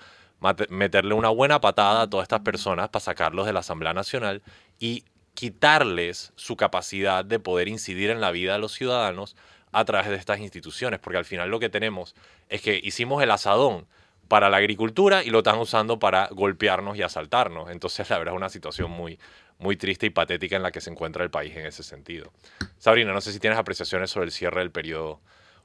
meterle 0.68 1.14
una 1.14 1.28
buena 1.28 1.60
patada 1.60 2.02
a 2.02 2.10
todas 2.10 2.24
estas 2.24 2.40
personas 2.40 2.88
para 2.88 3.00
sacarlos 3.00 3.46
de 3.46 3.52
la 3.52 3.60
Asamblea 3.60 3.92
Nacional 3.92 4.42
y 4.78 5.04
quitarles 5.34 6.32
su 6.36 6.56
capacidad 6.56 7.24
de 7.24 7.38
poder 7.38 7.68
incidir 7.68 8.10
en 8.10 8.20
la 8.20 8.30
vida 8.30 8.54
de 8.54 8.58
los 8.58 8.72
ciudadanos 8.72 9.36
a 9.72 9.84
través 9.84 10.10
de 10.10 10.16
estas 10.16 10.40
instituciones, 10.40 11.00
porque 11.00 11.18
al 11.18 11.24
final 11.24 11.48
lo 11.48 11.60
que 11.60 11.68
tenemos 11.68 12.14
es 12.48 12.60
que 12.62 12.80
hicimos 12.82 13.22
el 13.22 13.30
asadón 13.30 13.86
para 14.28 14.48
la 14.48 14.58
agricultura 14.58 15.24
y 15.24 15.30
lo 15.30 15.38
están 15.38 15.58
usando 15.58 15.98
para 15.98 16.28
golpearnos 16.30 16.96
y 16.96 17.02
asaltarnos. 17.02 17.70
Entonces, 17.70 18.08
la 18.10 18.18
verdad 18.18 18.34
es 18.34 18.36
una 18.36 18.48
situación 18.48 18.90
muy, 18.90 19.18
muy 19.58 19.76
triste 19.76 20.06
y 20.06 20.10
patética 20.10 20.56
en 20.56 20.62
la 20.62 20.70
que 20.70 20.80
se 20.80 20.90
encuentra 20.90 21.24
el 21.24 21.30
país 21.30 21.56
en 21.56 21.66
ese 21.66 21.82
sentido. 21.82 22.32
Sabrina, 22.78 23.12
no 23.12 23.20
sé 23.20 23.32
si 23.32 23.40
tienes 23.40 23.58
apreciaciones 23.58 24.10
sobre 24.10 24.26
el 24.26 24.32
cierre 24.32 24.60
del 24.60 24.70
periodo 24.70 25.20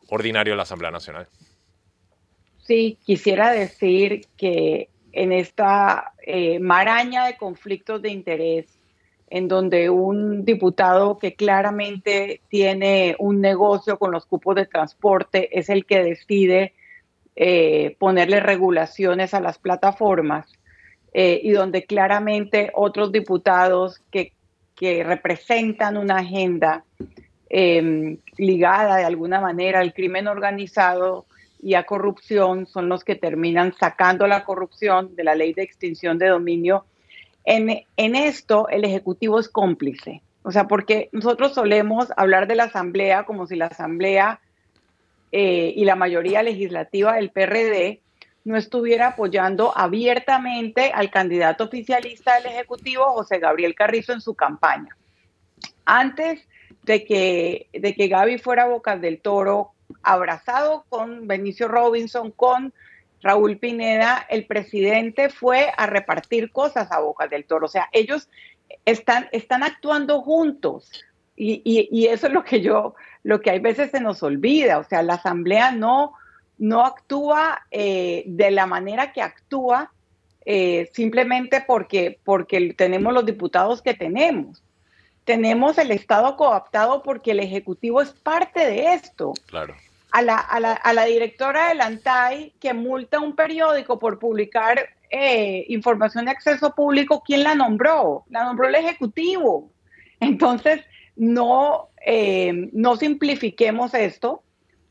ordinario 0.10 0.54
de 0.54 0.58
la 0.58 0.64
Asamblea 0.64 0.92
Nacional. 0.92 1.28
Sí, 2.64 2.98
quisiera 3.06 3.52
decir 3.52 4.26
que 4.38 4.90
en 5.12 5.32
esta 5.32 6.14
eh, 6.26 6.60
maraña 6.60 7.26
de 7.26 7.38
conflictos 7.38 8.02
de 8.02 8.10
interés 8.10 8.80
en 9.30 9.48
donde 9.48 9.90
un 9.90 10.46
diputado 10.46 11.18
que 11.18 11.36
claramente 11.36 12.42
tiene 12.50 13.16
un 13.20 13.42
negocio 13.42 13.98
con 13.98 14.12
los 14.12 14.26
cupos 14.26 14.56
de 14.56 14.66
transporte 14.66 15.58
es 15.58 15.70
el 15.70 15.86
que 15.86 16.04
decide 16.04 16.74
eh, 17.36 17.96
ponerle 18.00 18.40
regulaciones 18.40 19.34
a 19.34 19.42
las 19.42 19.58
plataformas 19.58 20.52
eh, 21.14 21.40
y 21.44 21.52
donde 21.52 21.86
claramente 21.86 22.72
otros 22.74 23.12
diputados 23.12 24.02
que, 24.12 24.32
representan 24.78 25.96
una 25.96 26.18
agenda 26.18 26.84
em, 27.50 28.18
ligada 28.38 28.98
de 28.98 29.06
alguna 29.06 29.40
manera 29.40 29.80
al 29.80 29.94
crimen 29.94 30.28
organizado 30.28 31.26
y 31.62 31.74
a 31.74 31.86
corrupción 31.86 32.66
son 32.68 32.90
los 32.90 33.04
que 33.04 33.16
terminan 33.16 33.74
sacando 33.74 34.28
la 34.28 34.44
corrupción 34.44 35.16
de 35.16 35.24
la 35.24 35.36
ley 35.36 35.54
de 35.54 35.64
extinción 35.64 36.18
de 36.18 36.28
dominio 36.28 36.86
en, 37.46 38.16
esto 38.16 38.68
el 38.70 38.84
Ejecutivo 38.84 39.40
es 39.40 39.50
cómplice. 39.50 40.22
O 40.44 40.52
sea, 40.52 40.68
porque 40.68 41.10
nosotros 41.12 41.54
solemos 41.54 42.12
hablar 42.18 42.48
de 42.48 42.56
la 42.56 42.66
Asamblea 42.66 43.24
como 43.24 43.48
si 43.48 43.56
la 43.56 43.68
Asamblea 43.68 44.40
eh, 45.32 45.74
y 45.76 45.86
la 45.86 45.96
mayoría 45.96 46.44
legislativa 46.44 47.16
del 47.16 47.32
PRD 47.32 48.02
no 48.44 48.58
estuviera 48.58 49.08
apoyando 49.10 49.76
abiertamente 49.76 50.92
al 50.94 51.10
candidato 51.10 51.64
oficialista 51.64 52.36
del 52.36 52.48
Ejecutivo, 52.48 53.06
José 53.06 53.40
Gabriel 53.40 53.74
Carrizo, 53.74 54.14
en 54.14 54.22
su 54.22 54.36
campaña. 54.36 54.96
Antes 55.84 56.48
de 56.86 57.04
que, 57.04 57.68
de 57.74 57.96
que 57.96 58.08
Gaby 58.08 58.38
fuera 58.38 58.68
Bocas 58.68 59.02
del 59.02 59.20
Toro, 59.20 59.72
abrazado 60.04 60.86
con 60.90 61.28
Benicio 61.28 61.68
Robinson, 61.68 62.32
con 62.32 62.74
Raúl 63.22 63.58
Pineda, 63.58 64.26
el 64.30 64.46
presidente 64.46 65.30
fue 65.30 65.72
a 65.76 65.88
repartir 65.88 66.52
cosas 66.52 66.92
a 66.92 67.00
Boca 67.00 67.28
del 67.28 67.46
Toro. 67.46 67.66
O 67.66 67.70
sea, 67.70 67.90
ellos 67.92 68.30
están, 68.86 69.28
están 69.32 69.64
actuando 69.64 70.22
juntos. 70.22 70.92
Y, 71.38 72.06
eso 72.08 72.28
es 72.28 72.34
lo 72.34 72.46
que 72.46 72.62
yo, 72.62 72.96
lo 73.24 73.42
que 73.42 73.50
hay 73.50 73.60
veces 73.60 73.92
se 73.92 74.00
nos 74.00 74.22
olvida. 74.24 74.78
O 74.78 74.84
sea, 74.84 75.02
la 75.02 75.16
Asamblea 75.16 75.72
no, 75.72 76.14
no 76.60 76.86
actúa 76.86 77.64
eh, 77.72 78.24
de 78.28 78.52
la 78.52 78.68
manera 78.68 79.12
que 79.12 79.22
actúa 79.22 79.92
eh, 80.46 80.90
simplemente 80.94 81.64
porque, 81.66 82.20
porque 82.24 82.74
tenemos 82.78 83.12
los 83.12 83.26
diputados 83.26 83.82
que 83.82 83.96
tenemos. 83.96 84.64
Tenemos 85.26 85.78
el 85.78 85.92
Estado 85.92 86.38
cooptado 86.38 87.04
porque 87.04 87.32
el 87.32 87.42
Ejecutivo 87.42 88.02
es 88.02 88.12
parte 88.12 88.66
de 88.66 88.94
esto. 88.94 89.34
Claro 89.48 89.76
a 90.16 90.22
la, 90.22 90.38
a 90.38 90.62
la, 90.62 90.72
a 90.72 90.94
la 90.94 91.04
directora 91.04 91.68
del 91.68 91.82
ANTAI 91.82 92.54
que 92.58 92.74
multa 92.74 93.20
un 93.20 93.36
periódico 93.36 94.00
por 94.00 94.18
publicar 94.18 94.88
eh, 95.10 95.66
información 95.68 96.24
de 96.24 96.32
acceso 96.32 96.74
público, 96.74 97.22
¿quién 97.26 97.44
la 97.44 97.54
nombró? 97.54 98.24
La 98.30 98.46
nombró 98.46 98.70
el 98.70 98.76
Ejecutivo. 98.76 99.70
Entonces, 100.22 100.82
no, 101.18 101.90
eh, 102.06 102.70
no 102.72 102.96
simplifiquemos 102.96 103.94
esto. 103.94 104.42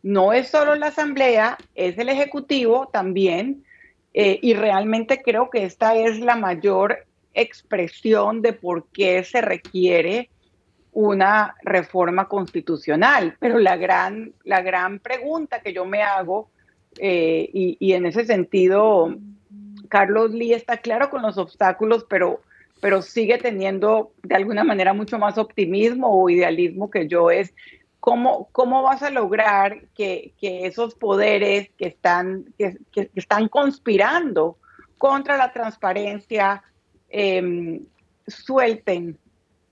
No 0.03 0.35
es 0.35 0.49
solo 0.49 0.75
la 0.75 0.89
Asamblea, 0.89 1.57
es 1.75 1.97
el 1.97 2.11
Ejecutivo 2.11 2.91
también. 2.93 3.65
Eh, 4.13 4.39
y 4.43 4.53
realmente 4.53 5.23
creo 5.23 5.49
que 5.49 5.65
esta 5.65 5.97
es 5.97 6.21
la 6.21 6.37
mayor 6.37 7.07
expresión 7.35 8.43
de 8.43 8.53
por 8.53 8.87
qué 8.89 9.25
se 9.25 9.41
requiere 9.41 10.31
una 10.93 11.57
reforma 11.63 12.29
constitucional. 12.29 13.37
Pero 13.41 13.59
la 13.59 13.77
gran, 13.77 14.33
la 14.45 14.63
gran 14.63 15.01
pregunta 15.01 15.61
que 15.61 15.73
yo 15.73 15.85
me 15.85 16.03
hago, 16.03 16.51
eh, 16.99 17.51
y, 17.53 17.93
en 17.93 18.07
ese 18.07 18.25
sentido, 18.25 19.15
Carlos 19.89 20.31
Lee 20.31 20.53
está 20.53 20.77
claro 20.77 21.11
con 21.11 21.23
los 21.23 21.37
obstáculos, 21.39 22.07
pero, 22.09 22.41
pero 22.81 23.03
sigue 23.03 23.39
teniendo 23.39 24.13
de 24.23 24.37
alguna 24.37 24.65
manera 24.65 24.93
mucho 24.93 25.19
más 25.19 25.37
optimismo 25.37 26.23
o 26.23 26.31
idealismo 26.31 26.91
que 26.91 27.09
yo, 27.09 27.31
es 27.31 27.53
cómo, 28.05 28.49
cómo 28.53 28.83
vas 28.83 29.03
a 29.03 29.11
lograr 29.11 29.87
que, 29.95 30.35
esos 30.41 30.95
poderes 30.95 31.71
que 31.79 31.87
están, 31.87 32.45
que, 32.59 32.79
están 33.15 33.49
conspirando 33.49 34.59
contra 34.99 35.37
la 35.37 35.53
transparencia 35.53 36.63
em, 37.15 37.81
suelten 38.27 39.17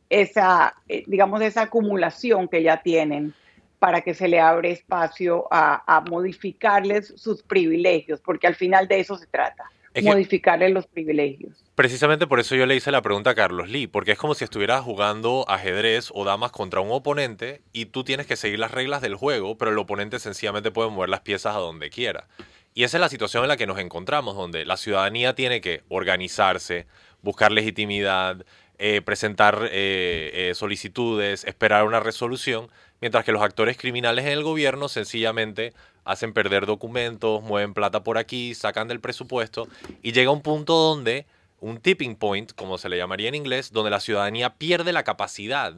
esa, 0.08 0.74
eh, 0.88 1.02
digamos, 1.06 1.40
esa 1.42 1.62
acumulación 1.62 2.46
que 2.46 2.62
ya 2.62 2.82
tienen 2.82 3.34
para 3.80 4.02
que 4.02 4.14
se 4.14 4.28
le 4.28 4.38
abre 4.38 4.70
espacio 4.70 5.48
a, 5.50 6.04
modificarles 6.08 7.12
sus 7.16 7.42
privilegios, 7.42 8.20
porque 8.20 8.46
al 8.46 8.54
final 8.54 8.86
de 8.86 9.00
eso 9.00 9.16
se 9.16 9.26
trata, 9.26 9.64
modificarles 10.04 10.70
los 10.70 10.86
privilegios. 10.86 11.64
Precisamente 11.74 12.28
por 12.28 12.38
eso 12.38 12.54
yo 12.54 12.64
le 12.66 12.76
hice 12.76 12.92
la 12.92 13.02
pregunta 13.02 13.30
a 13.30 13.34
Carlos 13.34 13.68
Lee, 13.68 13.88
porque 13.88 14.12
es 14.12 14.18
como 14.18 14.34
si 14.34 14.44
estuvieras 14.44 14.82
jugando 14.82 15.44
ajedrez 15.48 16.12
o 16.14 16.24
damas 16.24 16.52
contra 16.52 16.80
un 16.80 16.92
oponente 16.92 17.62
y 17.72 17.86
tú 17.86 18.04
tienes 18.04 18.28
que 18.28 18.36
seguir 18.36 18.60
las 18.60 18.70
reglas 18.70 19.02
del 19.02 19.16
juego, 19.16 19.58
pero 19.58 19.72
el 19.72 19.78
oponente 19.78 20.20
sencillamente 20.20 20.70
puede 20.70 20.90
mover 20.90 21.08
las 21.08 21.22
piezas 21.22 21.56
a 21.56 21.58
donde 21.58 21.90
quiera. 21.90 22.28
Y 22.74 22.84
esa 22.84 22.96
es 22.96 23.00
la 23.00 23.08
situación 23.08 23.42
en 23.42 23.48
la 23.48 23.56
que 23.56 23.66
nos 23.66 23.78
encontramos, 23.78 24.34
donde 24.34 24.64
la 24.64 24.76
ciudadanía 24.76 25.34
tiene 25.34 25.60
que 25.60 25.82
organizarse, 25.88 26.86
buscar 27.22 27.52
legitimidad, 27.52 28.44
eh, 28.78 29.00
presentar 29.00 29.68
eh, 29.70 30.30
eh, 30.50 30.54
solicitudes, 30.54 31.44
esperar 31.44 31.84
una 31.84 32.00
resolución, 32.00 32.68
mientras 33.00 33.24
que 33.24 33.32
los 33.32 33.42
actores 33.42 33.76
criminales 33.76 34.24
en 34.26 34.32
el 34.32 34.42
gobierno 34.42 34.88
sencillamente 34.88 35.72
hacen 36.04 36.32
perder 36.32 36.66
documentos, 36.66 37.42
mueven 37.42 37.74
plata 37.74 38.02
por 38.02 38.18
aquí, 38.18 38.54
sacan 38.54 38.88
del 38.88 39.00
presupuesto 39.00 39.68
y 40.02 40.12
llega 40.12 40.32
un 40.32 40.42
punto 40.42 40.74
donde, 40.74 41.26
un 41.60 41.78
tipping 41.78 42.16
point, 42.16 42.52
como 42.54 42.76
se 42.76 42.88
le 42.88 42.96
llamaría 42.96 43.28
en 43.28 43.36
inglés, 43.36 43.72
donde 43.72 43.90
la 43.90 44.00
ciudadanía 44.00 44.54
pierde 44.54 44.92
la 44.92 45.04
capacidad 45.04 45.74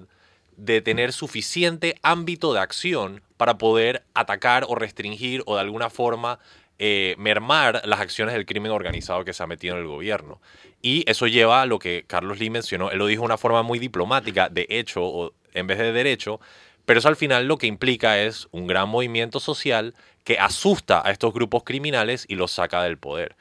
de 0.56 0.80
tener 0.80 1.12
suficiente 1.12 1.96
ámbito 2.02 2.54
de 2.54 2.60
acción 2.60 3.20
para 3.36 3.58
poder 3.58 4.04
atacar 4.14 4.64
o 4.68 4.76
restringir 4.76 5.42
o 5.46 5.56
de 5.56 5.60
alguna 5.60 5.90
forma 5.90 6.38
mermar 7.18 7.82
las 7.84 8.00
acciones 8.00 8.34
del 8.34 8.46
crimen 8.46 8.72
organizado 8.72 9.24
que 9.24 9.32
se 9.32 9.42
ha 9.42 9.46
metido 9.46 9.76
en 9.76 9.82
el 9.82 9.88
gobierno. 9.88 10.40
Y 10.82 11.08
eso 11.10 11.26
lleva 11.26 11.62
a 11.62 11.66
lo 11.66 11.78
que 11.78 12.04
Carlos 12.06 12.38
Lee 12.38 12.50
mencionó, 12.50 12.90
él 12.90 12.98
lo 12.98 13.06
dijo 13.06 13.22
de 13.22 13.26
una 13.26 13.38
forma 13.38 13.62
muy 13.62 13.78
diplomática, 13.78 14.48
de 14.48 14.66
hecho 14.68 15.02
o 15.02 15.32
en 15.54 15.66
vez 15.66 15.78
de 15.78 15.92
derecho, 15.92 16.40
pero 16.84 16.98
eso 16.98 17.08
al 17.08 17.16
final 17.16 17.46
lo 17.46 17.56
que 17.56 17.66
implica 17.66 18.20
es 18.20 18.48
un 18.50 18.66
gran 18.66 18.88
movimiento 18.88 19.40
social 19.40 19.94
que 20.24 20.38
asusta 20.38 21.02
a 21.06 21.10
estos 21.10 21.32
grupos 21.32 21.62
criminales 21.64 22.26
y 22.28 22.34
los 22.34 22.50
saca 22.50 22.82
del 22.82 22.98
poder. 22.98 23.36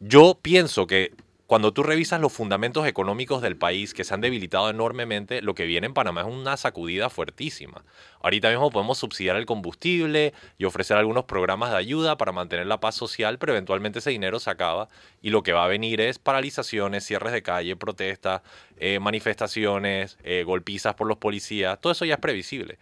Yo 0.00 0.38
pienso 0.40 0.86
que 0.86 1.12
cuando 1.46 1.72
tú 1.72 1.84
revisas 1.84 2.20
los 2.20 2.32
fundamentos 2.32 2.86
económicos 2.86 3.40
del 3.40 3.56
país 3.56 3.94
que 3.94 4.02
se 4.02 4.12
han 4.12 4.20
debilitado 4.20 4.68
enormemente, 4.68 5.42
lo 5.42 5.54
que 5.54 5.64
viene 5.64 5.86
en 5.86 5.94
Panamá 5.94 6.22
es 6.22 6.26
una 6.26 6.56
sacudida 6.56 7.08
fuertísima. 7.08 7.84
Ahorita 8.20 8.50
mismo 8.50 8.70
podemos 8.70 8.98
subsidiar 8.98 9.36
el 9.36 9.46
combustible 9.46 10.34
y 10.58 10.64
ofrecer 10.64 10.96
algunos 10.96 11.24
programas 11.24 11.70
de 11.70 11.76
ayuda 11.76 12.16
para 12.16 12.32
mantener 12.32 12.66
la 12.66 12.80
paz 12.80 12.96
social, 12.96 13.38
pero 13.38 13.52
eventualmente 13.52 14.00
ese 14.00 14.10
dinero 14.10 14.40
se 14.40 14.50
acaba 14.50 14.88
y 15.22 15.30
lo 15.30 15.44
que 15.44 15.52
va 15.52 15.64
a 15.64 15.68
venir 15.68 16.00
es 16.00 16.18
paralizaciones, 16.18 17.04
cierres 17.04 17.32
de 17.32 17.42
calle, 17.42 17.76
protestas, 17.76 18.42
eh, 18.78 18.98
manifestaciones, 18.98 20.18
eh, 20.24 20.42
golpizas 20.44 20.94
por 20.94 21.06
los 21.06 21.18
policías. 21.18 21.80
Todo 21.80 21.92
eso 21.92 22.04
ya 22.04 22.14
es 22.14 22.20
previsible 22.20 22.78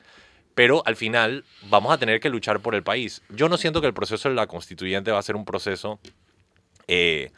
pero 0.54 0.84
al 0.86 0.94
final 0.94 1.44
vamos 1.68 1.92
a 1.92 1.98
tener 1.98 2.20
que 2.20 2.30
luchar 2.30 2.60
por 2.60 2.76
el 2.76 2.84
país. 2.84 3.22
Yo 3.28 3.48
no 3.48 3.56
siento 3.56 3.80
que 3.80 3.88
el 3.88 3.92
proceso 3.92 4.28
de 4.28 4.36
la 4.36 4.46
constituyente 4.46 5.10
va 5.10 5.18
a 5.18 5.22
ser 5.22 5.34
un 5.34 5.44
proceso 5.44 5.98
eh, 6.86 7.32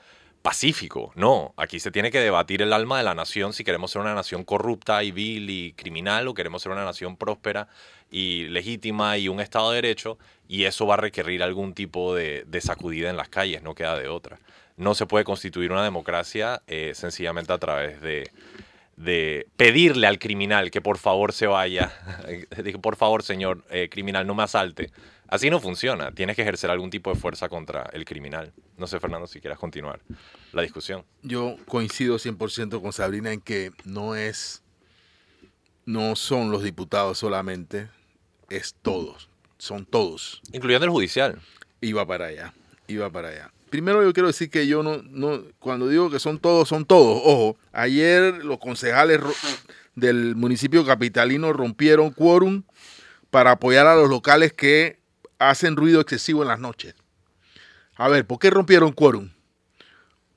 pacífico. 0.47 1.11
No, 1.17 1.55
aquí 1.57 1.81
se 1.81 1.91
tiene 1.91 2.13
que 2.13 2.21
debatir 2.21 2.63
el 2.63 2.73
alma 2.73 2.99
de 2.99 3.03
la 3.03 3.17
nación 3.17 3.53
si 3.53 3.65
queremos 3.65 3.91
ser 3.91 4.01
una 4.01 4.15
nación 4.15 4.45
corrupta 4.45 5.03
y 5.03 5.11
vil 5.11 5.51
y 5.51 5.73
criminal 5.73 6.29
o 6.29 6.35
queremos 6.35 6.63
ser 6.63 6.71
una 6.71 6.85
nación 6.85 7.17
próspera 7.17 7.67
y 8.13 8.45
legítima 8.45 9.19
y 9.19 9.27
un 9.27 9.41
Estado 9.41 9.73
de 9.73 9.83
Derecho 9.83 10.19
y 10.47 10.63
eso 10.63 10.87
va 10.87 10.95
a 10.95 10.99
requerir 10.99 11.43
algún 11.43 11.75
tipo 11.75 12.15
de, 12.15 12.47
sacudida 12.61 13.11
en 13.11 13.17
las 13.17 13.29
calles, 13.29 13.65
no 13.65 13.75
queda 13.75 13.99
de 13.99 14.07
otra. 14.07 14.39
No 14.77 14.95
se 14.95 15.07
puede 15.07 15.25
constituir 15.25 15.73
una 15.73 15.83
democracia 15.83 16.63
eh, 16.69 16.93
sencillamente 16.95 17.53
a 17.53 17.59
través 17.59 18.01
de, 18.01 18.31
pedirle 19.57 20.07
al 20.07 20.21
criminal 20.21 20.71
que 20.71 20.81
por 20.81 20.99
favor 20.99 21.33
se 21.33 21.49
vaya. 21.49 21.93
Digo, 22.63 22.81
por 22.81 22.95
favor, 22.95 23.25
señor 23.25 23.65
eh, 23.69 23.89
criminal, 23.91 24.25
no 24.29 24.37
me 24.37 24.45
asalte. 24.45 24.93
Así 25.27 25.51
no 25.51 25.59
funciona. 25.59 26.13
Tienes 26.13 26.37
que 26.37 26.43
ejercer 26.43 26.71
algún 26.71 26.91
tipo 26.91 27.13
de 27.13 27.19
fuerza 27.19 27.49
contra 27.49 27.91
el 27.93 28.05
criminal. 28.05 28.53
No 28.77 28.87
sé, 28.87 29.01
Fernando, 29.01 29.27
si 29.27 29.41
quieras 29.41 29.59
continuar 29.59 30.01
la 30.53 30.63
discusión. 30.63 31.05
Yo 31.23 31.57
coincido 31.67 32.17
100% 32.17 32.81
con 32.81 32.93
Sabrina 32.93 33.33
en 33.33 33.41
que 33.41 33.73
no 33.85 34.15
es, 34.15 34.63
no 35.87 36.15
son 36.17 36.51
los 36.51 36.63
diputados 36.63 37.19
solamente, 37.19 37.89
es 38.51 38.75
todos, 38.83 39.31
son 39.59 39.87
todos. 39.87 40.43
Incluyendo 40.53 40.85
el 40.85 40.91
judicial. 40.91 41.41
Iba 41.81 42.07
para 42.07 42.27
allá, 42.27 42.55
iba 42.87 43.11
para 43.11 43.29
allá. 43.29 43.53
Primero 43.71 44.03
yo 44.03 44.13
quiero 44.13 44.29
decir 44.29 44.51
que 44.51 44.67
yo 44.67 44.83
no, 44.83 45.03
no, 45.03 45.43
cuando 45.59 45.89
digo 45.89 46.11
que 46.11 46.21
son 46.21 46.39
todos, 46.39 46.69
son 46.69 46.85
todos. 46.85 47.21
Ojo, 47.25 47.57
ayer 47.73 48.45
los 48.45 48.59
concejales 48.59 49.21
del 49.95 50.37
municipio 50.37 50.85
capitalino 50.85 51.53
rompieron 51.53 52.11
quórum 52.11 52.63
para 53.31 53.53
apoyar 53.53 53.87
a 53.87 53.97
los 53.97 54.09
locales 54.09 54.53
que 54.53 55.01
hacen 55.39 55.77
ruido 55.77 56.01
excesivo 56.01 56.43
en 56.43 56.49
las 56.49 56.61
noches. 56.61 56.95
A 57.97 58.09
ver, 58.09 58.27
¿por 58.27 58.39
qué 58.39 58.51
rompieron 58.51 58.93
quórum? 58.93 59.31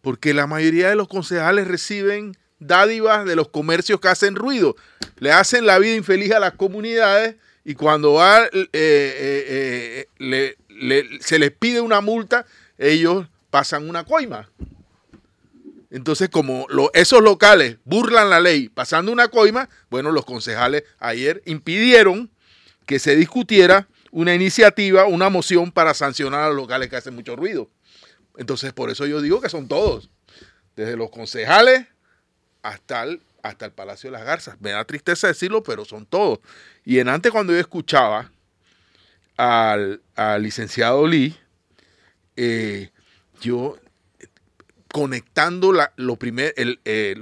Porque 0.01 0.33
la 0.33 0.47
mayoría 0.47 0.89
de 0.89 0.95
los 0.95 1.09
concejales 1.09 1.67
reciben 1.67 2.37
dádivas 2.59 3.25
de 3.25 3.35
los 3.35 3.49
comercios 3.49 3.99
que 3.99 4.07
hacen 4.07 4.35
ruido. 4.35 4.75
Le 5.17 5.31
hacen 5.31 5.65
la 5.65 5.77
vida 5.79 5.95
infeliz 5.95 6.31
a 6.31 6.39
las 6.39 6.53
comunidades 6.53 7.35
y 7.65 7.75
cuando 7.75 8.21
eh, 8.23 8.69
eh, 8.73 10.07
eh, 10.19 10.55
se 11.19 11.39
les 11.39 11.51
pide 11.51 11.81
una 11.81 11.99
multa, 11.99 12.45
ellos 12.77 13.27
pasan 13.49 13.89
una 13.89 14.05
coima. 14.05 14.49
Entonces, 15.91 16.29
como 16.29 16.67
esos 16.93 17.21
locales 17.21 17.77
burlan 17.83 18.29
la 18.29 18.39
ley 18.39 18.69
pasando 18.69 19.11
una 19.11 19.27
coima, 19.27 19.69
bueno, 19.89 20.11
los 20.11 20.23
concejales 20.23 20.83
ayer 20.99 21.41
impidieron 21.45 22.29
que 22.85 22.99
se 22.99 23.15
discutiera 23.15 23.87
una 24.11 24.33
iniciativa, 24.33 25.05
una 25.05 25.29
moción 25.29 25.71
para 25.71 25.93
sancionar 25.93 26.41
a 26.41 26.47
los 26.47 26.55
locales 26.55 26.89
que 26.89 26.95
hacen 26.95 27.15
mucho 27.15 27.35
ruido. 27.35 27.69
Entonces, 28.37 28.73
por 28.73 28.89
eso 28.89 29.05
yo 29.05 29.21
digo 29.21 29.41
que 29.41 29.49
son 29.49 29.67
todos, 29.67 30.09
desde 30.75 30.95
los 30.95 31.09
concejales 31.09 31.87
hasta 32.61 33.03
el, 33.03 33.21
hasta 33.43 33.65
el 33.65 33.71
Palacio 33.71 34.09
de 34.09 34.17
las 34.17 34.25
Garzas. 34.25 34.59
Me 34.61 34.71
da 34.71 34.85
tristeza 34.85 35.27
decirlo, 35.27 35.63
pero 35.63 35.85
son 35.85 36.05
todos. 36.05 36.39
Y 36.85 36.99
en 36.99 37.09
antes 37.09 37.31
cuando 37.31 37.53
yo 37.53 37.59
escuchaba 37.59 38.31
al, 39.37 40.01
licenciado 40.39 41.07
Lee, 41.07 41.35
eh, 42.35 42.89
yo 43.41 43.77
conectando 44.91 45.71
la, 45.71 45.93
lo 45.97 46.15
primer, 46.15 46.53
el, 46.57 46.79
eh, 46.85 47.15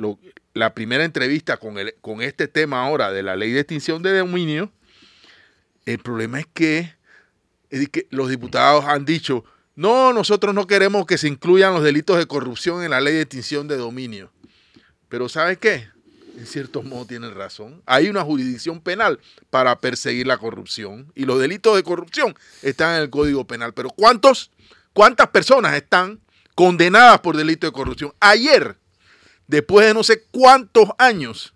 la 0.53 0.73
primera 0.73 1.03
entrevista 1.03 1.57
con, 1.57 1.77
el, 1.77 1.95
con 2.01 2.21
este 2.21 2.47
tema 2.47 2.85
ahora 2.85 3.11
de 3.11 3.23
la 3.23 3.35
ley 3.35 3.51
de 3.51 3.61
extinción 3.61 4.01
de 4.01 4.17
dominio, 4.17 4.71
el 5.93 5.99
problema 5.99 6.39
es 6.39 6.47
que, 6.53 6.95
los 8.09 8.29
diputados 8.29 8.85
han 8.85 9.05
dicho, 9.05 9.43
no, 9.75 10.13
nosotros 10.13 10.53
no 10.53 10.67
queremos 10.67 11.05
que 11.05 11.17
se 11.17 11.27
incluyan 11.27 11.73
los 11.73 11.83
delitos 11.83 12.17
de 12.17 12.25
corrupción 12.25 12.83
en 12.83 12.91
la 12.91 13.01
ley 13.01 13.15
de 13.15 13.21
extinción 13.21 13.67
de 13.67 13.77
dominio. 13.77 14.31
Pero 15.09 15.29
¿sabe 15.29 15.57
qué? 15.57 15.89
En 16.37 16.45
cierto 16.45 16.83
modo 16.83 17.05
tienen 17.05 17.33
razón. 17.33 17.81
Hay 17.85 18.09
una 18.09 18.23
jurisdicción 18.23 18.79
penal 18.79 19.19
para 19.49 19.79
perseguir 19.79 20.27
la 20.27 20.37
corrupción 20.37 21.11
y 21.15 21.25
los 21.25 21.39
delitos 21.39 21.75
de 21.75 21.83
corrupción 21.83 22.35
están 22.61 22.95
en 22.95 23.01
el 23.01 23.09
Código 23.09 23.45
Penal. 23.45 23.73
Pero 23.73 23.89
¿cuántos, 23.89 24.51
¿cuántas 24.93 25.29
personas 25.29 25.75
están 25.75 26.19
condenadas 26.57 27.19
por 27.19 27.37
delito 27.37 27.67
de 27.67 27.71
corrupción. 27.71 28.15
Ayer, 28.19 28.77
después 29.45 29.85
de 29.85 29.93
no 29.93 30.01
sé 30.01 30.23
cuántos 30.31 30.89
años, 30.97 31.53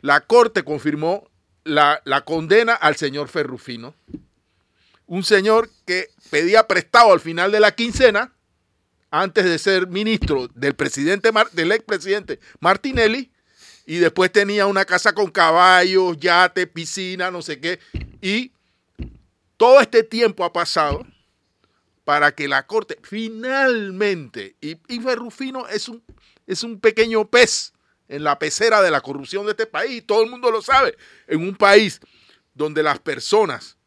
la 0.00 0.20
Corte 0.22 0.64
confirmó 0.64 1.29
la, 1.64 2.22
condena 2.24 2.74
al 2.74 2.96
señor 2.96 3.28
Ferrufino, 3.28 3.94
un 5.06 5.24
señor 5.24 5.70
que 5.86 6.08
pedía 6.30 6.66
prestado 6.66 7.12
al 7.12 7.20
final 7.20 7.52
de 7.52 7.60
la 7.60 7.74
quincena, 7.74 8.32
antes 9.10 9.44
de 9.44 9.58
ser 9.58 9.88
ministro 9.88 10.48
del 10.54 10.74
presidente 10.74 11.30
del 11.52 11.72
expresidente 11.72 12.38
Martinelli, 12.60 13.30
y 13.86 13.96
después 13.96 14.30
tenía 14.30 14.66
una 14.66 14.84
casa 14.84 15.12
con 15.12 15.30
caballos, 15.30 16.16
yate, 16.18 16.66
piscina, 16.66 17.30
no 17.30 17.42
sé 17.42 17.60
qué, 17.60 17.80
y 18.22 18.52
todo 19.56 19.80
este 19.80 20.04
tiempo 20.04 20.44
ha 20.44 20.52
pasado 20.52 21.04
para 22.04 22.32
que 22.32 22.46
la 22.46 22.66
Corte 22.66 22.98
finalmente, 23.02 24.54
y, 24.60 24.78
y 24.88 25.00
Ferrufino 25.00 25.66
es 25.66 25.88
un, 25.88 26.02
es 26.46 26.62
un 26.62 26.78
pequeño 26.78 27.28
pez 27.28 27.72
en 28.10 28.24
la 28.24 28.38
pecera 28.38 28.82
de 28.82 28.90
la 28.90 29.00
corrupción 29.00 29.46
de 29.46 29.52
este 29.52 29.66
país, 29.66 30.04
todo 30.04 30.22
el 30.22 30.30
mundo 30.30 30.50
lo 30.50 30.60
sabe, 30.60 30.96
en 31.28 31.40
un 31.40 31.54
país 31.54 32.00
donde 32.54 32.82
las 32.82 32.98
personas 32.98 33.78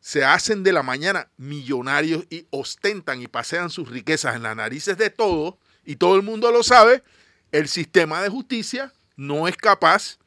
se 0.00 0.24
hacen 0.24 0.64
de 0.64 0.72
la 0.72 0.82
mañana 0.82 1.30
millonarios 1.36 2.24
y 2.28 2.46
ostentan 2.50 3.22
y 3.22 3.28
pasean 3.28 3.70
sus 3.70 3.88
riquezas 3.88 4.34
en 4.34 4.42
las 4.42 4.56
narices 4.56 4.98
de 4.98 5.10
todos, 5.10 5.54
y 5.84 5.96
todo 5.96 6.16
el 6.16 6.22
mundo 6.22 6.50
lo 6.50 6.62
sabe, 6.62 7.04
el 7.52 7.68
sistema 7.68 8.20
de 8.22 8.28
justicia 8.28 8.92
no 9.16 9.46
es 9.46 9.56
capaz, 9.56 10.18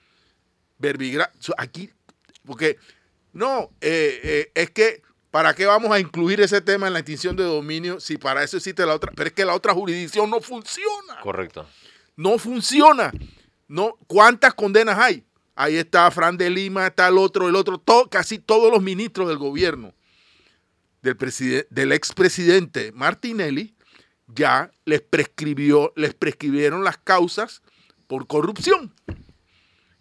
verbigra, 0.78 1.32
aquí, 1.58 1.91
porque 2.45 2.78
no, 3.34 3.70
eh, 3.82 4.20
eh, 4.24 4.51
es 4.56 4.72
que 4.72 5.01
¿Para 5.34 5.56
qué 5.56 5.66
vamos 5.66 5.91
a 5.91 5.99
incluir 5.99 6.39
ese 6.41 6.62
tema 6.62 6.86
en 6.86 6.93
la 6.93 6.99
extinción 6.99 7.36
de 7.36 7.43
dominio 7.43 7.99
si 7.99 8.18
para 8.18 8.43
eso 8.43 8.58
existe 8.58 8.86
la 8.86 8.93
otra? 8.93 9.12
Pero 9.16 9.30
es 9.30 9.34
que 9.34 9.43
la 9.43 9.56
otra 9.56 9.74
jurisdicción 9.74 10.30
no 10.30 10.39
funciona. 10.39 11.20
Correcto. 11.24 11.68
No 12.16 12.38
funciona. 12.38 13.11
No, 13.68 13.97
¿Cuántas 14.07 14.53
condenas 14.53 14.97
hay? 14.99 15.24
Ahí 15.55 15.78
está 15.78 16.09
Fran 16.11 16.38
de 16.38 16.49
Lima, 16.49 16.88
está 16.88 17.07
el 17.07 17.18
otro, 17.18 17.47
el 17.47 17.55
otro, 17.55 17.82
casi 18.09 18.39
todos 18.39 18.72
los 18.72 18.82
ministros 18.82 19.28
del 19.28 19.38
gobierno 19.38 19.93
del, 21.03 21.91
expresidente 21.91 22.91
Martinelli 22.93 23.76
ya 24.28 24.72
les 24.86 25.01
prescribió, 25.01 25.91
les 25.95 26.14
prescribieron 26.14 26.84
las 26.84 26.97
causas 26.97 27.61
por 28.07 28.26
corrupción. 28.26 28.93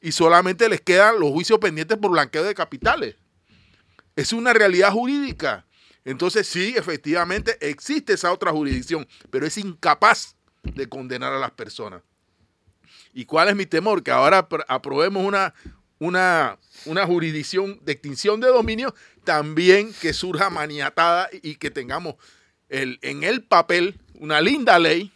Y 0.00 0.12
solamente 0.12 0.68
les 0.68 0.80
quedan 0.80 1.20
los 1.20 1.30
juicios 1.30 1.58
pendientes 1.58 1.98
por 1.98 2.12
blanqueo 2.12 2.44
de 2.44 2.54
capitales. 2.54 3.16
Es 4.14 4.32
una 4.32 4.52
realidad 4.52 4.92
jurídica. 4.92 5.66
Entonces 6.04 6.46
sí, 6.46 6.74
efectivamente 6.76 7.56
existe 7.60 8.12
esa 8.12 8.32
otra 8.32 8.52
jurisdicción, 8.52 9.06
pero 9.30 9.46
es 9.46 9.56
incapaz 9.58 10.36
de 10.62 10.88
condenar 10.88 11.32
a 11.32 11.38
las 11.38 11.50
personas. 11.52 12.02
¿Y 13.12 13.24
cuál 13.24 13.48
es 13.48 13.56
mi 13.56 13.66
temor? 13.66 14.02
Que 14.02 14.10
ahora 14.10 14.48
aprobemos 14.68 15.24
una, 15.24 15.54
una, 15.98 16.58
una 16.86 17.06
jurisdicción 17.06 17.80
de 17.84 17.92
extinción 17.92 18.40
de 18.40 18.48
dominio, 18.48 18.94
también 19.24 19.92
que 20.00 20.12
surja 20.12 20.50
maniatada 20.50 21.28
y 21.42 21.56
que 21.56 21.70
tengamos 21.70 22.16
el, 22.68 22.98
en 23.02 23.22
el 23.22 23.42
papel 23.44 24.00
una 24.14 24.40
linda 24.40 24.78
ley 24.78 25.12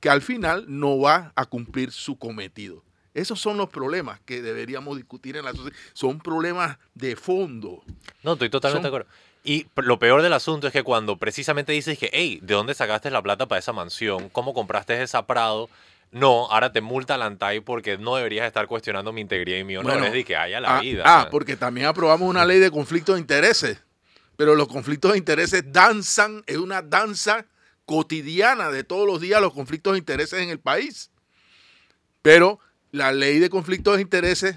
que 0.00 0.10
al 0.10 0.20
final 0.20 0.64
no 0.68 0.98
va 0.98 1.32
a 1.34 1.46
cumplir 1.46 1.90
su 1.90 2.18
cometido. 2.18 2.84
Esos 3.14 3.40
son 3.40 3.56
los 3.56 3.70
problemas 3.70 4.20
que 4.20 4.42
deberíamos 4.42 4.96
discutir 4.96 5.38
en 5.38 5.46
la 5.46 5.52
sociedad. 5.52 5.76
Son 5.94 6.18
problemas 6.18 6.76
de 6.94 7.16
fondo. 7.16 7.82
No, 8.22 8.34
estoy 8.34 8.50
totalmente 8.50 8.82
de 8.82 8.88
acuerdo. 8.88 9.10
Y 9.46 9.68
lo 9.76 10.00
peor 10.00 10.22
del 10.22 10.32
asunto 10.32 10.66
es 10.66 10.72
que 10.72 10.82
cuando 10.82 11.18
precisamente 11.18 11.70
dices 11.70 11.96
que, 11.96 12.10
hey, 12.12 12.40
¿de 12.42 12.54
dónde 12.54 12.74
sacaste 12.74 13.12
la 13.12 13.22
plata 13.22 13.46
para 13.46 13.60
esa 13.60 13.72
mansión? 13.72 14.28
¿Cómo 14.30 14.52
compraste 14.52 15.00
esa 15.00 15.24
Prado? 15.24 15.70
No, 16.10 16.50
ahora 16.50 16.72
te 16.72 16.80
multa 16.80 17.16
la 17.16 17.26
ANTAI 17.26 17.60
porque 17.60 17.96
no 17.96 18.16
deberías 18.16 18.44
estar 18.44 18.66
cuestionando 18.66 19.12
mi 19.12 19.20
integridad 19.20 19.58
y 19.58 19.64
mi 19.64 19.76
honor. 19.76 20.04
es 20.04 20.12
de 20.12 20.24
que 20.24 20.34
haya 20.34 20.58
la 20.58 20.78
ah, 20.78 20.80
vida. 20.80 21.04
Ah, 21.06 21.28
porque 21.30 21.56
también 21.56 21.86
aprobamos 21.86 22.28
una 22.28 22.44
ley 22.44 22.58
de 22.58 22.72
conflictos 22.72 23.14
de 23.14 23.20
intereses. 23.20 23.80
Pero 24.36 24.56
los 24.56 24.66
conflictos 24.66 25.12
de 25.12 25.18
intereses 25.18 25.62
danzan, 25.72 26.42
es 26.46 26.56
una 26.56 26.82
danza 26.82 27.46
cotidiana 27.84 28.72
de 28.72 28.82
todos 28.82 29.06
los 29.06 29.20
días 29.20 29.40
los 29.40 29.54
conflictos 29.54 29.92
de 29.92 30.00
intereses 30.00 30.40
en 30.40 30.50
el 30.50 30.58
país. 30.58 31.12
Pero 32.20 32.58
la 32.90 33.12
ley 33.12 33.38
de 33.38 33.48
conflictos 33.48 33.94
de 33.94 34.02
intereses 34.02 34.56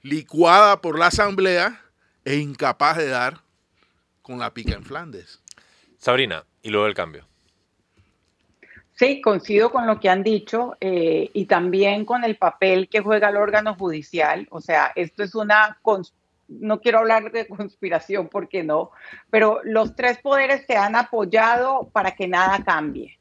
licuada 0.00 0.80
por 0.80 0.98
la 0.98 1.08
Asamblea 1.08 1.82
es 2.24 2.38
incapaz 2.38 2.96
de 2.96 3.08
dar 3.08 3.43
con 4.24 4.38
la 4.38 4.54
pica 4.54 4.74
en 4.74 4.82
Flandes. 4.82 5.42
Sabrina, 5.98 6.44
y 6.62 6.70
luego 6.70 6.86
el 6.86 6.94
cambio. 6.94 7.28
Sí, 8.94 9.20
coincido 9.20 9.70
con 9.70 9.86
lo 9.86 10.00
que 10.00 10.08
han 10.08 10.22
dicho 10.22 10.76
eh, 10.80 11.30
y 11.34 11.44
también 11.44 12.06
con 12.06 12.24
el 12.24 12.36
papel 12.36 12.88
que 12.88 13.00
juega 13.00 13.28
el 13.28 13.36
órgano 13.36 13.74
judicial. 13.74 14.48
O 14.50 14.62
sea, 14.62 14.92
esto 14.94 15.22
es 15.22 15.34
una, 15.34 15.78
no 16.48 16.80
quiero 16.80 17.00
hablar 17.00 17.30
de 17.32 17.46
conspiración 17.48 18.28
porque 18.28 18.62
no, 18.62 18.92
pero 19.28 19.60
los 19.62 19.94
tres 19.94 20.18
poderes 20.18 20.64
se 20.66 20.76
han 20.76 20.96
apoyado 20.96 21.90
para 21.92 22.12
que 22.12 22.26
nada 22.26 22.64
cambie, 22.64 23.18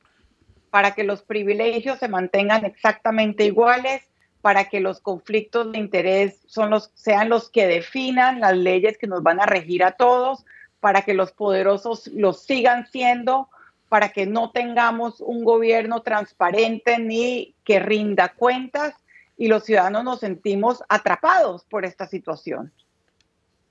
para 0.70 0.96
que 0.96 1.04
los 1.04 1.22
privilegios 1.22 2.00
se 2.00 2.08
mantengan 2.08 2.64
exactamente 2.64 3.44
iguales 3.44 4.04
para 4.42 4.66
que 4.66 4.82
los 4.82 5.00
conflictos 5.00 5.72
de 5.72 5.78
interés 5.78 6.42
son 6.48 6.70
los, 6.70 6.92
sean 6.96 7.30
los 7.30 7.50
que 7.50 7.66
definan 7.66 8.42
las 8.42 8.58
leyes 8.58 8.98
que 8.98 9.08
nos 9.08 9.24
van 9.24 9.40
a 9.40 9.46
regir 9.46 9.86
a 9.86 9.94
todos, 9.94 10.46
para 10.84 11.04
que 11.04 11.14
los 11.14 11.32
poderosos 11.32 12.08
los 12.08 12.44
sigan 12.44 12.88
siendo, 12.88 13.48
para 13.88 14.10
que 14.10 14.26
no 14.26 14.52
tengamos 14.52 15.22
un 15.22 15.46
gobierno 15.46 16.02
transparente 16.02 17.00
ni 17.00 17.56
que 17.64 17.80
rinda 17.80 18.34
cuentas 18.34 18.94
y 19.38 19.48
los 19.48 19.64
ciudadanos 19.64 20.04
nos 20.04 20.20
sentimos 20.20 20.84
atrapados 20.90 21.64
por 21.64 21.86
esta 21.86 22.06
situación. 22.06 22.74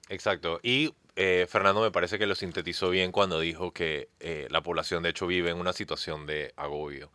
Exacto. 0.09 0.59
Y 0.63 0.95
eh, 1.15 1.47
Fernando 1.51 1.83
me 1.83 1.91
parece 1.91 2.19
que 2.19 2.25
lo 2.25 2.35
sintetizó 2.35 2.89
bien 2.89 3.13
cuando 3.13 3.41
dijo 3.41 3.73
que 3.73 4.09
eh, 4.19 4.49
la 4.49 4.63
población 4.63 5.03
de 5.03 5.11
hecho 5.11 5.27
vive 5.27 5.51
en 5.51 5.59
una 5.59 5.75
situación 5.75 6.25
de 6.25 6.55
agobio. 6.57 7.11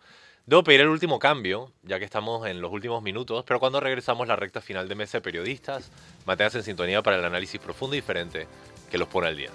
Debo 0.46 0.64
pedir 0.64 0.82
el 0.82 0.90
último 0.90 1.18
cambio, 1.18 1.72
ya 1.82 1.98
que 1.98 2.06
estamos 2.06 2.46
en 2.46 2.62
los 2.62 2.72
últimos 2.72 3.02
minutos, 3.02 3.44
pero 3.48 3.60
cuando 3.60 3.80
regresamos 3.80 4.28
la 4.28 4.36
recta 4.36 4.62
final 4.62 4.88
de 4.88 4.94
Mesa 4.94 5.18
de 5.18 5.24
Periodistas, 5.24 5.90
manténganse 6.28 6.60
en 6.60 6.66
sintonía 6.66 7.02
para 7.02 7.18
el 7.18 7.26
análisis 7.26 7.60
profundo 7.60 7.96
y 7.96 7.98
diferente 7.98 8.46
que 8.92 9.00
los 9.00 9.08
pone 9.08 9.28
al 9.30 9.36
día. 9.36 9.50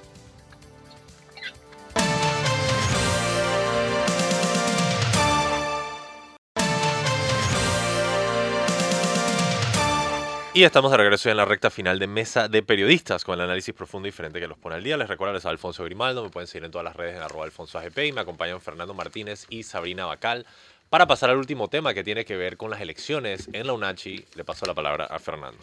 Y 10.54 10.64
estamos 10.64 10.90
de 10.90 10.98
regreso 10.98 11.30
en 11.30 11.38
la 11.38 11.46
recta 11.46 11.70
final 11.70 11.98
de 11.98 12.06
Mesa 12.06 12.46
de 12.46 12.62
Periodistas 12.62 13.24
con 13.24 13.36
el 13.36 13.40
análisis 13.40 13.72
profundo 13.72 14.06
y 14.06 14.10
diferente 14.10 14.38
que 14.38 14.46
los 14.46 14.58
pone 14.58 14.74
al 14.74 14.84
día. 14.84 14.98
Les 14.98 15.08
recuerdo, 15.08 15.32
les 15.32 15.46
Alfonso 15.46 15.82
Grimaldo, 15.82 16.22
me 16.22 16.28
pueden 16.28 16.46
seguir 16.46 16.66
en 16.66 16.70
todas 16.70 16.84
las 16.84 16.94
redes 16.94 17.16
en 17.16 17.22
arroba 17.22 17.46
alfonso 17.46 17.78
AGP 17.78 17.98
y 18.08 18.12
me 18.12 18.20
acompañan 18.20 18.60
Fernando 18.60 18.92
Martínez 18.92 19.46
y 19.48 19.62
Sabrina 19.62 20.04
Bacal 20.04 20.44
Para 20.90 21.06
pasar 21.06 21.30
al 21.30 21.38
último 21.38 21.68
tema 21.68 21.94
que 21.94 22.04
tiene 22.04 22.26
que 22.26 22.36
ver 22.36 22.58
con 22.58 22.70
las 22.70 22.82
elecciones 22.82 23.48
en 23.54 23.66
la 23.66 23.72
UNACHI, 23.72 24.26
le 24.34 24.44
paso 24.44 24.66
la 24.66 24.74
palabra 24.74 25.06
a 25.06 25.18
Fernando. 25.18 25.58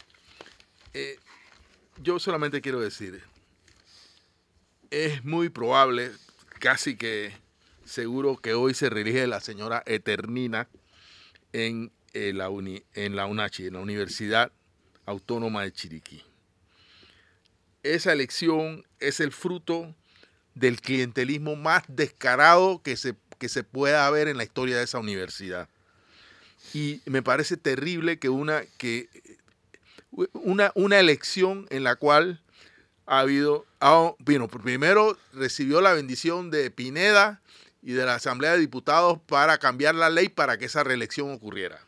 Eh, 0.95 1.19
yo 2.01 2.17
solamente 2.17 2.59
quiero 2.59 2.79
decir, 2.79 3.21
es 4.89 5.23
muy 5.23 5.49
probable, 5.49 6.09
casi 6.57 6.97
que 6.97 7.31
seguro 7.85 8.37
que 8.37 8.55
hoy 8.55 8.73
se 8.73 8.89
reelige 8.89 9.27
la 9.27 9.39
señora 9.39 9.83
Eternina 9.85 10.67
en, 11.53 11.91
eh, 12.15 12.33
la, 12.33 12.47
en 12.47 13.15
la 13.15 13.27
UNACHI, 13.27 13.67
en 13.67 13.73
la 13.73 13.81
Universidad 13.81 14.51
Autónoma 15.09 15.63
de 15.63 15.73
Chiriquí. 15.73 16.23
Esa 17.81 18.13
elección 18.13 18.85
es 18.99 19.19
el 19.19 19.31
fruto 19.31 19.95
del 20.53 20.81
clientelismo 20.81 21.55
más 21.55 21.83
descarado 21.87 22.83
que 22.83 22.95
se, 22.95 23.15
que 23.39 23.49
se 23.49 23.63
pueda 23.63 24.07
ver 24.11 24.27
en 24.27 24.37
la 24.37 24.43
historia 24.43 24.77
de 24.77 24.83
esa 24.83 24.99
universidad. 24.99 25.67
Y 26.75 27.01
me 27.05 27.23
parece 27.23 27.57
terrible 27.57 28.19
que 28.19 28.29
una, 28.29 28.61
que 28.77 29.09
una, 30.33 30.71
una 30.75 30.99
elección 30.99 31.65
en 31.71 31.83
la 31.83 31.95
cual 31.95 32.43
ha 33.07 33.21
habido, 33.21 33.65
bueno, 34.19 34.47
primero 34.47 35.17
recibió 35.33 35.81
la 35.81 35.93
bendición 35.93 36.51
de 36.51 36.69
Pineda 36.69 37.41
y 37.81 37.93
de 37.93 38.05
la 38.05 38.13
Asamblea 38.13 38.51
de 38.51 38.59
Diputados 38.59 39.17
para 39.25 39.57
cambiar 39.57 39.95
la 39.95 40.11
ley 40.11 40.29
para 40.29 40.59
que 40.59 40.65
esa 40.65 40.83
reelección 40.83 41.31
ocurriera. 41.31 41.79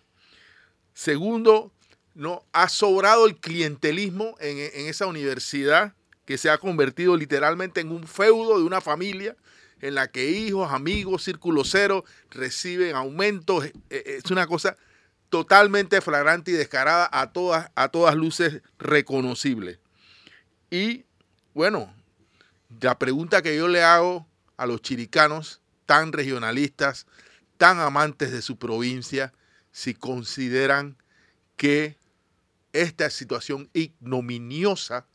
Segundo, 0.95 1.71
no 2.13 2.43
ha 2.51 2.69
sobrado 2.69 3.25
el 3.25 3.37
clientelismo 3.37 4.35
en, 4.39 4.57
en 4.57 4.87
esa 4.87 5.07
universidad 5.07 5.93
que 6.25 6.37
se 6.37 6.49
ha 6.49 6.57
convertido 6.57 7.15
literalmente 7.17 7.81
en 7.81 7.91
un 7.91 8.07
feudo 8.07 8.57
de 8.57 8.63
una 8.63 8.81
familia 8.81 9.35
en 9.81 9.95
la 9.95 10.09
que 10.09 10.29
hijos, 10.29 10.71
amigos, 10.71 11.23
círculo 11.23 11.63
cero 11.63 12.05
reciben 12.29 12.95
aumentos. 12.95 13.65
Eh, 13.65 13.73
eh, 13.89 14.19
es 14.23 14.31
una 14.31 14.47
cosa 14.47 14.77
totalmente 15.29 16.01
flagrante 16.01 16.51
y 16.51 16.53
descarada 16.53 17.09
a 17.11 17.31
todas, 17.31 17.71
a 17.75 17.89
todas 17.89 18.15
luces 18.15 18.61
reconocible. 18.77 19.79
Y 20.69 21.05
bueno, 21.53 21.93
la 22.79 22.97
pregunta 22.97 23.41
que 23.41 23.57
yo 23.57 23.67
le 23.67 23.83
hago 23.83 24.27
a 24.57 24.65
los 24.65 24.81
chiricanos 24.81 25.61
tan 25.85 26.13
regionalistas, 26.13 27.07
tan 27.57 27.79
amantes 27.79 28.31
de 28.31 28.41
su 28.41 28.57
provincia, 28.57 29.33
si 29.71 29.93
consideran 29.93 30.97
que 31.55 31.97
esta 32.73 33.09
situación 33.09 33.69
ignominiosa 33.73 35.05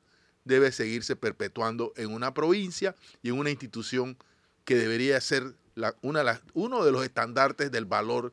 debe 0.44 0.72
seguirse 0.72 1.16
perpetuando 1.16 1.92
en 1.96 2.12
una 2.12 2.32
provincia 2.32 2.94
y 3.22 3.28
en 3.30 3.38
una 3.38 3.50
institución 3.50 4.16
que 4.64 4.76
debería 4.76 5.20
ser 5.20 5.54
una, 6.02 6.40
uno 6.54 6.84
de 6.84 6.92
los 6.92 7.04
estandartes 7.04 7.70
del 7.70 7.84
valor 7.84 8.32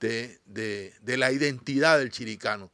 de, 0.00 0.92
la 1.04 1.32
identidad 1.32 1.98
del 1.98 2.10
chiricano. 2.10 2.70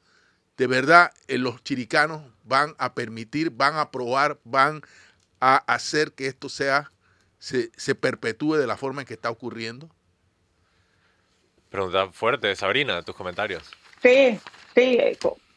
De 0.57 0.67
verdad, 0.67 1.13
eh, 1.29 1.39
los 1.39 1.63
chiricanos 1.65 2.23
van 2.45 2.75
a 2.79 2.95
permitir, 2.95 3.51
van 3.51 3.75
a 3.75 3.83
aprobar, 3.83 4.39
van 4.45 4.83
a 5.41 5.57
hacer 5.57 6.13
que 6.13 6.27
esto 6.27 6.49
sea, 6.49 6.91
se, 7.39 7.71
se 7.77 7.95
perpetúe 7.95 8.57
de 8.57 8.67
la 8.67 8.77
forma 8.77 9.03
en 9.03 9.07
que 9.07 9.15
está 9.15 9.31
ocurriendo. 9.31 9.89
Pregunta 11.71 12.13
fuerte, 12.13 12.55
Sabrina, 12.55 13.03
tus 13.03 13.15
comentarios. 13.15 13.63
Sí, 14.03 14.39
sí, 14.75 14.99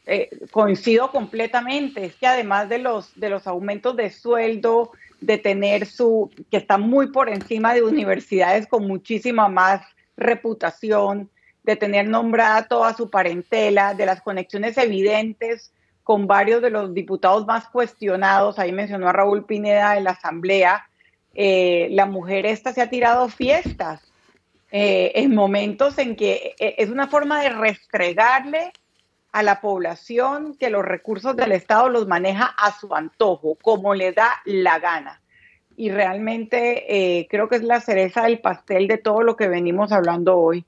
eh, 0.08 0.30
coincido 0.52 1.10
completamente. 1.10 2.04
Es 2.04 2.14
que 2.14 2.28
además 2.28 2.68
de 2.68 2.78
los, 2.78 3.18
de 3.18 3.28
los 3.28 3.46
aumentos 3.48 3.96
de 3.96 4.10
sueldo, 4.10 4.92
de 5.20 5.36
tener 5.36 5.86
su, 5.86 6.30
que 6.48 6.58
está 6.58 6.78
muy 6.78 7.08
por 7.10 7.28
encima 7.28 7.74
de 7.74 7.82
universidades 7.82 8.68
con 8.68 8.86
muchísima 8.86 9.48
más 9.48 9.82
reputación, 10.16 11.28
de 11.64 11.74
tener 11.74 12.08
nombrada 12.08 12.68
toda 12.68 12.94
su 12.94 13.10
parentela, 13.10 13.94
de 13.94 14.06
las 14.06 14.20
conexiones 14.20 14.78
evidentes 14.78 15.72
con 16.04 16.28
varios 16.28 16.62
de 16.62 16.70
los 16.70 16.94
diputados 16.94 17.44
más 17.44 17.66
cuestionados. 17.66 18.60
Ahí 18.60 18.70
mencionó 18.70 19.08
a 19.08 19.12
Raúl 19.12 19.44
Pineda 19.44 19.96
en 19.96 20.04
la 20.04 20.12
Asamblea. 20.12 20.88
Eh, 21.34 21.88
la 21.90 22.06
mujer 22.06 22.46
esta 22.46 22.72
se 22.72 22.80
ha 22.80 22.88
tirado 22.88 23.28
fiestas 23.28 24.00
eh, 24.70 25.10
en 25.16 25.34
momentos 25.34 25.98
en 25.98 26.14
que 26.14 26.54
es 26.58 26.90
una 26.90 27.08
forma 27.08 27.42
de 27.42 27.48
restregarle 27.48 28.72
a 29.36 29.42
la 29.42 29.60
población 29.60 30.56
que 30.58 30.70
los 30.70 30.82
recursos 30.82 31.36
del 31.36 31.52
Estado 31.52 31.90
los 31.90 32.06
maneja 32.06 32.46
a 32.46 32.72
su 32.72 32.94
antojo, 32.94 33.58
como 33.60 33.94
le 33.94 34.12
da 34.12 34.30
la 34.46 34.78
gana. 34.78 35.20
Y 35.76 35.90
realmente 35.90 37.18
eh, 37.18 37.28
creo 37.28 37.46
que 37.46 37.56
es 37.56 37.62
la 37.62 37.80
cereza 37.80 38.22
del 38.22 38.38
pastel 38.38 38.88
de 38.88 38.96
todo 38.96 39.20
lo 39.20 39.36
que 39.36 39.46
venimos 39.46 39.92
hablando 39.92 40.38
hoy, 40.38 40.64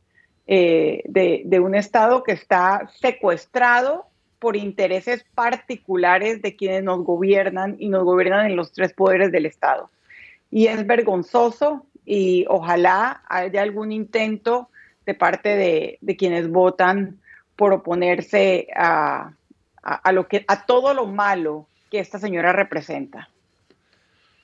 eh, 0.47 1.03
de, 1.07 1.61
un 1.61 1.75
Estado 1.75 2.23
que 2.23 2.33
está 2.33 2.91
secuestrado 3.01 4.05
por 4.39 4.55
intereses 4.55 5.25
particulares 5.35 6.43
de 6.43 6.55
quienes 6.55 6.85
nos 6.85 7.03
gobiernan 7.05 7.77
y 7.79 7.89
nos 7.89 8.05
gobiernan 8.05 8.51
en 8.51 8.57
los 8.57 8.73
tres 8.73 8.93
poderes 8.93 9.33
del 9.33 9.47
Estado. 9.47 9.89
Y 10.51 10.67
es 10.67 10.87
vergonzoso 10.87 11.87
y 12.05 12.45
ojalá 12.51 13.23
haya 13.31 13.63
algún 13.63 13.93
intento 13.93 14.69
de 15.07 15.15
parte 15.15 15.57
de, 15.57 15.97
de 16.03 16.17
quienes 16.19 16.51
votan 16.51 17.19
por 17.59 17.73
oponerse 17.73 18.69
a, 18.77 19.33
lo 20.13 20.29
que, 20.29 20.45
a 20.47 20.65
todo 20.65 20.95
lo 20.95 21.07
malo 21.07 21.67
que 21.91 21.99
esta 21.99 22.21
señora 22.21 22.53
representa. 22.53 23.29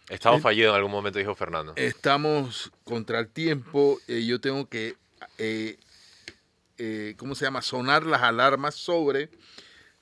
Estamos 0.08 0.42
fallidos 0.42 0.72
en 0.72 0.76
algún 0.78 0.90
momento, 0.90 1.20
dijo 1.20 1.36
Fernando. 1.36 1.74
Estamos 1.76 2.72
contra 2.82 3.20
el 3.20 3.28
tiempo. 3.28 3.98
Eh, 4.08 4.26
yo 4.26 4.40
tengo 4.40 4.68
que, 4.68 4.96
eh, 5.38 5.78
eh, 6.76 7.14
¿cómo 7.16 7.36
se 7.36 7.44
llama? 7.44 7.62
Sonar 7.62 8.04
las 8.04 8.20
alarmas 8.20 8.74
sobre 8.74 9.30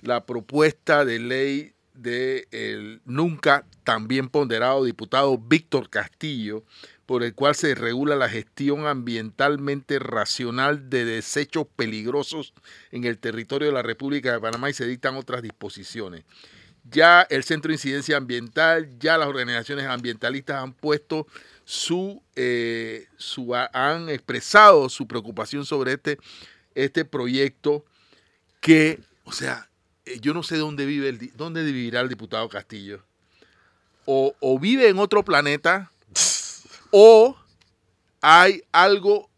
la 0.00 0.24
propuesta 0.24 1.04
de 1.04 1.18
ley 1.18 1.74
del 1.92 3.02
nunca 3.04 3.66
tan 3.84 4.08
bien 4.08 4.30
ponderado 4.30 4.84
diputado 4.84 5.36
Víctor 5.36 5.90
Castillo, 5.90 6.64
por 7.12 7.24
el 7.24 7.34
cual 7.34 7.54
se 7.54 7.74
regula 7.74 8.16
la 8.16 8.30
gestión 8.30 8.86
ambientalmente 8.86 9.98
racional 9.98 10.88
de 10.88 11.04
desechos 11.04 11.66
peligrosos 11.76 12.54
en 12.90 13.04
el 13.04 13.18
territorio 13.18 13.68
de 13.68 13.74
la 13.74 13.82
República 13.82 14.32
de 14.32 14.40
Panamá 14.40 14.70
y 14.70 14.72
se 14.72 14.86
dictan 14.86 15.16
otras 15.16 15.42
disposiciones. 15.42 16.24
Ya 16.90 17.20
el 17.28 17.44
Centro 17.44 17.68
de 17.68 17.74
Incidencia 17.74 18.16
Ambiental, 18.16 18.98
ya 18.98 19.18
las 19.18 19.28
organizaciones 19.28 19.84
ambientalistas 19.84 20.62
han 20.62 20.72
puesto 20.72 21.26
su, 21.66 22.22
eh, 22.34 23.08
su 23.18 23.54
han 23.54 24.08
expresado 24.08 24.88
su 24.88 25.06
preocupación 25.06 25.66
sobre 25.66 25.92
este, 25.92 26.16
este 26.74 27.04
proyecto 27.04 27.84
que, 28.62 29.00
o 29.24 29.32
sea, 29.32 29.68
eh, 30.06 30.18
yo 30.18 30.32
no 30.32 30.42
sé 30.42 30.56
dónde 30.56 30.86
vive 30.86 31.10
el, 31.10 31.30
dónde 31.36 31.62
vivirá 31.62 32.00
el 32.00 32.08
diputado 32.08 32.48
Castillo. 32.48 33.04
O, 34.06 34.34
o 34.40 34.58
vive 34.58 34.88
en 34.88 34.98
otro 34.98 35.22
planeta 35.22 35.90
o 36.92 37.36
hay 38.20 38.62
algo 38.70 39.30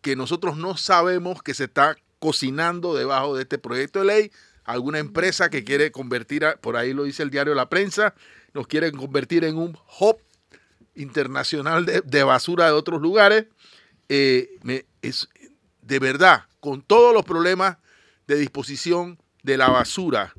que 0.00 0.16
nosotros 0.16 0.56
no 0.56 0.76
sabemos 0.76 1.42
que 1.42 1.52
se 1.52 1.64
está 1.64 1.96
cocinando 2.20 2.94
debajo 2.94 3.36
de 3.36 3.42
este 3.42 3.58
proyecto 3.58 3.98
de 3.98 4.04
ley, 4.06 4.32
alguna 4.64 4.98
empresa 4.98 5.50
que 5.50 5.64
quiere 5.64 5.90
convertir, 5.90 6.46
por 6.62 6.76
ahí 6.76 6.94
lo 6.94 7.04
dice 7.04 7.22
el 7.22 7.30
diario 7.30 7.54
La 7.54 7.68
Prensa, 7.68 8.14
nos 8.54 8.66
quiere 8.66 8.92
convertir 8.92 9.44
en 9.44 9.58
un 9.58 9.76
hub 9.98 10.18
internacional 10.94 11.84
de, 11.84 12.22
basura 12.22 12.66
de 12.66 12.72
otros 12.72 13.02
lugares. 13.02 13.46
Eh, 14.08 14.48
es, 15.02 15.28
de 15.82 15.98
verdad, 15.98 16.44
con 16.60 16.80
todos 16.80 17.12
los 17.12 17.24
problemas 17.24 17.76
de 18.26 18.36
disposición 18.36 19.18
de 19.42 19.58
la 19.58 19.68
basura, 19.68 20.32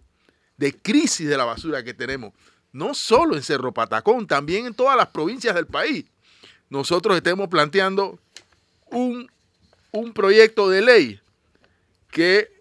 de 0.57 0.73
crisis 0.73 1.27
de 1.27 1.37
la 1.37 1.43
basura 1.43 1.83
que 1.83 1.93
tenemos, 1.93 2.33
no 2.71 2.93
solo 2.93 3.35
en 3.35 3.43
Cerro 3.43 3.73
Patacón, 3.73 4.25
también 4.25 4.65
en 4.65 4.73
todas 4.73 4.95
las 4.95 5.07
provincias 5.07 5.53
del 5.53 5.67
país 5.67 6.05
nosotros 6.75 7.15
estemos 7.15 7.47
planteando 7.47 8.19
un, 8.91 9.29
proyecto 10.13 10.69
de 10.69 10.81
ley 10.81 11.19
que 12.11 12.51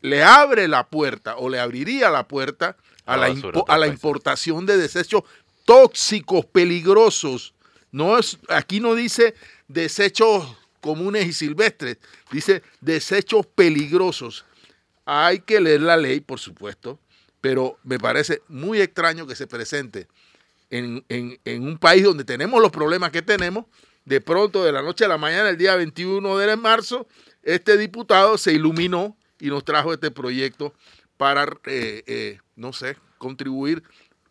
le 0.00 0.22
abre 0.22 0.68
la 0.68 0.86
puerta 0.86 1.36
o 1.36 1.48
le 1.48 1.58
abriría 1.58 2.08
la 2.08 2.28
puerta 2.28 2.76
a, 3.04 3.16
la, 3.16 3.34
a 3.66 3.78
la 3.78 3.86
importación 3.88 4.64
de 4.64 4.76
desechos 4.76 5.24
tóxicos, 5.64 6.46
peligrosos. 6.46 7.52
No 7.90 8.16
es, 8.16 8.38
aquí 8.48 8.78
no 8.78 8.94
dice 8.94 9.34
desechos 9.66 10.56
comunes 10.80 11.26
y 11.26 11.32
silvestres, 11.32 11.98
dice 12.30 12.62
desechos 12.80 13.44
peligrosos. 13.44 14.44
Hay 15.04 15.40
que 15.40 15.60
leer 15.60 15.82
la 15.82 15.96
ley, 15.96 16.20
por 16.20 16.38
supuesto, 16.38 17.00
pero 17.40 17.76
me 17.82 17.98
parece 17.98 18.40
muy 18.48 18.80
extraño 18.80 19.26
que 19.26 19.34
se 19.34 19.48
presente 19.48 20.06
en, 20.74 21.62
un 21.62 21.78
país 21.78 22.04
donde 22.04 22.24
tenemos 22.24 22.60
los 22.60 22.72
problemas 22.72 23.10
que 23.10 23.22
tenemos, 23.22 23.66
de 24.04 24.20
pronto 24.20 24.64
de 24.64 24.72
la 24.72 24.82
noche 24.82 25.04
a 25.04 25.08
la 25.08 25.18
mañana, 25.18 25.48
el 25.48 25.56
día 25.56 25.76
21 25.76 26.36
de 26.38 26.56
marzo, 26.56 27.06
este 27.42 27.76
diputado 27.76 28.36
se 28.38 28.52
iluminó 28.52 29.16
y 29.38 29.48
nos 29.48 29.64
trajo 29.64 29.92
este 29.92 30.10
proyecto 30.10 30.74
para, 31.16 31.44
eh, 31.66 32.02
eh, 32.06 32.38
no 32.56 32.72
sé, 32.72 32.96
contribuir 33.18 33.82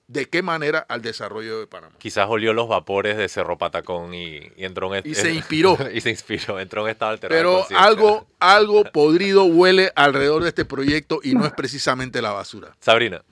de 0.08 0.28
qué 0.28 0.41
manera 0.41 0.80
al 0.89 1.02
desarrollo 1.02 1.60
de 1.60 1.68
Panamá. 1.68 1.96
Quizás 1.98 2.28
olió 2.30 2.54
los 2.54 2.68
vapores 2.68 3.18
de 3.18 3.30
Cerro 3.30 3.58
Patacón 3.58 4.14
y, 4.14 4.52
y 4.58 4.66
entró 4.66 4.94
en 4.94 5.02
Y 5.06 5.16
se 5.16 5.34
inspiró. 5.34 5.78
y 5.94 6.02
se 6.02 6.10
inspiró, 6.10 6.60
entró 6.60 6.86
en 6.86 6.91
estado 6.91 7.12
alterado. 7.12 7.66
Pero 7.70 7.80
algo, 7.80 8.28
algo 8.39 8.84
podrido 8.91 9.46
huele 9.46 9.91
alrededor 9.96 10.44
de 10.44 10.50
este 10.50 10.66
proyecto 10.66 11.22
y 11.24 11.34
no 11.36 11.46
es 11.46 11.54
precisamente 11.54 12.22
la 12.22 12.32
basura. 12.32 12.76
Sabrina, 12.80 13.24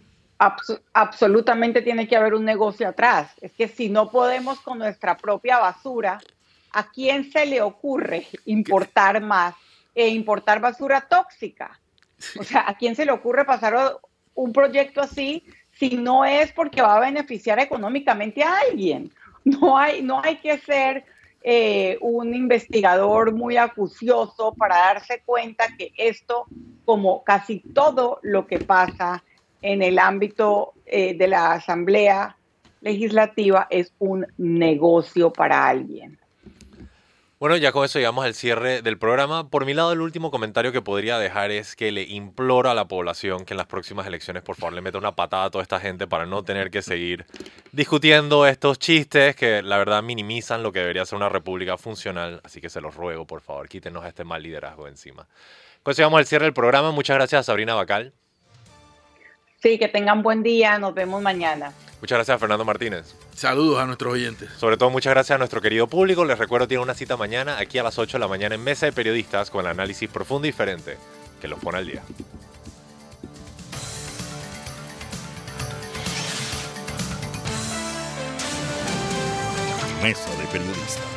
Absolutamente 0.94 1.84
tiene 1.84 2.08
que 2.08 2.16
haber 2.16 2.34
un 2.34 2.44
negocio 2.44 2.88
atrás. 2.88 3.32
Es 3.42 3.52
que 3.52 3.68
si 3.68 3.90
no 3.90 4.10
podemos 4.10 4.60
con 4.62 4.80
nuestra 4.80 5.16
propia 5.16 5.60
basura, 5.60 6.20
¿a 6.72 6.90
quién 6.90 7.32
se 7.32 7.46
le 7.46 7.62
ocurre 7.62 8.26
importar 8.46 9.22
más 9.22 9.54
e 9.94 10.08
importar 10.08 10.60
basura 10.60 11.02
tóxica? 11.02 11.80
O 12.40 12.44
sea, 12.44 12.66
¿a 12.68 12.76
quién 12.76 12.96
se 12.96 13.06
le 13.06 13.12
ocurre 13.12 13.46
pasar 13.46 14.00
un 14.34 14.52
proyecto 14.52 15.02
así 15.02 15.44
si 15.74 15.92
no 15.92 16.26
es 16.26 16.52
porque 16.54 16.82
va 16.82 16.98
a 16.98 17.02
beneficiar 17.02 17.60
económicamente 17.60 18.44
a 18.44 18.58
alguien? 18.60 19.12
No 19.44 19.78
hay, 19.78 20.04
no 20.04 20.22
hay 20.24 20.38
que 20.38 20.60
ser 20.60 21.04
eh, 21.44 21.98
un 22.02 22.36
investigador 22.36 23.34
muy 23.34 23.58
acucioso 23.58 24.54
para 24.54 24.78
darse 24.78 25.24
cuenta 25.26 25.68
que 25.76 25.92
esto, 25.98 26.46
como 26.86 27.24
casi 27.24 27.60
todo 27.60 28.20
lo 28.22 28.46
que 28.46 28.60
pasa 28.60 29.24
en 29.62 29.82
el 29.82 30.00
ámbito 30.00 30.74
eh, 30.86 31.16
de 31.16 31.28
la 31.28 31.54
Asamblea 31.54 32.38
Legislativa, 32.82 33.68
es 33.70 33.94
un 34.00 34.26
negocio 34.38 35.32
para 35.32 35.68
alguien. 35.68 36.18
Bueno, 37.42 37.58
ya 37.58 37.72
con 37.72 37.84
eso 37.84 37.98
llegamos 37.98 38.24
al 38.24 38.36
cierre 38.36 38.84
del 38.84 39.00
programa. 39.00 39.50
Por 39.50 39.66
mi 39.66 39.74
lado, 39.74 39.92
el 39.94 40.02
último 40.02 40.30
comentario 40.30 40.72
que 40.72 40.84
podría 40.84 41.18
dejar 41.18 41.50
es 41.50 41.76
que 41.76 41.92
le 41.92 42.04
imploro 42.04 42.70
a 42.70 42.76
la 42.76 42.88
población 42.88 43.46
que 43.46 43.56
en 43.56 43.58
las 43.58 43.66
próximas 43.66 44.06
elecciones, 44.06 44.44
por 44.44 44.56
favor, 44.56 44.74
le 44.74 44.82
meta 44.82 45.00
una 45.00 45.16
patada 45.16 45.46
a 45.46 45.50
toda 45.50 45.64
esta 45.64 45.80
gente 45.80 46.06
para 46.06 46.28
no 46.28 46.44
tener 46.44 46.70
que 46.70 46.84
seguir 46.84 47.26
discutiendo 47.72 48.46
estos 48.46 48.78
chistes 48.78 49.36
que 49.36 49.64
la 49.64 49.80
verdad 49.80 50.04
minimizan 50.04 50.62
lo 50.62 50.72
que 50.72 50.82
debería 50.82 51.04
ser 51.04 51.16
una 51.16 51.30
república 51.30 51.78
funcional. 51.80 52.42
Así 52.44 52.62
que 52.62 52.70
se 52.70 52.80
los 52.80 52.94
ruego, 52.94 53.26
por 53.26 53.42
favor, 53.42 53.68
quítenos 53.68 54.06
este 54.06 54.24
mal 54.24 54.44
liderazgo 54.44 54.88
encima. 54.88 55.28
Con 55.82 55.94
eso 55.94 56.02
llegamos 56.04 56.20
al 56.20 56.28
cierre 56.28 56.46
del 56.46 56.54
programa. 56.54 56.92
Muchas 56.92 57.16
gracias 57.16 57.40
a 57.40 57.44
Sabrina 57.44 57.74
Bacal. 57.74 58.14
Sí, 59.62 59.78
que 59.78 59.88
tengan 59.88 60.24
buen 60.24 60.42
día, 60.42 60.80
nos 60.80 60.96
vemos 60.96 61.22
mañana. 61.22 61.72
Muchas 62.02 62.18
gracias 62.18 62.36
a 62.36 62.40
Fernando 62.40 62.66
Martínez. 62.66 63.14
Saludos 63.36 63.80
a 63.80 63.86
nuestros 63.86 64.14
oyentes. 64.14 64.50
Sobre 64.58 64.76
todo, 64.76 64.90
muchas 64.90 65.14
gracias 65.14 65.36
a 65.36 65.38
nuestro 65.38 65.62
querido 65.62 65.86
público. 65.86 66.26
Les 66.26 66.40
recuerdo, 66.40 66.68
tiene 66.68 66.82
una 66.82 66.96
cita 66.96 67.16
mañana 67.16 67.60
aquí 67.60 67.78
a 67.78 67.84
las 67.84 68.00
8 68.00 68.18
de 68.18 68.20
la 68.20 68.28
mañana 68.28 68.56
en 68.56 68.64
Mesa 68.64 68.88
de 68.88 68.92
Periodistas 68.92 69.52
con 69.52 69.64
el 69.64 69.72
análisis 69.72 70.10
profundo 70.10 70.48
y 70.48 70.50
diferente 70.50 70.98
que 71.40 71.48
los 71.48 71.60
pone 71.60 71.78
al 71.78 71.86
día. 71.86 72.02
Mesa 80.02 80.36
de 80.38 80.46
Periodistas. 80.48 81.11